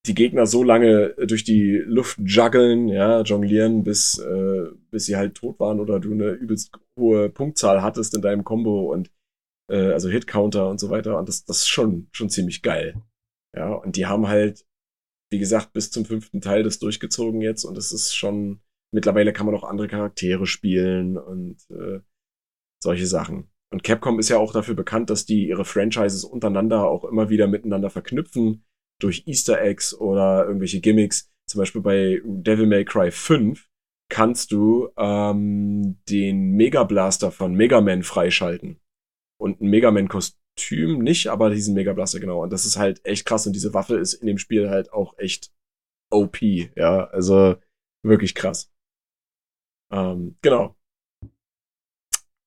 [0.06, 5.34] die Gegner so lange durch die Luft juggeln, ja, jonglieren, bis, äh, bis sie halt
[5.34, 9.10] tot waren oder du eine übelst hohe Punktzahl hattest in deinem Combo und
[9.70, 11.18] äh, also Hit-Counter und so weiter.
[11.18, 13.02] Und das, das ist schon, schon ziemlich geil.
[13.56, 14.64] Ja, und die haben halt,
[15.36, 18.60] wie gesagt, bis zum fünften Teil das durchgezogen jetzt und es ist schon,
[18.90, 22.00] mittlerweile kann man auch andere Charaktere spielen und äh,
[22.82, 23.50] solche Sachen.
[23.70, 27.48] Und Capcom ist ja auch dafür bekannt, dass die ihre Franchises untereinander auch immer wieder
[27.48, 28.64] miteinander verknüpfen
[28.98, 31.30] durch Easter Eggs oder irgendwelche Gimmicks.
[31.50, 33.68] Zum Beispiel bei Devil May Cry 5
[34.08, 38.80] kannst du ähm, den Mega Blaster von Mega Man freischalten
[39.38, 39.90] und ein Mega
[40.56, 42.42] Man-Kostüm nicht, aber diesen Mega Blaster, genau.
[42.42, 43.46] Und das ist halt echt krass.
[43.46, 45.52] Und diese Waffe ist in dem Spiel halt auch echt
[46.10, 47.04] OP, ja.
[47.08, 47.56] Also
[48.02, 48.72] wirklich krass.
[49.92, 50.76] Ähm, genau.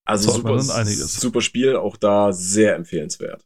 [0.06, 3.46] Also super, super Spiel, auch da sehr empfehlenswert.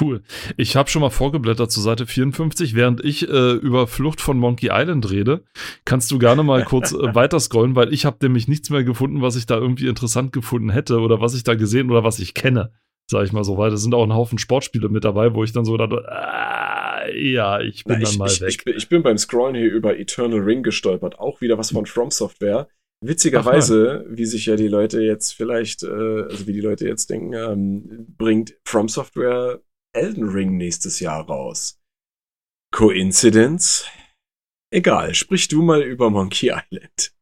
[0.00, 0.22] Cool.
[0.56, 2.74] Ich habe schon mal vorgeblättert zur Seite 54.
[2.74, 5.44] Während ich äh, über Flucht von Monkey Island rede,
[5.84, 9.22] kannst du gerne mal kurz äh, weiter scrollen, weil ich habe nämlich nichts mehr gefunden,
[9.22, 12.34] was ich da irgendwie interessant gefunden hätte oder was ich da gesehen oder was ich
[12.34, 12.72] kenne,
[13.10, 13.56] sage ich mal so.
[13.58, 17.06] Weil da sind auch ein Haufen Sportspiele mit dabei, wo ich dann so dachte, ah,
[17.14, 18.48] ja, ich bin Na, dann mal ich, weg.
[18.50, 21.18] Ich bin, ich bin beim Scrollen hier über Eternal Ring gestolpert.
[21.18, 22.68] Auch wieder was von From Software.
[23.04, 27.34] Witzigerweise, wie sich ja die Leute jetzt vielleicht, äh, also wie die Leute jetzt denken,
[27.34, 29.60] ähm, bringt From Software
[29.94, 31.80] Elden Ring nächstes Jahr raus.
[32.72, 33.86] Coincidence?
[34.72, 37.13] Egal, sprich du mal über Monkey Island.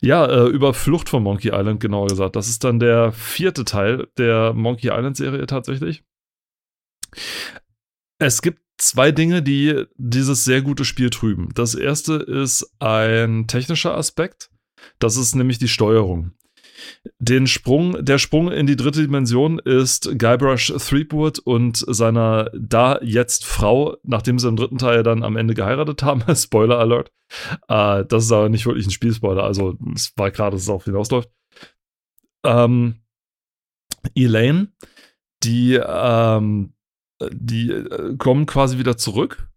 [0.00, 2.36] Ja, äh, über Flucht von Monkey Island, genauer gesagt.
[2.36, 6.02] Das ist dann der vierte Teil der Monkey Island-Serie tatsächlich.
[8.18, 11.50] Es gibt zwei Dinge, die dieses sehr gute Spiel trüben.
[11.54, 14.50] Das erste ist ein technischer Aspekt.
[14.98, 16.32] Das ist nämlich die Steuerung.
[17.18, 23.44] Den Sprung, der Sprung in die dritte Dimension ist Guybrush Threepwood und seiner da jetzt
[23.44, 26.22] Frau, nachdem sie im dritten Teil dann am Ende geheiratet haben.
[26.34, 27.10] Spoiler Alert.
[27.68, 30.84] Äh, das ist aber nicht wirklich ein Spielspoiler, also es war klar, dass es auf
[30.84, 31.30] hinausläuft.
[32.44, 33.00] Ähm,
[34.14, 34.72] Elaine,
[35.42, 36.72] die, ähm,
[37.32, 39.48] die äh, kommen quasi wieder zurück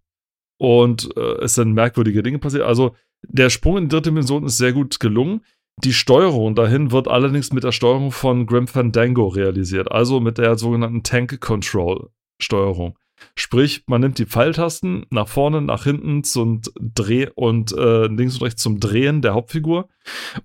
[0.60, 2.64] und äh, es sind merkwürdige Dinge passiert.
[2.64, 2.96] Also
[3.28, 5.46] der Sprung in die dritte Dimension ist sehr gut gelungen.
[5.84, 10.58] Die Steuerung dahin wird allerdings mit der Steuerung von Grim Fandango realisiert, also mit der
[10.58, 12.10] sogenannten Tank Control
[12.40, 12.98] Steuerung.
[13.36, 18.44] Sprich, man nimmt die Pfeiltasten nach vorne, nach hinten zum Dreh und äh, links und
[18.44, 19.90] rechts zum Drehen der Hauptfigur.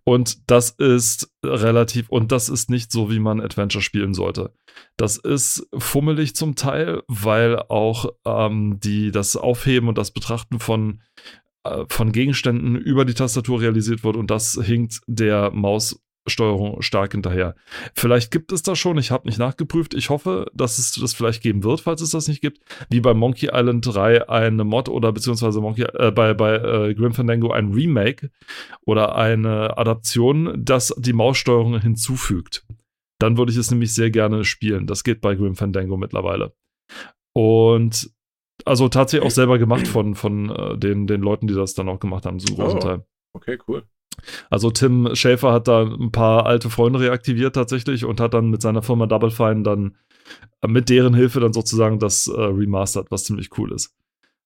[0.05, 4.53] Und das ist relativ, und das ist nicht so, wie man Adventure spielen sollte.
[4.97, 11.01] Das ist fummelig zum Teil, weil auch ähm, die, das Aufheben und das Betrachten von
[11.89, 17.55] von Gegenständen über die Tastatur realisiert wird und das hinkt der Maussteuerung stark hinterher.
[17.95, 19.95] Vielleicht gibt es das schon, ich habe nicht nachgeprüft.
[19.95, 22.61] Ich hoffe, dass es das vielleicht geben wird, falls es das nicht gibt.
[22.91, 27.13] Wie bei Monkey Island 3 eine Mod oder beziehungsweise Monkey, äh, bei, bei äh, Grim
[27.13, 28.31] Fandango ein Remake
[28.85, 32.65] oder eine Adaption, das die Maussteuerung hinzufügt.
[33.19, 34.87] Dann würde ich es nämlich sehr gerne spielen.
[34.87, 36.53] Das geht bei Grim Fandango mittlerweile.
[37.33, 38.11] Und
[38.67, 42.01] also tatsächlich auch selber gemacht von, von äh, den, den Leuten, die das dann auch
[42.01, 43.05] gemacht haben, zum großen oh, Teil.
[43.33, 43.85] Okay, cool.
[44.51, 48.63] Also Tim Schäfer hat da ein paar alte Freunde reaktiviert tatsächlich und hat dann mit
[48.63, 49.97] seiner Firma Double Fine dann
[50.63, 53.95] äh, mit deren Hilfe dann sozusagen das äh, remastert, was ziemlich cool ist.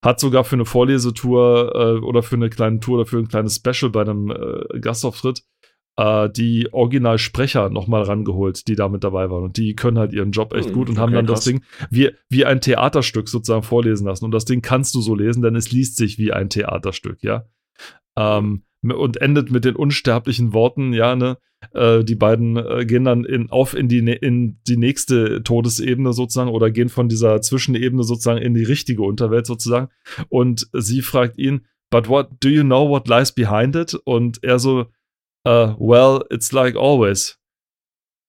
[0.03, 3.55] Hat sogar für eine Vorlesetour äh, oder für eine kleine Tour oder für ein kleines
[3.55, 5.43] Special bei einem äh, Gastauftritt
[5.97, 9.43] äh, die Originalsprecher nochmal rangeholt, die da mit dabei waren.
[9.43, 11.39] Und die können halt ihren Job echt hm, gut und okay, haben dann krass.
[11.39, 14.25] das Ding wie, wie ein Theaterstück sozusagen vorlesen lassen.
[14.25, 17.45] Und das Ding kannst du so lesen, denn es liest sich wie ein Theaterstück, ja.
[18.17, 21.37] Ähm, und endet mit den unsterblichen Worten, ja, ne?
[21.73, 26.49] Äh, die beiden äh, gehen dann in, auf in die, in die nächste Todesebene sozusagen
[26.49, 29.89] oder gehen von dieser Zwischenebene sozusagen in die richtige Unterwelt sozusagen.
[30.29, 33.93] Und sie fragt ihn, but what do you know what lies behind it?
[33.93, 34.87] Und er so,
[35.45, 37.37] uh, well, it's like always.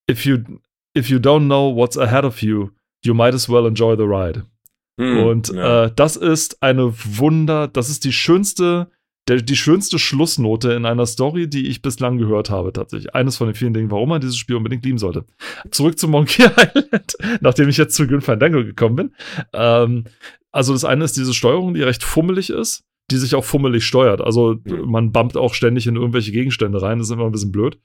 [0.08, 0.60] If you
[0.94, 4.42] if you don't know what's ahead of you, you might as well enjoy the ride.
[5.00, 5.84] Hm, und ja.
[5.84, 8.90] äh, das ist eine Wunder, das ist die schönste,
[9.26, 13.14] der, die schönste Schlussnote in einer Story, die ich bislang gehört habe, tatsächlich.
[13.14, 15.24] Eines von den vielen Dingen, warum man dieses Spiel unbedingt lieben sollte.
[15.70, 19.14] Zurück zu Monkey Island, nachdem ich jetzt zu Grim Fandango gekommen bin.
[19.54, 20.04] Ähm,
[20.50, 24.20] also das eine ist diese Steuerung, die recht fummelig ist die sich auch fummelig steuert.
[24.20, 27.78] Also man bumpt auch ständig in irgendwelche Gegenstände rein, das ist immer ein bisschen blöd.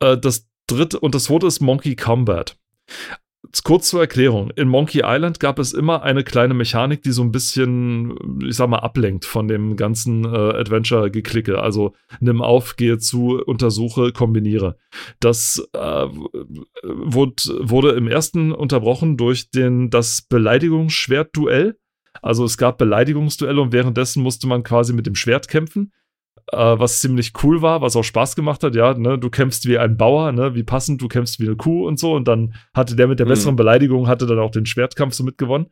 [0.00, 2.56] Äh, das dritte und das zweite ist Monkey Combat.
[3.64, 4.50] Kurz zur Erklärung.
[4.50, 8.14] In Monkey Island gab es immer eine kleine Mechanik, die so ein bisschen,
[8.46, 11.58] ich sag mal, ablenkt von dem ganzen äh, Adventure-Geklicke.
[11.60, 14.76] Also nimm auf, gehe zu, untersuche, kombiniere.
[15.20, 16.06] Das äh,
[16.84, 21.76] wurde, wurde im ersten unterbrochen durch den, das Beleidigungsschwert-Duell
[22.22, 25.92] also es gab Beleidigungsduelle und währenddessen musste man quasi mit dem Schwert kämpfen,
[26.52, 28.74] äh, was ziemlich cool war, was auch Spaß gemacht hat.
[28.74, 31.86] Ja, ne, du kämpfst wie ein Bauer, ne, wie passend, du kämpfst wie eine Kuh
[31.86, 32.14] und so.
[32.14, 33.30] Und dann hatte der mit der mhm.
[33.30, 35.68] besseren Beleidigung hatte dann auch den Schwertkampf so mitgewonnen.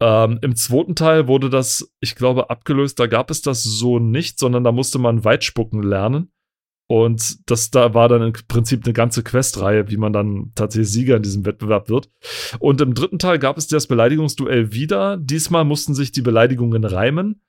[0.00, 2.98] Ähm, Im zweiten Teil wurde das, ich glaube, abgelöst.
[2.98, 6.31] Da gab es das so nicht, sondern da musste man Weitspucken lernen.
[6.92, 11.16] Und das da war dann im Prinzip eine ganze Questreihe, wie man dann tatsächlich Sieger
[11.16, 12.10] in diesem Wettbewerb wird.
[12.58, 15.16] Und im dritten Teil gab es das Beleidigungsduell wieder.
[15.16, 17.40] Diesmal mussten sich die Beleidigungen reimen.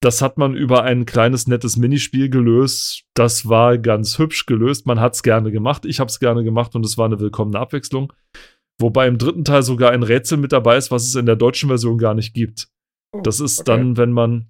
[0.00, 3.04] Das hat man über ein kleines nettes Minispiel gelöst.
[3.12, 4.86] Das war ganz hübsch gelöst.
[4.86, 5.84] Man hat es gerne gemacht.
[5.84, 8.14] Ich habe es gerne gemacht und es war eine willkommene Abwechslung.
[8.78, 11.68] Wobei im dritten Teil sogar ein Rätsel mit dabei ist, was es in der deutschen
[11.68, 12.68] Version gar nicht gibt.
[13.12, 13.72] Oh, das ist okay.
[13.76, 14.48] dann, wenn man.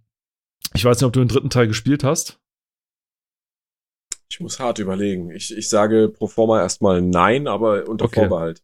[0.73, 2.39] Ich weiß nicht, ob du den dritten Teil gespielt hast.
[4.29, 5.31] Ich muss hart überlegen.
[5.31, 8.21] Ich, ich sage pro forma erstmal nein, aber unter okay.
[8.21, 8.63] Vorbehalt.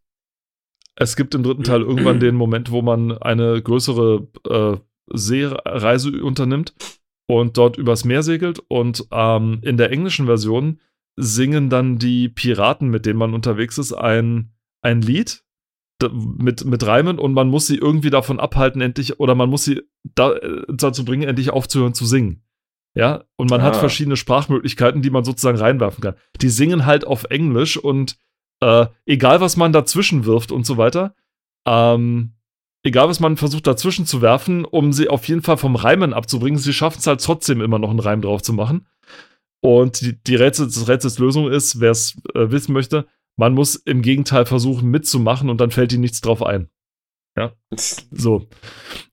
[0.94, 6.74] Es gibt im dritten Teil irgendwann den Moment, wo man eine größere äh, Seereise unternimmt
[7.26, 8.60] und dort übers Meer segelt.
[8.68, 10.80] Und ähm, in der englischen Version
[11.16, 14.52] singen dann die Piraten, mit denen man unterwegs ist, ein,
[14.82, 15.44] ein Lied
[16.10, 19.82] mit, mit Reimen und man muss sie irgendwie davon abhalten, endlich, oder man muss sie
[20.02, 22.42] da, äh, dazu bringen, endlich aufzuhören zu singen.
[22.94, 23.64] Ja, und man ah.
[23.64, 26.14] hat verschiedene Sprachmöglichkeiten, die man sozusagen reinwerfen kann.
[26.40, 28.18] Die singen halt auf Englisch und
[28.60, 31.14] äh, egal was man dazwischen wirft und so weiter,
[31.66, 32.34] ähm,
[32.82, 36.58] egal was man versucht dazwischen zu werfen, um sie auf jeden Fall vom Reimen abzubringen,
[36.58, 38.86] sie schaffen es halt trotzdem immer noch einen Reim drauf zu machen.
[39.60, 43.76] Und die, die Rätsel, das Rätsels Lösung ist, wer es äh, wissen möchte, man muss
[43.76, 46.68] im Gegenteil versuchen mitzumachen und dann fällt ihnen nichts drauf ein.
[47.36, 47.52] Ja.
[48.10, 48.48] So.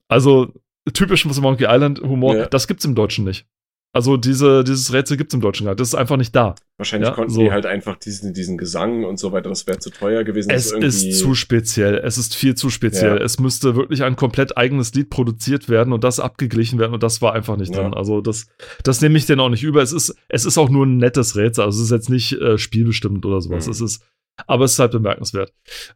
[0.07, 0.53] Also
[0.91, 2.45] typischen Monkey Island Humor, Ja.
[2.47, 3.47] das gibt's im Deutschen nicht.
[3.91, 5.79] Also diese, dieses Rätsel gibt's im Deutschen gar nicht.
[5.79, 6.53] Das ist einfach nicht da.
[6.77, 7.41] Wahrscheinlich Ja, konnten so.
[7.41, 10.51] die halt einfach diesen, diesen Gesang und so weiter, das wäre zu teuer gewesen.
[10.51, 11.95] Es ist zu speziell.
[11.97, 13.17] Es ist viel zu speziell.
[13.17, 13.23] Ja.
[13.23, 17.21] Es müsste wirklich ein komplett eigenes Lied produziert werden und das abgeglichen werden und das
[17.23, 17.81] war einfach nicht Ja.
[17.81, 17.95] drin.
[17.95, 18.45] Also das,
[18.83, 19.81] das nehme ich denen auch nicht über.
[19.81, 21.63] Es ist, es ist auch nur ein nettes Rätsel.
[21.65, 23.65] Also es ist jetzt nicht äh, spielbestimmt oder sowas.
[23.65, 23.71] Mhm.
[23.71, 24.03] Es ist,
[24.47, 25.53] aber es ist halt bemerkenswert.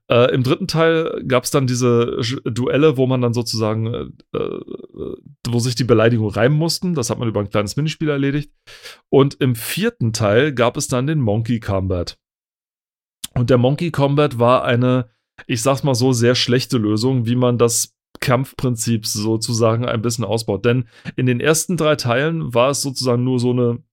[0.09, 4.59] Äh, Im dritten Teil gab es dann diese Duelle, wo man dann sozusagen, äh, äh,
[5.47, 6.93] wo sich die Beleidigungen reimen mussten.
[6.93, 8.51] Das hat man über ein kleines Minispiel erledigt.
[9.09, 12.17] Und im vierten Teil gab es dann den Monkey Combat.
[13.35, 15.09] Und der Monkey Combat war eine,
[15.47, 20.65] ich sag's mal so, sehr schlechte Lösung, wie man das Kampfprinzip sozusagen ein bisschen ausbaut.
[20.65, 23.83] Denn in den ersten drei Teilen war es sozusagen nur so eine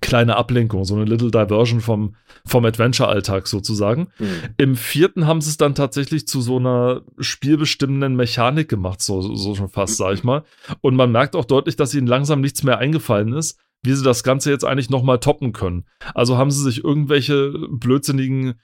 [0.00, 2.14] kleine Ablenkung, so eine Little Diversion vom,
[2.44, 4.08] vom Adventure-Alltag sozusagen.
[4.16, 4.28] Hm.
[4.56, 9.54] Im vierten haben sie es dann tatsächlich zu so einer spielbestimmenden Mechanik gemacht, so, so
[9.54, 10.44] schon fast, sag ich mal.
[10.80, 14.22] Und man merkt auch deutlich, dass ihnen langsam nichts mehr eingefallen ist, wie sie das
[14.22, 15.86] Ganze jetzt eigentlich nochmal toppen können.
[16.14, 18.54] Also haben sie sich irgendwelche blödsinnigen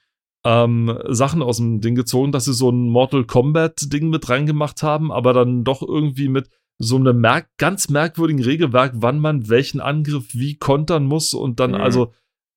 [0.45, 5.11] ähm, Sachen aus dem Ding gezogen, dass sie so ein Mortal Kombat-Ding mit reingemacht haben,
[5.11, 10.35] aber dann doch irgendwie mit so einem merk ganz merkwürdigen Regelwerk, wann man welchen Angriff
[10.35, 11.81] wie kontern muss und dann Mhm.
[11.81, 12.13] also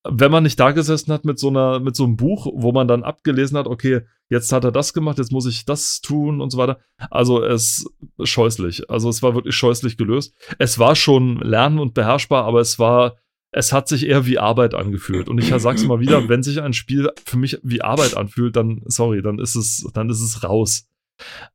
[0.08, 2.88] wenn man nicht da gesessen hat mit so einer, mit so einem Buch, wo man
[2.88, 6.52] dann abgelesen hat, okay, jetzt hat er das gemacht, jetzt muss ich das tun und
[6.52, 6.80] so weiter.
[7.10, 7.86] Also es
[8.24, 8.90] scheußlich.
[8.90, 10.34] Also es war wirklich scheußlich gelöst.
[10.58, 13.18] Es war schon lernen und beherrschbar, aber es war,
[13.52, 15.28] es hat sich eher wie Arbeit angefühlt.
[15.28, 18.82] Und ich sag's mal wieder, wenn sich ein Spiel für mich wie Arbeit anfühlt, dann,
[18.86, 20.88] sorry, dann ist es, dann ist es raus.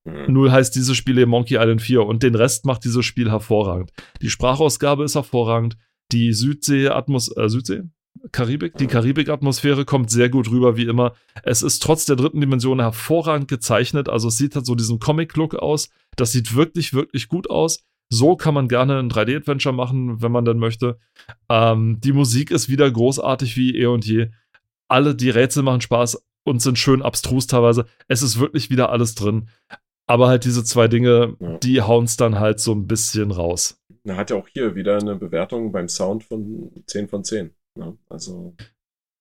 [0.05, 0.33] Hm.
[0.33, 3.91] Null heißt dieses Spiel eben Monkey Island 4 und den Rest macht dieses Spiel hervorragend.
[4.23, 5.77] Die Sprachausgabe ist hervorragend,
[6.13, 7.83] die Südsee-Atmos, äh, Südsee?
[8.33, 8.77] Karibik?
[8.77, 11.15] Die Karibik-Atmosphäre kommt sehr gut rüber, wie immer.
[11.43, 15.57] Es ist trotz der dritten Dimension hervorragend gezeichnet, also es sieht halt so diesen Comic-Look
[15.57, 15.91] aus.
[16.17, 17.85] Das sieht wirklich, wirklich gut aus.
[18.09, 20.99] So kann man gerne ein 3D-Adventure machen, wenn man denn möchte.
[21.49, 24.31] Ähm, die Musik ist wieder großartig wie eh und je.
[24.89, 27.87] Alle die Rätsel machen Spaß und sind schön abstrus teilweise.
[28.09, 29.49] Es ist wirklich wieder alles drin.
[30.07, 31.59] Aber halt diese zwei Dinge, Ja.
[31.59, 33.83] die hauen's dann halt so ein bisschen raus.
[34.05, 37.51] Er hat ja auch hier wieder eine Bewertung beim Sound von 10 von 10.
[37.77, 37.97] Ne?
[38.11, 38.55] Also,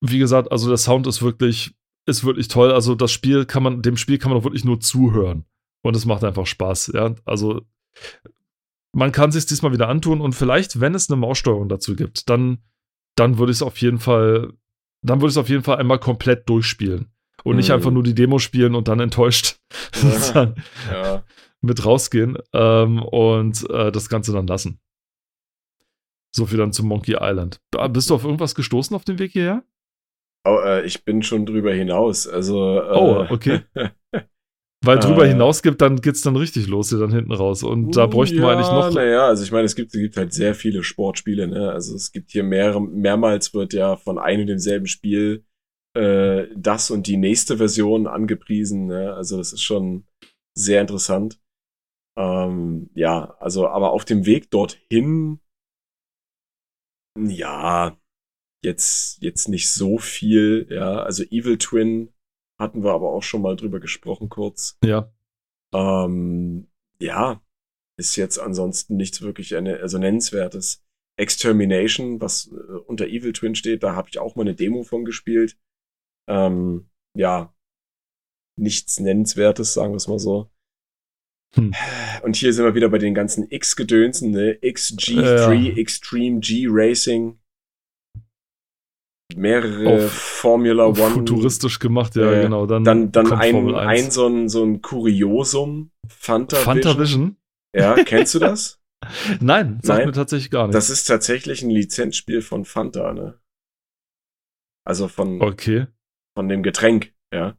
[0.02, 1.74] Wie gesagt, also der Sound ist wirklich,
[2.06, 2.74] ist wirklich toll.
[2.74, 5.46] Also das Spiel kann man, dem Spiel kann man auch wirklich nur zuhören.
[5.82, 7.16] Und es macht einfach Spaß, ja.
[7.24, 7.62] Also
[8.94, 12.60] man kann sich diesmal wieder antun und vielleicht, wenn es eine Maussteuerung dazu gibt, dann,
[13.16, 14.54] dann würde ich es auf jeden Fall,
[15.02, 17.08] dann würde ich es auf jeden Fall einmal komplett durchspielen.
[17.44, 17.76] Und nicht Mhm.
[17.76, 19.58] einfach nur die Demo spielen und dann enttäuscht
[19.94, 20.56] sozusagen
[20.92, 21.24] ja.
[21.62, 24.80] mit rausgehen ähm, und äh, das Ganze dann lassen.
[26.36, 27.60] So viel dann zu Monkey Island.
[27.76, 29.64] Ah, Bist du auf irgendwas gestoßen auf dem Weg hierher?
[30.46, 32.28] Oh, äh, ich bin schon drüber hinaus.
[32.28, 33.62] Also, äh, Oh, okay.
[34.86, 35.30] Weil drüber Äh.
[35.30, 37.64] hinaus gibt, dann geht's dann richtig los hier dann hinten raus.
[37.64, 38.94] Und da bräuchten wir eigentlich noch.
[38.94, 41.72] Naja, also ich meine, es gibt, es gibt halt sehr viele Sportspiele, ne?
[41.72, 45.46] Also es gibt hier mehrere, mehrmals wird ja von einem und demselben Spiel
[45.94, 49.14] äh, das und die nächste Version angepriesen, ne?
[49.14, 50.08] Also das ist schon
[50.56, 51.40] sehr interessant.
[52.18, 55.40] Ähm, ja, also, aber auf dem Weg dorthin,
[57.18, 57.98] ja,
[58.64, 61.04] jetzt, jetzt nicht so viel, ja.
[61.04, 62.14] Also Evil Twin
[62.60, 64.78] hatten wir aber auch schon mal drüber gesprochen kurz.
[64.84, 65.12] Ja.
[65.74, 66.68] Ähm,
[67.00, 67.42] ja,
[67.98, 70.84] ist jetzt ansonsten nichts wirklich eine, also nennenswertes.
[71.16, 75.06] Extermination, was äh, unter Evil Twin steht, da habe ich auch mal eine Demo von
[75.06, 75.58] gespielt.
[76.30, 77.54] Ähm, ja,
[78.60, 80.50] nichts nennenswertes, sagen wir es mal so.
[81.56, 81.74] Hm.
[82.24, 84.58] Und hier sind wir wieder bei den ganzen X-Gedönsen, ne?
[84.62, 85.76] XG3, Ja.
[85.76, 87.40] Extreme G Racing.
[89.36, 90.96] Mehrere Formula One.
[90.96, 92.66] Futuristisch gemacht, ja, Äh, genau.
[92.66, 94.14] Dann, Dann, dann ein, ein 1.
[94.14, 95.92] so ein, so ein Kuriosum.
[96.08, 97.38] Fanta, Fanta Vision?
[97.76, 98.80] Ja, kennst du das?
[99.42, 100.08] Nein, sagt Nein.
[100.08, 100.76] mir tatsächlich gar nicht.
[100.76, 103.40] Das ist tatsächlich ein Lizenzspiel von Fanta, ne?
[104.86, 105.88] Also von, okay.
[106.36, 107.58] Von dem Getränk, ja.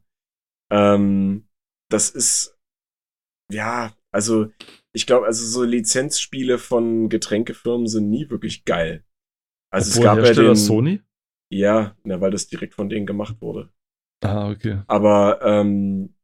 [0.71, 1.47] Ähm,
[1.91, 2.57] das ist,
[3.51, 4.51] ja, also
[4.93, 9.05] ich glaube, also so Lizenzspiele von Getränkefirmen sind nie wirklich geil.
[9.71, 11.01] Also Obwohl es gab ja Hersteller den, Sony?
[11.51, 13.71] ja, na, weil das direkt von denen gemacht wurde.
[14.23, 14.81] Ah, okay.
[14.87, 16.15] Aber ähm,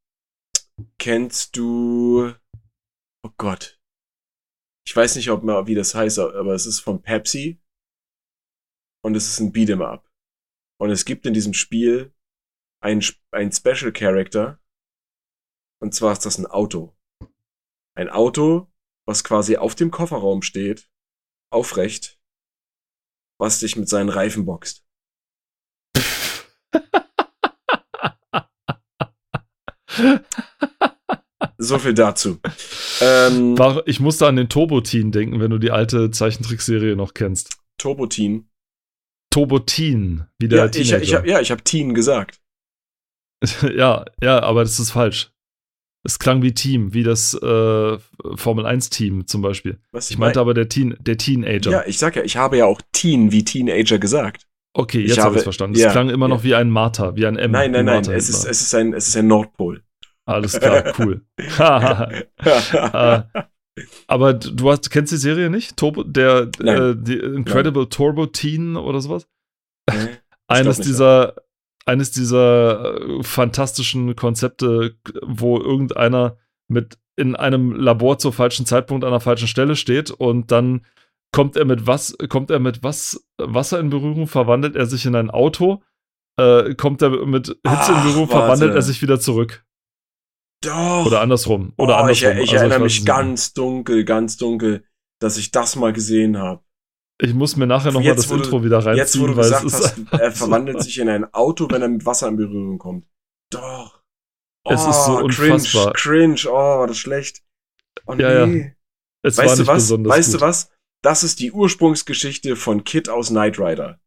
[0.97, 2.33] kennst du,
[3.23, 3.79] oh Gott,
[4.87, 7.61] ich weiß nicht, ob mal wie das heißt, aber es ist von Pepsi
[9.03, 10.09] und es ist ein Beat'em Up.
[10.79, 12.13] Und es gibt in diesem Spiel
[12.81, 14.59] ein, ein Special Character
[15.81, 16.95] und zwar ist das ein Auto.
[17.95, 18.71] Ein Auto,
[19.07, 20.89] was quasi auf dem Kofferraum steht,
[21.51, 22.19] aufrecht,
[23.39, 24.85] was dich mit seinen Reifen boxt.
[31.57, 32.39] So viel dazu.
[33.01, 33.55] Ähm,
[33.85, 37.57] ich musste an den Turbo-Teen denken, wenn du die alte Zeichentrickserie noch kennst.
[37.77, 38.49] Turbo-Teen.
[39.31, 41.01] Turbo-Teen, wie der Ja, ich, Teenager.
[41.03, 42.40] ich, hab- ja, ich habe Teen gesagt.
[43.75, 45.31] ja, ja, aber das ist falsch.
[46.03, 47.97] Es klang wie Team, wie das äh,
[48.35, 49.79] Formel 1-Team zum Beispiel.
[49.91, 51.71] Was Ich meinte aber der, Teen, der Teenager.
[51.71, 54.47] Ja, ich sag ja, ich habe ja auch Teen wie Teenager gesagt.
[54.73, 55.77] okay, ich jetzt habe ich es verstanden.
[55.77, 56.43] ja, es klang immer noch ja.
[56.43, 57.51] wie ein Martha, wie ein M.
[57.51, 59.83] nein, nein, nein, es ist, es ist ein, es ist ein Nordpol.
[60.25, 61.21] Alles klar, cool.
[62.93, 63.21] Äh,
[64.07, 65.77] aber du hast, kennst die Serie nicht?
[65.77, 66.81] Turbo, der Nein.
[66.81, 69.27] äh, die Incredible Turbo Teen oder sowas?
[69.89, 70.09] Nee,
[70.47, 71.35] eines dieser,
[71.85, 79.11] eines dieser äh, fantastischen Konzepte, wo irgendeiner mit in einem Labor zur falschen Zeitpunkt an
[79.11, 80.85] der falschen Stelle steht und dann
[81.31, 85.15] kommt er mit was, kommt er mit was Wasser in Berührung, verwandelt er sich in
[85.15, 85.81] ein Auto,
[86.37, 88.31] äh, kommt er mit Hitze in Ach, Berührung, warte.
[88.31, 89.65] verwandelt er sich wieder zurück.
[90.63, 91.05] Doch.
[91.05, 91.73] Oder andersrum.
[91.77, 92.43] Oder oh, ich, andersrum.
[92.43, 94.85] ich Also erinnere weiß mich ganz dunkel, ganz dunkel,
[95.19, 96.61] dass ich das mal gesehen habe.
[97.23, 99.43] Ich muss mir nachher nochmal das wo du- Intro wieder reinziehen, Jetzt, wo du weil
[99.49, 103.05] gesagt hast, er verwandelt sich in ein Auto, wenn er mit Wasser in Berührung kommt.
[103.51, 104.01] Doch.
[104.67, 105.93] Es ist so unfassbar.
[105.93, 107.43] Cringe, cringe, oh, war das schlecht.
[108.07, 108.75] Oh, Ja, nee.
[109.23, 109.83] es war Weißt du nicht was?
[109.83, 110.41] besonders Weißt gut.
[110.41, 110.71] du was?
[111.03, 113.99] Das ist die Ursprungsgeschichte von Kid aus Knight Rider.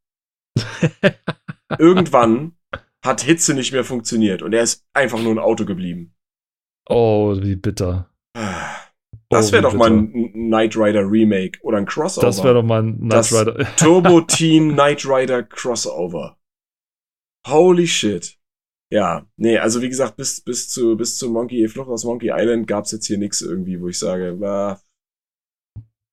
[1.79, 2.57] Irgendwann
[3.05, 6.15] hat Hitze nicht mehr funktioniert und er ist einfach nur ein Auto geblieben.
[6.89, 8.11] Oh, wie bitter.
[9.35, 12.27] Das wäre doch mal ein Knight Rider Remake oder ein Crossover.
[12.27, 13.67] Das wäre doch mal ein Knight Das- Rider.
[13.77, 16.39] Turbo Teen Knight Rider Crossover.
[17.47, 18.39] Holy shit.
[18.91, 22.67] Ja, nee, also wie gesagt, bis, bis zu, bis zu Monkey, Flucht aus Monkey Island
[22.67, 24.77] gab's jetzt hier nichts irgendwie, wo ich sage, äh,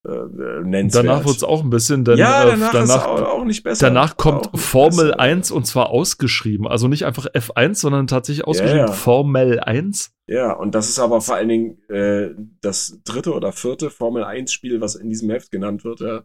[0.03, 1.05] nennenswert.
[1.05, 3.63] Danach wird es auch ein bisschen, denn ja, äh, danach, danach, ist auch, auch nicht
[3.63, 3.87] besser.
[3.87, 5.19] danach kommt Formel besser.
[5.19, 6.67] 1 und zwar ausgeschrieben.
[6.67, 8.91] Also nicht einfach F1, sondern tatsächlich ausgeschrieben ja.
[8.91, 10.13] Formel 1.
[10.27, 12.29] Ja, und das ist aber vor allen Dingen äh,
[12.61, 15.99] das dritte oder vierte Formel 1 Spiel, was in diesem Heft genannt wird.
[15.99, 16.23] Ja.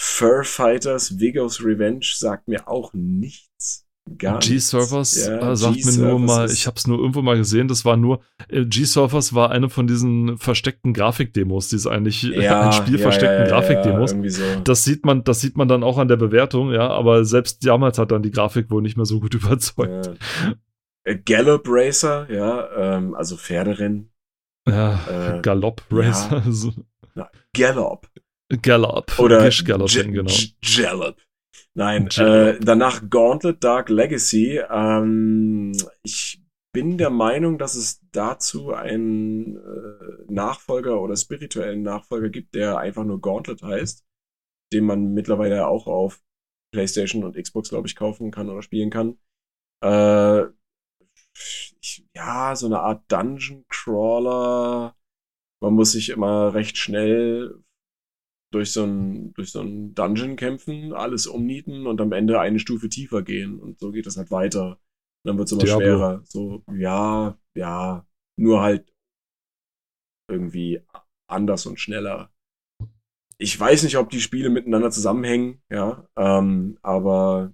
[0.00, 3.83] Fur Fighters Vigos Revenge sagt mir auch nichts.
[4.06, 7.68] G-Surfers Ja, äh, sagt mir nur mal, ist- ich habe es nur irgendwo mal gesehen,
[7.68, 12.60] das war nur, äh, G-Surfers war eine von diesen versteckten Grafikdemos, die es eigentlich ja,
[12.66, 14.12] ein Spiel ja, versteckten ja, ja, Grafikdemos.
[14.12, 14.42] Ja, so.
[14.64, 17.98] Das sieht man, das sieht man dann auch an der Bewertung, ja, aber selbst damals
[17.98, 20.06] hat dann die Grafik wohl nicht mehr so gut überzeugt.
[20.06, 20.52] Ja.
[21.06, 24.10] Äh, Gallop Racer, ja, ähm, also Pferderennen.
[24.68, 26.72] Ja, Äh, Galopp Racer, so,
[27.54, 28.08] Gallop.
[28.62, 30.32] Gallop, Oder Gish Galloping, J- genau.
[30.62, 31.16] Jalop.
[31.76, 34.60] Nein, äh, danach Gauntlet Dark Legacy.
[34.70, 35.72] Ähm,
[36.04, 36.40] ich
[36.72, 43.04] bin der Meinung, dass es dazu einen äh, Nachfolger oder spirituellen Nachfolger gibt, der einfach
[43.04, 44.04] nur Gauntlet heißt,
[44.72, 46.22] den man mittlerweile auch auf
[46.72, 49.18] PlayStation und Xbox, glaube ich, kaufen kann oder spielen kann.
[49.82, 50.44] Äh,
[51.80, 54.96] ich, ja, so eine Art Dungeon Crawler.
[55.60, 57.63] Man muss sich immer recht schnell
[58.54, 62.88] durch so ein, durch so ein Dungeon kämpfen, alles umnieten und am Ende eine Stufe
[62.88, 63.58] tiefer gehen.
[63.58, 64.80] Und so geht das halt weiter.
[65.24, 65.84] Und dann wird es immer Diablo.
[65.84, 66.22] schwerer.
[66.24, 68.92] So, ja, ja, nur halt
[70.30, 70.82] irgendwie
[71.28, 72.32] anders und schneller.
[73.38, 77.52] Ich weiß nicht, ob die Spiele miteinander zusammenhängen, ja, ähm, aber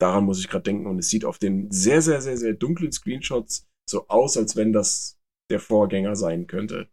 [0.00, 2.90] daran muss ich gerade denken und es sieht auf den sehr, sehr, sehr, sehr dunklen
[2.90, 5.20] Screenshots so aus, als wenn das
[5.50, 6.88] der Vorgänger sein könnte.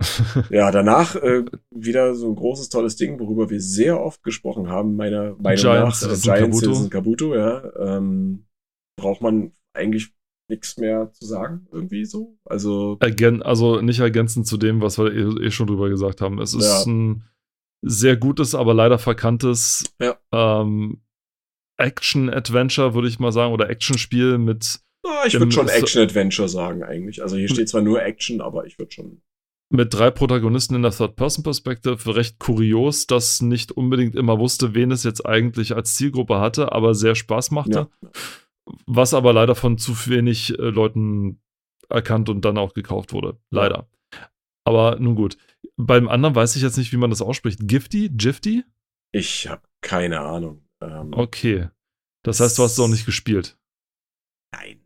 [0.50, 4.96] Ja, danach äh, wieder so ein großes, tolles Ding, worüber wir sehr oft gesprochen haben,
[4.96, 5.90] meiner Meinung Giant nach.
[5.90, 6.88] Äh, Citizen Giant Kabuto.
[6.88, 7.96] Kabuto, ja.
[7.96, 8.46] Ähm,
[8.98, 10.12] braucht man eigentlich
[10.48, 12.36] nichts mehr zu sagen, irgendwie so.
[12.44, 16.40] Also, Ergän also nicht ergänzend zu dem, was wir eh, eh schon drüber gesagt haben.
[16.40, 16.90] Es ist Ja.
[16.90, 17.24] ein
[17.82, 20.18] sehr gutes, aber leider verkanntes Ja.
[20.32, 21.02] ähm,
[21.78, 27.22] Action-Adventure, würde ich mal sagen, oder Action-Spiel mit, ah, ich würde schon Action-Adventure sagen, eigentlich.
[27.22, 29.22] Also hier steht zwar nur Action, aber ich würde schon.
[29.70, 32.14] Mit drei Protagonisten in der Third-Person-Perspective.
[32.14, 36.94] Recht kurios, dass nicht unbedingt immer wusste, wen es jetzt eigentlich als Zielgruppe hatte, aber
[36.94, 37.88] sehr Spaß machte.
[38.02, 38.10] Ja.
[38.86, 41.40] Was aber leider von zu wenig äh, Leuten
[41.88, 43.38] erkannt und dann auch gekauft wurde.
[43.50, 43.88] Leider.
[44.64, 45.36] Aber nun gut.
[45.76, 47.60] Beim anderen weiß ich jetzt nicht, wie man das ausspricht.
[47.62, 48.10] Gifty?
[48.12, 48.64] Gifty?
[49.12, 50.64] Ich habe keine Ahnung.
[50.82, 51.68] Ähm, Okay.
[52.22, 53.58] Das heißt, du hast es auch nicht gespielt.
[54.52, 54.79] Nein.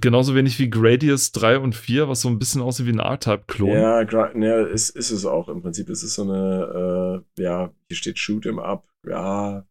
[0.00, 3.70] Genauso wenig wie Gradius 3 und 4, was so ein bisschen aussieht wie ein R-Type-Klon.
[3.70, 5.88] Ja, ja ist, ist es auch im Prinzip.
[5.88, 9.66] Es ist so eine, äh, ja, hier steht Shoot 'em Up, ja,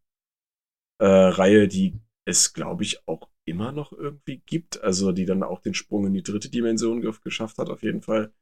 [0.99, 4.81] äh, Reihe, die es, glaube ich, auch immer noch irgendwie gibt.
[4.83, 8.01] Also die dann auch den Sprung in die dritte Dimension ge geschafft hat, auf jeden
[8.01, 8.33] Fall.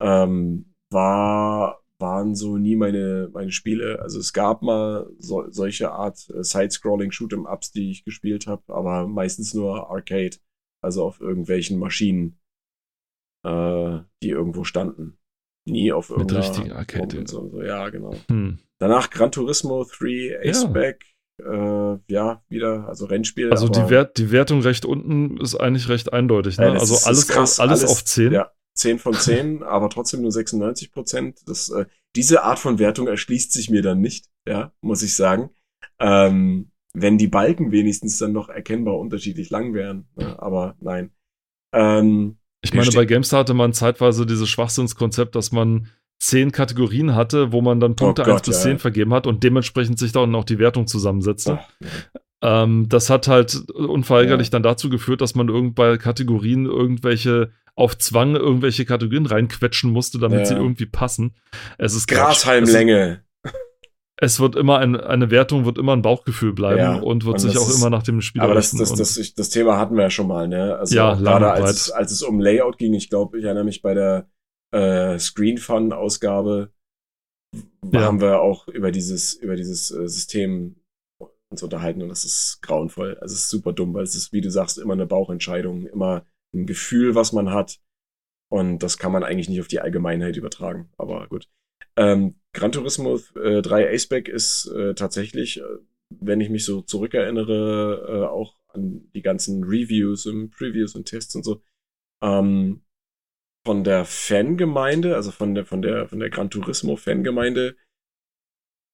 [0.00, 4.00] Ähm, war, waren so nie meine, meine Spiele.
[4.00, 8.46] Also es gab mal so, solche Art äh, Side-Scrolling Shoot 'em Ups, die ich gespielt
[8.46, 10.36] habe, aber meistens nur Arcade.
[10.82, 12.38] Also auf irgendwelchen Maschinen.
[13.44, 15.16] äh, die irgendwo standen.
[15.66, 17.18] Nie auf Mit irgendeiner richtigen Arcade.
[17.18, 17.62] und so, so.
[17.62, 18.14] Ja, genau.
[18.28, 18.58] Hm.
[18.78, 21.04] Danach Gran Turismo 3, Aceback,
[21.40, 23.50] äh, ja, wieder, also Rennspiel.
[23.50, 26.58] Also die, Wert, die Wertung recht unten ist eigentlich recht eindeutig.
[26.58, 26.66] Ne?
[26.66, 28.32] Ja, also alles, krass, auf, alles, alles- auf 10.
[28.32, 31.40] Ja, 10 von 10, aber trotzdem nur 96 Prozent.
[31.46, 35.50] Das, äh, diese Art von Wertung erschließt sich mir dann nicht, ja, muss ich sagen.
[36.00, 36.70] Ähm,
[37.02, 40.06] wenn die Balken wenigstens dann noch erkennbar unterschiedlich lang wären.
[40.16, 40.40] Ne?
[40.40, 41.10] Aber nein.
[41.72, 45.88] Ähm, Ich meine, bei GameStar hatte man zeitweise dieses Schwachsinnskonzept, dass man
[46.18, 48.78] zehn Kategorien hatte, wo man dann Punkte Oh Gott, 1 bis ja, 10 ja.
[48.78, 51.60] vergeben hat und dementsprechend sich dann auch die Wertung zusammensetzte.
[51.60, 51.68] ach,
[52.40, 57.96] Ähm, das hat halt unweigerlich dann dazu geführt, dass man irgend bei Kategorien irgendwelche auf
[57.98, 60.44] Zwang irgendwelche Kategorien reinquetschen musste, damit Ja.
[60.46, 61.34] sie irgendwie passen.
[61.78, 63.22] Es ist Grashalmlänge.
[64.20, 67.38] Es wird immer ein, eine Wertung wird immer ein Bauchgefühl bleiben Ja, und wird und
[67.40, 69.94] sich auch ist- immer nach dem Spiel Aber das, das, das, ich, das Thema hatten
[69.94, 70.76] wir ja schon mal, ne?
[70.76, 73.80] Also Ja, gerade als es, als es um Layout ging, ich glaube, ich erinnere mich
[73.80, 74.28] bei der
[74.74, 76.72] äh, Screen Fun Ausgabe
[77.92, 78.02] Ja.
[78.02, 80.76] haben wir auch über dieses über dieses äh, System
[81.50, 83.16] uns unterhalten und das ist grauenvoll.
[83.20, 86.26] Also es ist super dumm, weil es ist, wie du sagst, immer eine Bauchentscheidung, immer
[86.54, 87.78] ein Gefühl, was man hat
[88.50, 90.90] und das kann man eigentlich nicht auf die Allgemeinheit übertragen.
[90.98, 91.48] Aber gut.
[91.98, 95.64] Ähm, Gran Turismo äh, 3 Aceback ist äh, tatsächlich, äh,
[96.10, 101.34] wenn ich mich so zurückerinnere, äh, auch an die ganzen Reviews und Previews und Tests
[101.34, 101.60] und so,
[102.22, 102.84] ähm,
[103.66, 107.76] von der Fangemeinde, also von der, von der, von der Gran Turismo Fangemeinde,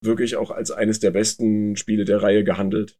[0.02, 2.98] wirklich auch als eines der besten Spiele der Reihe gehandelt.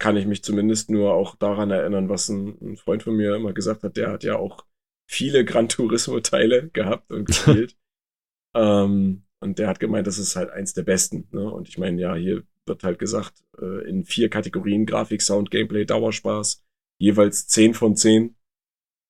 [0.00, 3.52] Kann ich mich zumindest nur auch daran erinnern, was ein, ein Freund von mir immer
[3.52, 3.96] gesagt hat.
[3.96, 4.64] Der hat ja auch
[5.10, 7.76] viele Gran Turismo Teile gehabt und gespielt.
[8.54, 11.28] ähm, und der hat gemeint, das ist halt eins der besten.
[11.30, 11.50] Ne?
[11.50, 15.84] Und ich meine, ja, hier wird halt gesagt, äh, in vier Kategorien, Grafik, Sound, Gameplay,
[15.84, 16.62] Dauerspaß,
[16.98, 18.36] jeweils 10 von 10.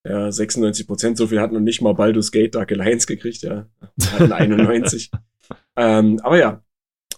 [0.07, 3.69] Ja, 96 Prozent, so viel hat noch nicht mal Baldur's Gate Dark Alliance gekriegt, ja.
[4.11, 5.11] Hatten 91.
[5.77, 6.63] ähm, aber ja,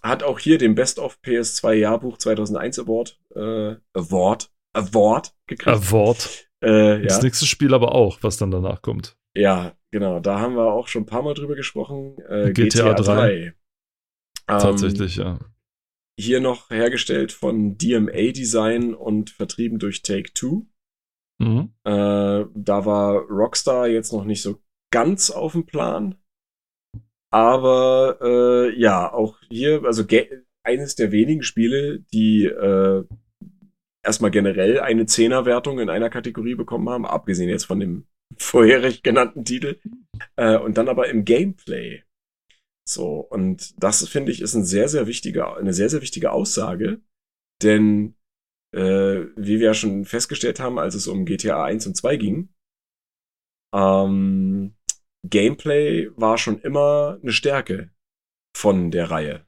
[0.03, 5.77] hat auch hier den Best of PS2 Jahrbuch 2001 Award, äh, Award, Award gekriegt.
[5.77, 6.49] Award.
[6.63, 7.03] äh, ja.
[7.03, 9.17] Das nächste Spiel aber auch, was dann danach kommt.
[9.35, 10.21] Ja, genau.
[10.21, 12.19] Da haben wir auch schon ein paar Mal drüber gesprochen.
[12.29, 13.33] Äh, GTA GTA 3.
[13.37, 13.55] Ähm,
[14.47, 15.39] Tatsächlich, ja.
[16.19, 20.67] Hier noch hergestellt von DMA Design und vertrieben durch Take Two.
[21.39, 21.75] Mhm.
[21.85, 26.17] Äh, da war Rockstar jetzt noch nicht so ganz auf dem Plan.
[27.31, 30.05] Aber äh, ja, auch hier, also
[30.63, 33.05] eines der wenigen Spiele, die äh,
[34.03, 38.07] erstmal generell eine Zehnerwertung in einer Kategorie bekommen haben, abgesehen jetzt von dem
[38.39, 39.81] vorherig genannten Titel.
[40.37, 42.03] Äh, und dann aber im Gameplay.
[42.89, 47.01] So, und das finde ich ist ein sehr, sehr wichtige, eine sehr, sehr wichtige Aussage,
[47.63, 48.15] denn
[48.73, 52.55] äh, wie wir ja schon festgestellt haben, als es um GTA 1 und 2 ging,
[53.75, 54.77] ähm,
[55.29, 57.91] Gameplay war schon immer eine Stärke
[58.57, 59.47] von der Reihe.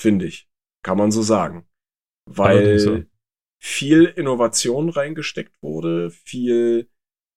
[0.00, 0.48] Finde ich.
[0.82, 1.66] Kann man so sagen.
[2.26, 3.08] Weil
[3.64, 6.90] viel Innovation reingesteckt wurde, viel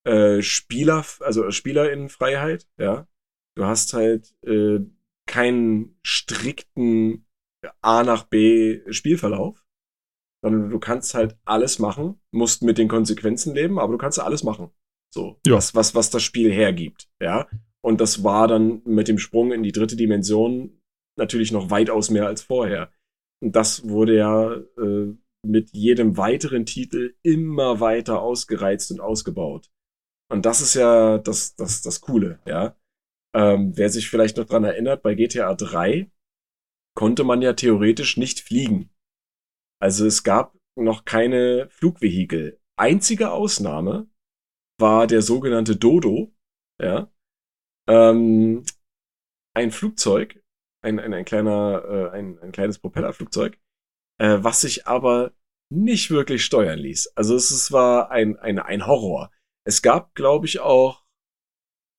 [0.06, 3.08] äh, Spieler, also Spielerinnenfreiheit, ja.
[3.56, 4.80] Du hast halt äh,
[5.26, 7.26] keinen strikten
[7.82, 9.66] A nach B Spielverlauf,
[10.44, 14.44] sondern du kannst halt alles machen, musst mit den Konsequenzen leben, aber du kannst alles
[14.44, 14.70] machen.
[15.14, 15.56] So, Ja.
[15.56, 17.48] was, was, was das Spiel hergibt, ja.
[17.82, 20.82] Und das war dann mit dem Sprung in die dritte Dimension
[21.18, 22.92] natürlich noch weitaus mehr als vorher.
[23.42, 25.16] Und das wurde ja äh,
[25.46, 29.70] mit jedem weiteren Titel immer weiter ausgereizt und ausgebaut.
[30.30, 32.78] Und das ist ja das, das, das Coole, ja.
[33.36, 36.12] Ähm, wer sich vielleicht noch dran erinnert, bei GTA 3
[36.96, 38.90] konnte man ja theoretisch nicht fliegen.
[39.80, 42.60] Also es gab noch keine Flugvehikel.
[42.78, 44.10] Einzige Ausnahme
[44.80, 46.34] war der sogenannte Dodo,
[46.82, 47.12] ja.
[47.88, 48.66] Ähm,
[49.56, 50.44] ein Flugzeug,
[50.84, 53.60] ein, ein, ein kleiner, äh, ein, ein kleines Propellerflugzeug,
[54.20, 55.34] äh, was sich aber
[55.70, 57.14] nicht wirklich steuern ließ.
[57.16, 59.32] Also es, es war ein, ein, ein Horror.
[59.66, 61.04] Es gab, glaube ich, auch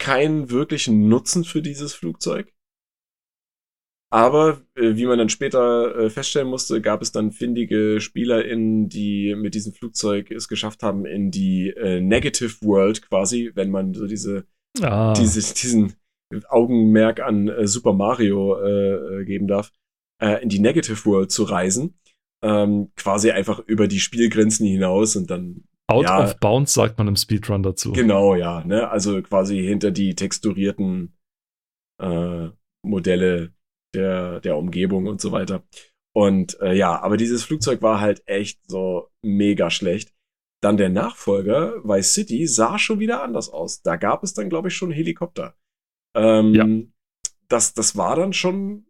[0.00, 2.52] keinen wirklichen Nutzen für dieses Flugzeug.
[4.10, 9.34] Aber äh, wie man dann später äh, feststellen musste, gab es dann findige SpielerInnen, die
[9.36, 14.06] mit diesem Flugzeug es geschafft haben, in die äh, Negative World quasi, wenn man so
[14.06, 14.46] diese,
[14.80, 15.94] Ah, diese diesen
[16.48, 19.72] Augenmerk an äh, Super Mario äh, äh, geben darf,
[20.42, 21.96] in die Negative World zu reisen.
[22.42, 26.22] Ähm, quasi einfach über die Spielgrenzen hinaus und dann out ja.
[26.22, 27.92] of bounds sagt man im Speedrun dazu.
[27.92, 28.88] Genau, ja, ne?
[28.90, 31.16] Also quasi hinter die texturierten
[32.00, 32.48] äh,
[32.84, 33.52] Modelle
[33.94, 35.64] der, der Umgebung und so weiter.
[36.14, 40.14] Und äh, ja, aber dieses Flugzeug war halt echt so mega schlecht.
[40.60, 43.82] dann der Nachfolger, Vice City, sah schon wieder anders aus.
[43.82, 45.54] Da gab es dann, glaube ich, schon Helikopter.
[46.16, 46.66] Ähm, Ja.
[47.48, 48.87] das, das war dann schon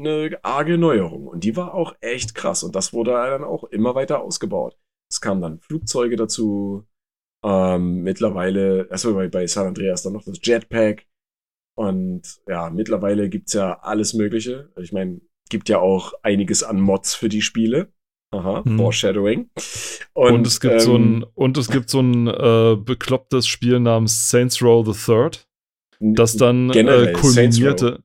[0.00, 1.26] eine arge Neuerung.
[1.26, 2.62] Und die war auch echt krass.
[2.62, 4.76] Und das wurde dann auch immer weiter ausgebaut.
[5.10, 6.86] Es kamen dann Flugzeuge dazu.
[7.44, 11.06] Ähm, mittlerweile, also bei, bei San Andreas dann noch das Jetpack.
[11.78, 14.70] Und ja, mittlerweile gibt's ja alles Mögliche.
[14.76, 17.92] Ich meine, gibt ja auch einiges an Mods für die Spiele.
[18.32, 18.78] Aha, Mhm.
[18.78, 19.50] Foreshadowing.
[20.12, 24.28] Und, es gibt so ähm, ein, und es gibt so ein äh, beklopptes Spiel namens
[24.28, 25.48] Saints Row the Third,
[25.98, 28.04] das dann äh, Saints kulminierte,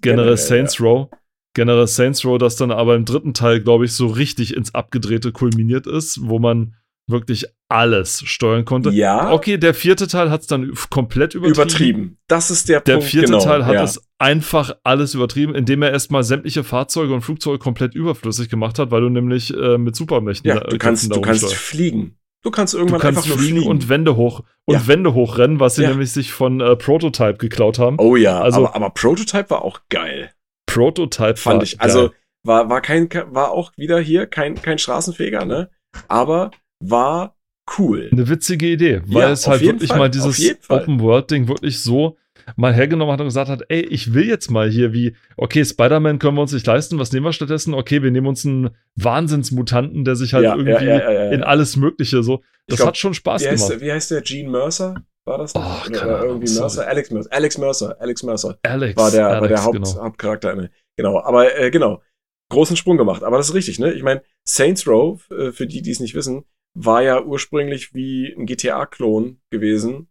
[0.00, 1.08] generell Saints Row,
[1.54, 5.32] generell Saints Row, das dann aber im dritten Teil, glaube ich, so richtig ins Abgedrehte
[5.32, 6.74] kulminiert ist, wo man
[7.08, 8.90] wirklich alles steuern konnte.
[8.90, 11.54] Ja, Okay, der vierte Teil hat es dann komplett übertrieben.
[11.60, 12.16] übertrieben.
[12.28, 13.08] Das ist der, Der Punkt.
[13.08, 13.82] vierte genau, Teil hat ja.
[13.82, 18.92] es einfach alles übertrieben, indem er erstmal sämtliche Fahrzeuge und Flugzeuge komplett überflüssig gemacht hat,
[18.92, 22.16] weil du nämlich äh, mit Supermächten Ja, du kannst, du kannst fliegen.
[22.42, 23.70] Du kannst Du irgendwann kannst einfach fliegen, fliegen.
[23.70, 24.86] und Wände hoch und Ja.
[24.86, 27.96] Wände hochrennen, was sie nämlich sich von äh, Prototype geklaut haben.
[27.98, 30.30] oh ja, also- aber, aber Prototype war auch geil.
[30.72, 31.80] Prototype Fand ich.
[31.80, 32.18] Also geil.
[32.44, 35.70] war, war kein, war auch wieder hier kein, kein Straßenfeger, ne?
[36.08, 37.36] Aber war
[37.78, 38.08] cool.
[38.12, 40.82] eine witzige Idee, weil Ja, es halt wirklich Fall, mal dieses jeden Fall.
[40.82, 42.16] Open World Ding wirklich so
[42.56, 46.18] mal hergenommen hat und gesagt hat, ey, ich will jetzt mal hier wie, okay, Spider-Man
[46.18, 47.74] können wir uns nicht leisten, was nehmen wir stattdessen?
[47.74, 52.22] Okay, wir nehmen uns einen Wahnsinnsmutanten, der sich halt Ja, irgendwie ja, in alles Mögliche
[52.22, 52.42] so.
[52.66, 53.82] Das glaub, hat schon Spaß Wie heißt, gemacht.
[53.84, 54.22] wie heißt der?
[54.22, 54.94] Gene Mercer?
[55.30, 55.54] War das?
[55.54, 55.92] Oh, nicht?
[55.92, 56.58] keine Ahnung, irgendwie.
[56.58, 56.88] Mercer?
[56.88, 57.32] Alex Mercer.
[57.32, 57.96] Alex Mercer.
[58.00, 58.58] Alex Mercer.
[58.62, 60.02] Alex war der, war Alex, der Haupt, genau.
[60.02, 60.56] Hauptcharakter.
[60.56, 60.70] Ne?
[60.96, 62.02] Genau, aber äh, genau,
[62.50, 63.22] großen Sprung gemacht.
[63.22, 63.92] Aber das ist richtig, ne?
[63.92, 66.46] Ich meine, Saints Row, äh, für die, die es nicht wissen,
[66.76, 70.08] war ja ursprünglich wie ein GTA-Klon gewesen.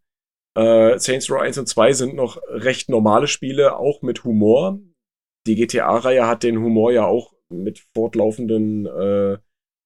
[0.58, 4.80] Äh, Saints Row 1 und 2 sind noch recht normale Spiele, auch mit Humor.
[5.48, 9.38] Die GTA-Reihe hat den Humor ja auch mit fortlaufenden äh,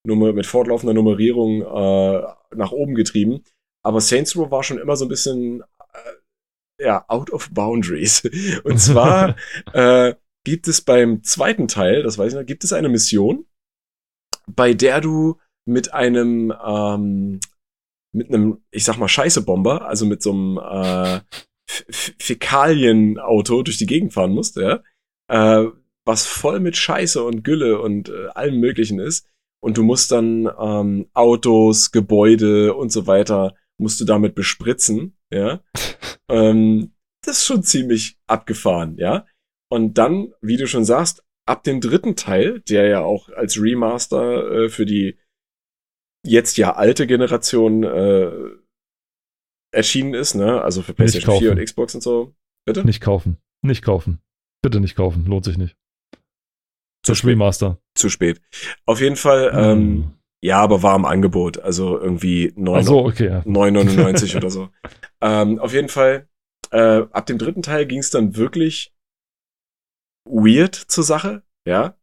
[0.05, 2.21] Nummer, mit fortlaufender Nummerierung äh,
[2.55, 3.43] nach oben getrieben.
[3.83, 8.23] Aber Saints Row war schon immer so ein bisschen äh, ja, out of boundaries.
[8.63, 9.35] Und zwar
[9.73, 10.15] äh,
[10.45, 13.45] gibt es beim zweiten Teil, das weiß ich noch, gibt es eine Mission,
[14.47, 17.39] bei der du mit einem, ähm,
[18.13, 21.21] mit einem, ich sag mal, Scheißebomber, also mit so einem äh,
[21.69, 24.83] Fäkalienauto durch die Gegend fahren musst, ja,
[25.29, 25.67] äh,
[26.05, 29.27] was voll mit Scheiße und Gülle und äh, allem Möglichen ist.
[29.61, 35.61] Und du musst dann ähm, Autos, Gebäude und so weiter, musst du damit bespritzen, ja.
[36.29, 36.91] ähm,
[37.23, 39.27] das ist schon ziemlich abgefahren, ja.
[39.69, 44.63] Und dann, wie du schon sagst, ab dem dritten Teil, der ja auch als Remaster
[44.65, 45.17] äh, für die
[46.25, 48.31] jetzt ja alte Generation äh,
[49.71, 50.61] erschienen ist, ne?
[50.61, 51.59] Also für PlayStation 4 kaufen.
[51.59, 52.33] und Xbox und so.
[52.65, 52.85] Bitte?
[52.85, 53.37] Nicht kaufen.
[53.61, 54.19] Nicht kaufen.
[54.61, 55.25] Bitte nicht kaufen.
[55.25, 55.75] Lohnt sich nicht.
[57.03, 57.31] Zu spät.
[57.31, 57.81] Remaster.
[57.95, 58.41] Zu spät.
[58.85, 60.13] Auf jeden Fall, ähm, Hm.
[60.43, 61.57] Ja, aber war im Angebot.
[61.59, 63.27] Also irgendwie 9, Ach so, okay.
[63.27, 63.39] Ja.
[63.41, 64.69] 9,99 oder so.
[65.21, 66.27] Ähm, auf jeden Fall,
[66.71, 68.93] äh, ab dem dritten Teil ging es dann wirklich
[70.25, 71.97] weird zur Sache, ja.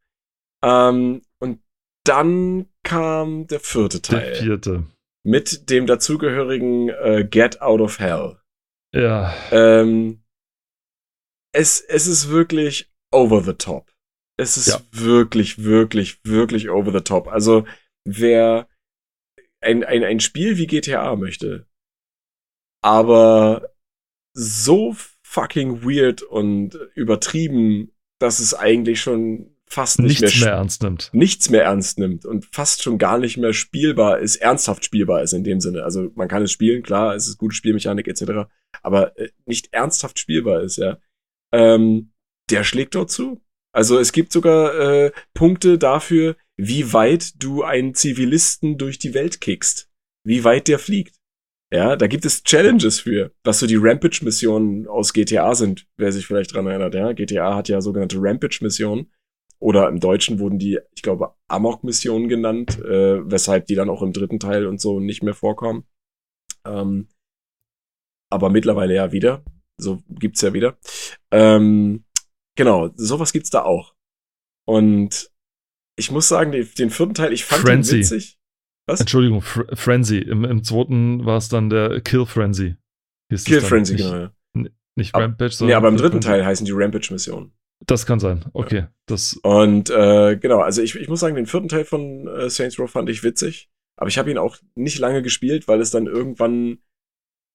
[0.63, 1.61] Ähm, und
[2.05, 4.85] dann kam der vierte Der Teil vierte.
[5.25, 8.37] mit dem dazugehörigen äh, Get Out of Hell.
[8.95, 9.33] Ja.
[9.51, 10.23] Ähm,
[11.55, 13.91] es, es ist wirklich over the top.
[14.39, 14.81] Es ist Ja.
[14.93, 17.29] wirklich, wirklich, wirklich over the top.
[17.29, 17.67] Also,
[18.05, 18.69] wer
[19.61, 21.67] ein, ein, ein Spiel wie GTA möchte,
[22.83, 23.71] aber
[24.33, 30.83] so fucking weird und übertrieben, dass es eigentlich schon fast nicht Nichts mehr, mehr ernst
[30.83, 31.11] nimmt.
[31.13, 35.33] nichts mehr ernst nimmt und fast schon gar nicht mehr spielbar ist, ernsthaft spielbar ist
[35.33, 35.85] in dem Sinne.
[35.85, 38.51] Also man kann es spielen, klar, es ist gute Spielmechanik etc.,
[38.83, 40.99] aber äh, nicht ernsthaft spielbar ist, ja.
[41.53, 42.13] Ähm,
[42.51, 43.41] der schlägt dort zu.
[43.73, 49.41] Also es gibt sogar äh, Punkte dafür, wie weit du einen Zivilisten durch die Welt
[49.41, 49.89] kickst.
[50.25, 51.17] Wie weit der fliegt.
[51.73, 56.27] Ja, da gibt es Challenges für, was so die Rampage-Missionen aus GTA sind, wer sich
[56.27, 56.95] vielleicht dran erinnert.
[56.95, 59.13] Ja, GTA hat ja sogenannte Rampage-Missionen.
[59.61, 64.13] Oder im Deutschen wurden die, ich glaube, Amok-Missionen genannt, äh, weshalb die dann auch im
[64.13, 65.85] dritten Teil und so nicht mehr vorkommen.
[66.65, 67.09] Ähm,
[68.31, 69.45] aber mittlerweile ja wieder.
[69.77, 70.79] So gibt's ja wieder.
[71.31, 72.05] Ähm,
[72.57, 73.95] genau, sowas gibt's da auch.
[74.67, 75.31] Und
[75.97, 77.97] ich muss sagen, den, den vierten Teil, ich fand Frenzy.
[77.97, 78.39] den witzig.
[78.87, 79.01] Was?
[79.01, 80.19] Entschuldigung, Fr Frenzy.
[80.19, 82.77] Im, Im zweiten war es dann der Kill Frenzy.
[83.45, 83.61] Kill.
[83.61, 84.17] Frenzy, nicht, genau.
[84.17, 84.33] Ja.
[84.97, 85.69] Nicht Rampage, sondern.
[85.71, 86.29] Nee, aber im Kill dritten Frenzy.
[86.29, 87.53] Teil heißen die Rampage-Missionen.
[87.87, 88.45] Das kann sein.
[88.53, 88.87] Okay.
[89.07, 92.79] Das, Und äh, genau, also ich, ich muss sagen, den vierten Teil von äh, Saints
[92.79, 93.71] Row fand ich witzig.
[93.97, 96.79] Aber ich habe ihn auch nicht lange gespielt, weil es dann irgendwann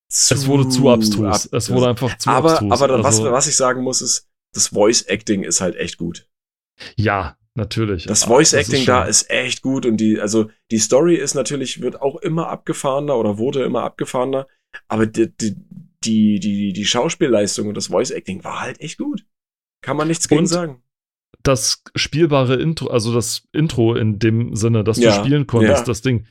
[0.09, 1.47] zu es wurde zu abstrus.
[1.47, 2.72] ab- es wurde einfach zu aber, abstrus.
[2.72, 6.27] aber dann, was, Also, was ich sagen muss, ist, das Voice-Acting ist halt echt gut.
[6.95, 8.06] Ja, natürlich.
[8.06, 11.82] Das Ah, Voice Acting da ist echt gut und die, also die Story ist natürlich,
[11.82, 14.48] wird auch immer abgefahrener oder wurde immer abgefahrener,
[14.88, 15.56] aber die, die,
[16.03, 19.26] die, die, die Schauspielleistung und das Voice Acting war halt echt gut.
[19.82, 20.84] Kann man nichts gegen Und sagen.
[21.44, 25.86] das spielbare Intro, also das Intro in dem Sinne, dass Ja, du spielen konntest, ja.
[25.86, 26.26] das Ding,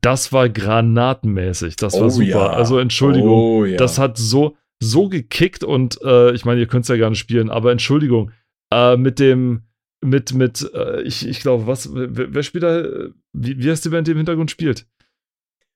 [0.00, 1.76] das war granatenmäßig.
[1.76, 2.26] Das war Oh super.
[2.26, 2.46] ja.
[2.50, 6.88] Also Entschuldigung, Oh, das hat so, so gekickt und äh, ich meine, ihr könnt es
[6.88, 8.32] ja gar nicht spielen, aber Entschuldigung,
[8.72, 9.62] äh, mit dem,
[10.02, 12.84] mit, mit, äh, ich, ich glaube, was, wer, wer spielt da,
[13.32, 14.86] wie, wie heißt die Band, die im Hintergrund spielt?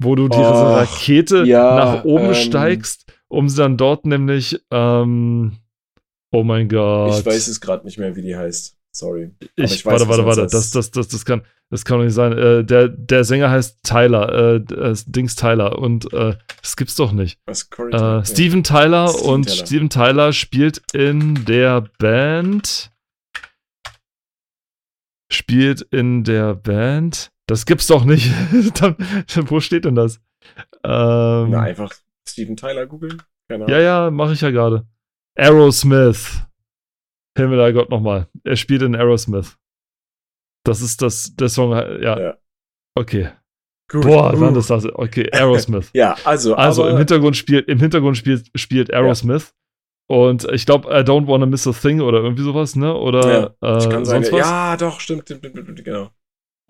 [0.01, 4.61] Wo du diese Och, Rakete ja, nach oben ähm, steigst, um sie dann dort nämlich,
[4.71, 5.59] ähm,
[6.31, 7.19] oh mein Gott.
[7.19, 8.78] ich weiß es gerade nicht mehr, wie die heißt.
[8.99, 9.31] Sorry.
[9.55, 10.43] Ich, ich weiß, warte, warte, warte.
[10.43, 12.37] das Das, das, das, kann, das kann doch nicht sein.
[12.37, 15.79] Äh, der, der Sänger heißt Tyler, äh, äh, Dings Tyler.
[15.79, 17.39] Und äh, das gibt's doch nicht.
[17.47, 18.25] Was Corey Äh.
[18.25, 19.67] Steven Tyler Steven und Tyler.
[19.67, 22.91] Steven Tyler spielt in der Band.
[25.31, 27.31] Spielt in der Band.
[27.47, 28.33] Das gibt's doch nicht.
[28.81, 28.97] Dann,
[29.47, 30.17] wo steht denn das?
[30.83, 31.95] Ähm, Na, einfach
[32.29, 33.23] Steven Tyler googeln.
[33.49, 34.87] Ja, ja, mache ich ja gerade.
[35.37, 36.48] Aerosmith.
[37.39, 38.29] Himmel, Gott nochmal.
[38.45, 39.57] Er spielt in Aerosmith.
[40.65, 42.21] Das ist das, der Song, ja.
[42.21, 42.37] Ja.
[42.95, 43.31] Okay.
[43.91, 44.03] Gut.
[44.03, 44.41] Boah, Uh.
[44.41, 44.85] wann ist das?
[44.85, 45.91] Okay, Aerosmith.
[45.95, 49.55] Ja, also, Also im Hintergrund spielt, im Hintergrund spielt, spielt Aerosmith.
[50.11, 52.95] Und ich glaube, I don't wanna miss a thing oder irgendwie sowas, ne?
[52.95, 54.41] Oder Ja, ich äh, sonst was.
[54.41, 56.11] Ja, doch, stimmt, genau.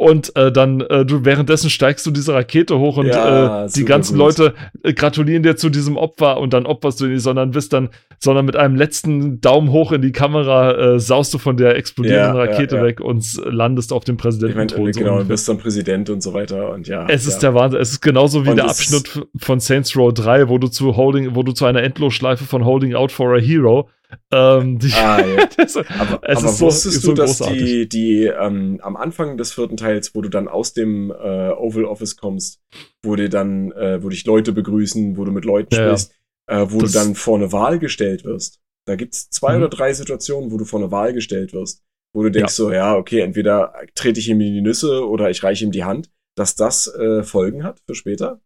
[0.01, 3.85] Und äh, dann, äh, du währenddessen steigst du diese Rakete hoch und Ja, äh, die
[3.85, 4.39] ganzen gut.
[4.39, 4.55] Leute
[4.85, 7.89] äh, gratulieren dir zu diesem Opfer und dann opferst du nicht, sondern bist dann,
[8.21, 12.33] sondern mit einem letzten Daumen hoch in die Kamera äh, saust du von der explodierenden
[12.37, 12.83] Ja, Rakete ja.
[12.85, 14.31] weg und landest auf dem Ich meine,
[14.69, 14.93] Präsidententhron.
[14.93, 15.35] so genau, du ungefähr.
[15.35, 17.05] bist dann Präsident und so weiter und ja.
[17.09, 17.81] es ist der Wahnsinn.
[17.81, 21.35] Es ist genauso wie Und der Abschnitt von Saints Row 3, wo du zu Holding,
[21.35, 23.89] wo du zu einer Endlosschleife von Holding Out for a Hero.
[24.33, 25.47] Ähm, die, Ah, ja.
[25.57, 27.65] das, Aber, es aber ist so, wusstest ist du, so dass großartig.
[27.65, 31.85] die, die ähm, am Anfang des vierten Teils, wo du dann aus dem äh, Oval
[31.85, 32.61] Office kommst,
[33.03, 35.97] wo dir dann, äh, wo dich Leute begrüßen, wo du mit Leuten Ja, ja.
[35.97, 36.15] sprichst,
[36.47, 38.61] äh, wo Das- du dann vor eine Wahl gestellt wirst.
[38.87, 39.65] Da gibt's zwei Mhm.
[39.65, 42.97] oder drei Situationen, wo du vor eine Wahl gestellt wirst, wo du denkst so, ja,
[42.97, 46.55] okay, entweder trete ich ihm in die Nüsse oder ich reiche ihm die Hand, dass
[46.55, 48.41] das äh, Folgen hat für später.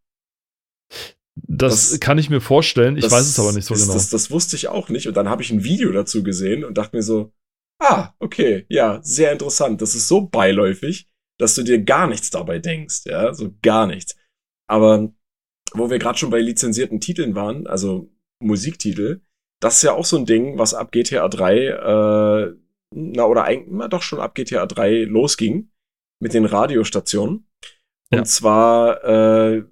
[1.35, 2.97] Das, das- kann ich mir vorstellen.
[2.97, 3.95] Ich weiß es aber nicht so ist, genau.
[3.95, 5.07] Das, das wusste ich auch nicht.
[5.09, 7.33] Und dann habe ich ein Video dazu gesehen und dachte mir so,
[7.81, 9.81] ah, okay, ja, sehr interessant.
[9.83, 14.15] Das ist so beiläufig, dass du dir gar nichts dabei denkst, ja, so gar nichts.
[14.69, 15.11] Aber
[15.75, 18.11] wo wir gerade schon bei lizenzierten Titeln waren, also
[18.41, 19.23] Musiktitel,
[19.61, 22.55] das ist ja auch so ein Ding, was ab GTA 3, äh,
[22.95, 25.71] na oder eigentlich na, doch schon ab GTA 3 losging
[26.21, 27.47] mit den Radiostationen.
[28.11, 28.25] Und Ja.
[28.25, 29.63] zwar äh,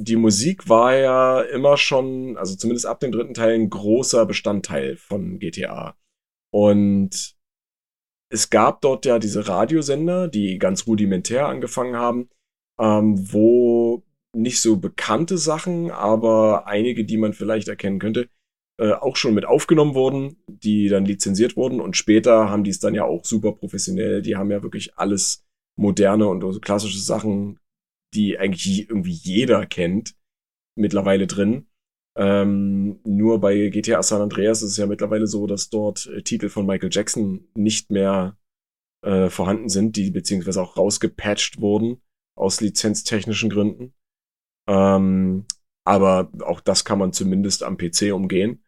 [0.00, 4.96] die Musik war ja immer schon, also zumindest ab dem dritten Teil, ein großer Bestandteil
[4.96, 5.96] von GTA.
[6.52, 7.36] Und
[8.30, 12.28] es gab dort ja diese Radiosender, die ganz rudimentär angefangen haben,
[12.78, 14.04] ähm, wo
[14.36, 18.28] nicht so bekannte Sachen, aber einige, die man vielleicht erkennen könnte,
[18.80, 22.78] äh, auch schon mit aufgenommen wurden, die dann lizenziert wurden und später haben die es
[22.78, 24.22] dann ja auch super professionell.
[24.22, 25.44] Die haben ja wirklich alles
[25.76, 27.58] moderne und klassische Sachen,
[28.14, 30.14] die eigentlich irgendwie jeder kennt,
[30.76, 31.66] mittlerweile drin.
[32.16, 36.48] Ähm, nur bei GTA San Andreas ist es ja mittlerweile so, dass dort äh, Titel
[36.48, 38.36] von Michael Jackson nicht mehr
[39.02, 42.02] äh, vorhanden sind, die beziehungsweise auch rausgepatcht wurden
[42.36, 43.94] aus lizenztechnischen Gründen.
[44.68, 45.46] Ähm,
[45.84, 48.64] aber auch das kann man zumindest am PC umgehen.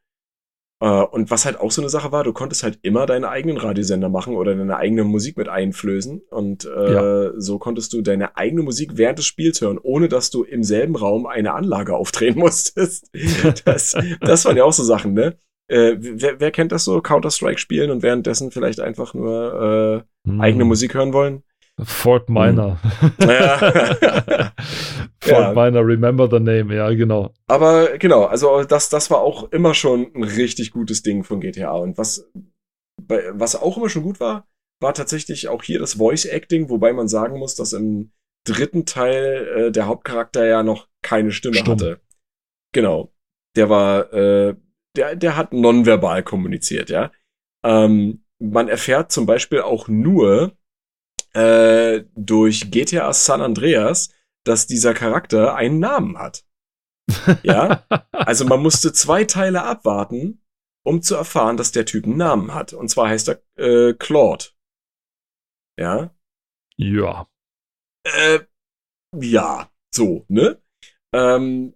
[0.80, 3.58] Äh, und was halt auch so eine Sache war, du konntest halt immer deine eigenen
[3.58, 6.22] Radiosender machen oder deine eigene Musik mit einflößen.
[6.30, 10.42] Und äh, so konntest du deine eigene Musik während des Spiels hören, ohne dass du
[10.42, 13.10] im selben Raum eine Anlage aufdrehen musstest.
[13.64, 15.36] Das, das waren ja auch so Sachen, ne?
[15.68, 17.00] Äh, wer, wer kennt das so?
[17.00, 20.40] Counter-Strike spielen und währenddessen vielleicht einfach nur äh, Hm.
[20.40, 21.42] eigene Musik hören wollen?
[21.82, 22.78] Fort Minor.
[23.20, 23.58] Ja.
[25.20, 25.52] Fort Ja.
[25.54, 27.32] Minor, remember the name, ja, genau.
[27.46, 31.72] Aber genau, also das, das war auch immer schon ein richtig gutes Ding von GTA.
[31.72, 32.30] Und was,
[32.98, 34.46] was auch immer schon gut war,
[34.80, 38.12] war tatsächlich auch hier das Voice Acting, wobei man sagen muss, dass im
[38.46, 41.74] dritten Teil äh, der Hauptcharakter ja noch keine Stimme Stumm.
[41.74, 42.00] hatte.
[42.72, 43.12] Genau.
[43.56, 44.54] Der war, äh,
[44.96, 47.10] der, der hat nonverbal kommuniziert, ja.
[47.64, 50.56] Ähm, man erfährt zum Beispiel auch nur
[51.34, 54.10] äh, durch GTA San Andreas,
[54.44, 56.44] dass dieser Charakter einen Namen hat.
[57.42, 60.42] Ja, also man musste zwei Teile abwarten,
[60.84, 62.72] um zu erfahren, dass der Typ einen Namen hat.
[62.72, 64.46] Und zwar heißt er äh, Claude.
[65.78, 66.14] Ja,
[66.76, 67.28] Ja.
[68.04, 68.40] äh,
[69.20, 70.62] ja, so, ne?
[71.12, 71.74] Ähm,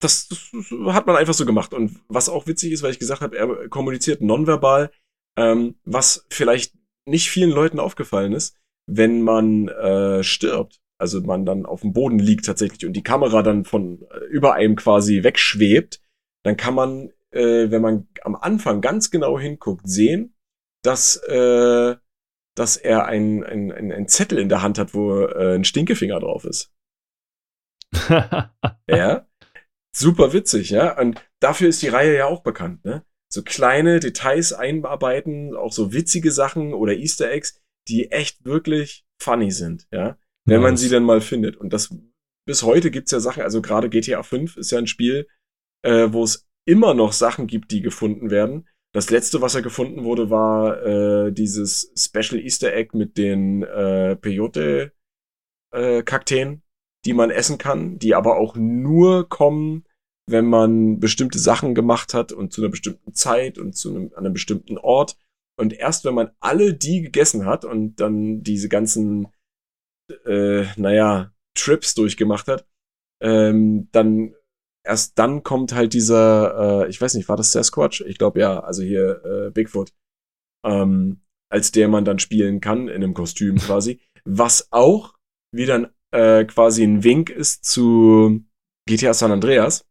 [0.00, 0.50] das, das
[0.94, 1.74] hat man einfach so gemacht.
[1.74, 4.90] Und was auch witzig ist, weil ich gesagt habe, er kommuniziert nonverbal,
[5.38, 6.74] ähm, was vielleicht
[7.06, 8.56] nicht vielen Leuten aufgefallen ist,
[8.86, 13.42] wenn man äh, stirbt, also man dann auf dem Boden liegt tatsächlich und die Kamera
[13.42, 16.00] dann von äh, über einem quasi wegschwebt,
[16.44, 20.34] dann kann man, äh, wenn man am Anfang ganz genau hinguckt, sehen,
[20.82, 21.96] dass, äh,
[22.56, 26.20] dass er ein, ein, ein, ein Zettel in der Hand hat, wo äh, ein Stinkefinger
[26.20, 26.72] drauf ist.
[28.88, 29.26] ja.
[29.94, 30.98] Super witzig, ja.
[30.98, 33.04] Und dafür ist die Reihe ja auch bekannt, ne?
[33.32, 39.50] So kleine Details einarbeiten, auch so witzige Sachen oder Easter Eggs, die echt wirklich funny
[39.50, 40.18] sind, ja.
[40.44, 40.70] Wenn nice.
[40.70, 41.56] man sie dann mal findet.
[41.56, 41.92] Und das
[42.46, 45.26] bis heute gibt's ja Sachen, also gerade GTA 5 ist ja ein Spiel,
[45.82, 48.68] äh, wo es immer noch Sachen gibt, die gefunden werden.
[48.92, 54.16] Das letzte, was ja gefunden wurde, war äh, dieses Special Easter Egg mit den äh,
[54.16, 56.58] Peyote-Kakteen, äh,
[57.04, 59.84] die man essen kann, die aber auch nur kommen,
[60.28, 64.24] wenn man bestimmte Sachen gemacht hat und zu einer bestimmten Zeit und zu einem, an
[64.24, 65.16] einem bestimmten Ort.
[65.58, 69.28] Und erst wenn man alle die gegessen hat und dann diese ganzen,
[70.26, 72.66] äh, naja, Trips durchgemacht hat,
[73.22, 74.34] ähm, dann
[74.84, 78.02] erst dann kommt halt dieser, äh, ich weiß nicht, war das Sasquatch?
[78.02, 79.92] Ich glaube ja, also hier äh, Bigfoot,
[80.64, 84.00] ähm, als der man dann spielen kann, in einem Kostüm quasi.
[84.24, 85.14] Was auch
[85.54, 88.44] wieder äh, quasi ein Wink ist zu
[88.88, 89.86] GTA San Andreas,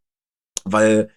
[0.66, 1.10] weil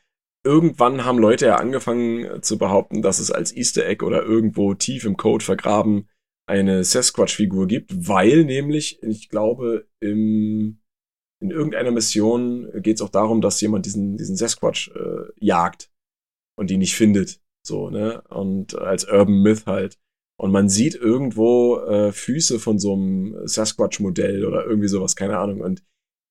[0.44, 4.74] irgendwann haben Leute ja angefangen äh, zu behaupten, dass es als Easter Egg oder irgendwo
[4.74, 6.08] tief im Code vergraben
[6.48, 10.80] eine Sasquatch-Figur gibt, weil nämlich, ich glaube, im,
[11.42, 15.90] in irgendeiner Mission geht es auch darum, dass jemand diesen, diesen Sasquatch äh, jagt
[16.56, 17.40] und ihn nicht findet.
[17.66, 18.22] So, ne?
[18.30, 19.98] Und als Urban Myth halt.
[20.40, 25.60] Und man sieht irgendwo äh, Füße von so einem Sasquatch-Modell oder irgendwie sowas, keine Ahnung.
[25.60, 25.84] Und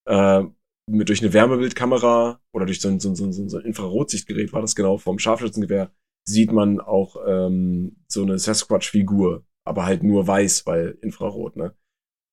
[0.06, 0.44] äh,
[0.89, 4.76] mit, durch eine Wärmebildkamera oder durch so ein, so, ein, so ein Infrarotsichtgerät war das
[4.76, 5.91] genau vom Scharfschützengewehr,
[6.27, 11.76] sieht man auch ähm, so eine Sasquatch-Figur, aber halt nur weiß, weil Infrarot, ne?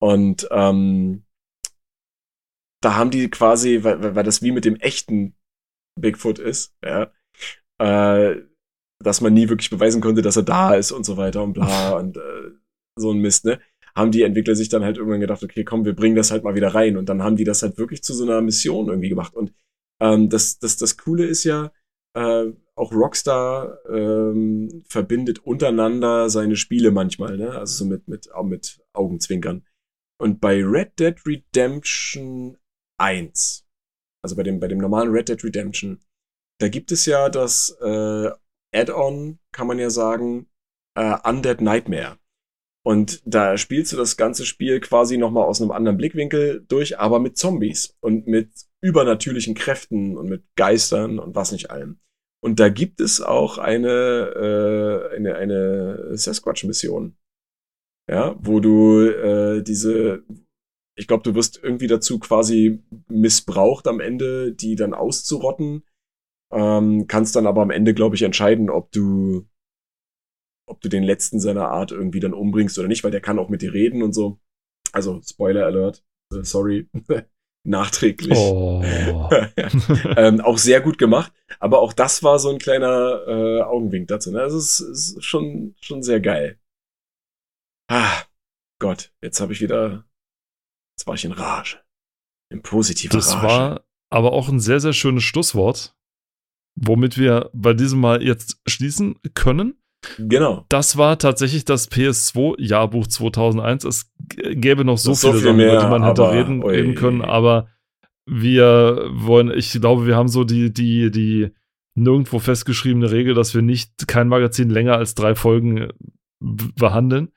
[0.01, 1.25] Und ähm,
[2.83, 5.35] da haben die quasi, weil, weil das wie mit dem echten
[5.99, 7.13] Bigfoot ist, ja,
[7.81, 8.43] äh,
[9.03, 11.93] dass man nie wirklich beweisen konnte, dass er da ist und so weiter und bla
[11.99, 12.51] und äh,
[12.97, 13.61] so ein Mist, ne?
[13.97, 16.55] Haben die Entwickler sich dann halt irgendwann gedacht, okay, komm, wir bringen das halt mal
[16.55, 16.97] wieder rein.
[16.97, 19.35] Und dann haben die das halt wirklich zu so einer Mission irgendwie gemacht.
[19.35, 19.55] Und
[20.01, 21.73] ähm, das, das, das Coole ist ja,
[22.15, 27.53] äh, auch Rockstar ähm, verbindet untereinander seine Spiele manchmal, ne?
[27.53, 29.65] Also so mit, mit, auch mit Augenzwinkern.
[30.21, 32.57] Und bei Red Dead Redemption
[32.99, 33.67] 1,
[34.23, 36.01] also bei dem, bei dem normalen Red Dead Redemption,
[36.61, 38.31] da gibt es ja das äh,
[38.75, 40.49] Add-on, kann man ja sagen,
[40.97, 42.19] äh, Undead Nightmare.
[42.87, 47.19] Und da spielst du das ganze Spiel quasi nochmal aus einem anderen Blickwinkel durch, aber
[47.19, 48.51] mit Zombies und mit
[48.83, 51.99] übernatürlichen Kräften und mit Geistern und was nicht allem.
[52.43, 53.89] Und da gibt es auch eine,
[55.11, 57.17] äh, eine, eine Sasquatch-Mission.
[58.11, 60.25] Ja, wo du äh, diese,
[60.95, 65.85] ich glaube, du wirst irgendwie dazu quasi missbraucht am Ende, die dann auszurotten.
[66.53, 69.47] Ähm, kannst dann aber am Ende, glaube ich, entscheiden, ob du
[70.67, 73.49] ob du den letzten seiner Art irgendwie dann umbringst oder nicht, weil der kann auch
[73.49, 74.41] mit dir reden und so.
[74.93, 76.89] Also, Spoiler Alert, äh, sorry,
[77.67, 78.39] nachträglich.
[78.39, 78.83] Oh.
[80.17, 84.31] ähm, auch sehr gut gemacht, aber auch das war so ein kleiner äh, Augenwink dazu.
[84.31, 84.41] Ne?
[84.41, 86.59] Also, es ist schon, schon sehr geil.
[87.91, 88.23] Ah,
[88.81, 90.05] Gott, jetzt habe ich wieder,
[90.97, 91.79] jetzt war ich in Rage.
[92.51, 93.43] In positiver das Rage.
[93.43, 95.97] Das war aber auch ein sehr, sehr schönes Schlusswort,
[96.77, 99.83] womit wir bei diesem Mal jetzt schließen können.
[100.19, 100.65] Genau.
[100.69, 103.85] Das war tatsächlich das PS2-Jahrbuch 2001.
[103.85, 106.95] Es gäbe noch so viele so viel Sachen, mehr, über die man hätte reden, reden
[106.95, 107.69] können, aber
[108.27, 111.51] wir wollen, ich glaube, wir haben so die, die, die
[111.95, 115.89] nirgendwo festgeschriebene Regel, dass wir nicht kein Magazin länger als drei Folgen äh,
[116.41, 117.31] behandeln.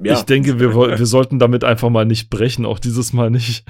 [0.00, 0.14] Ja.
[0.14, 3.64] Ich denke, wir, wir sollten damit einfach mal nicht brechen, auch dieses Mal nicht.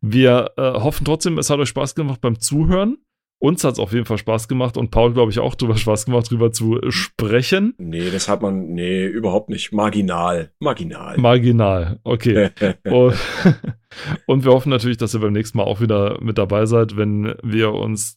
[0.00, 2.98] Wir äh, hoffen trotzdem, es hat euch Spaß gemacht beim Zuhören.
[3.44, 6.06] Uns hat es auf jeden Fall Spaß gemacht und Paul, glaube ich, auch drüber Spaß
[6.06, 7.74] gemacht, drüber zu sprechen.
[7.76, 9.70] Nee, das hat man, nee, überhaupt nicht.
[9.70, 10.50] Marginal.
[10.60, 11.18] Marginal.
[11.18, 12.48] Marginal, okay.
[12.84, 13.14] und,
[14.26, 17.34] und wir hoffen natürlich, dass ihr beim nächsten Mal auch wieder mit dabei seid, wenn
[17.42, 18.16] wir uns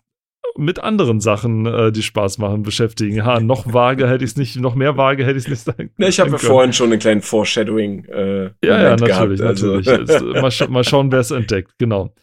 [0.56, 3.26] mit anderen Sachen, äh, die Spaß machen, beschäftigen.
[3.26, 5.92] Ha, noch vage hätte ich es nicht, noch mehr vage hätte ich es nicht sagen.
[5.98, 8.06] Ne, ich habe ja vorhin schon einen kleinen Foreshadowing.
[8.06, 9.76] Äh, ja, ja, natürlich, gehabt, also.
[9.76, 10.42] natürlich.
[10.42, 12.14] mal, sch mal schauen, wer es entdeckt, genau.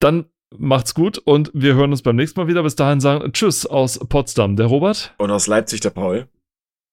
[0.00, 0.24] Dann
[0.56, 2.62] Macht's gut und wir hören uns beim nächsten Mal wieder.
[2.62, 5.14] Bis dahin sagen Tschüss aus Potsdam, der Robert.
[5.18, 6.28] Und aus Leipzig, der Paul.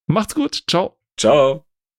[0.08, 0.64] Macht's gut.
[0.68, 0.98] Ciao.
[1.18, 1.66] Ciao.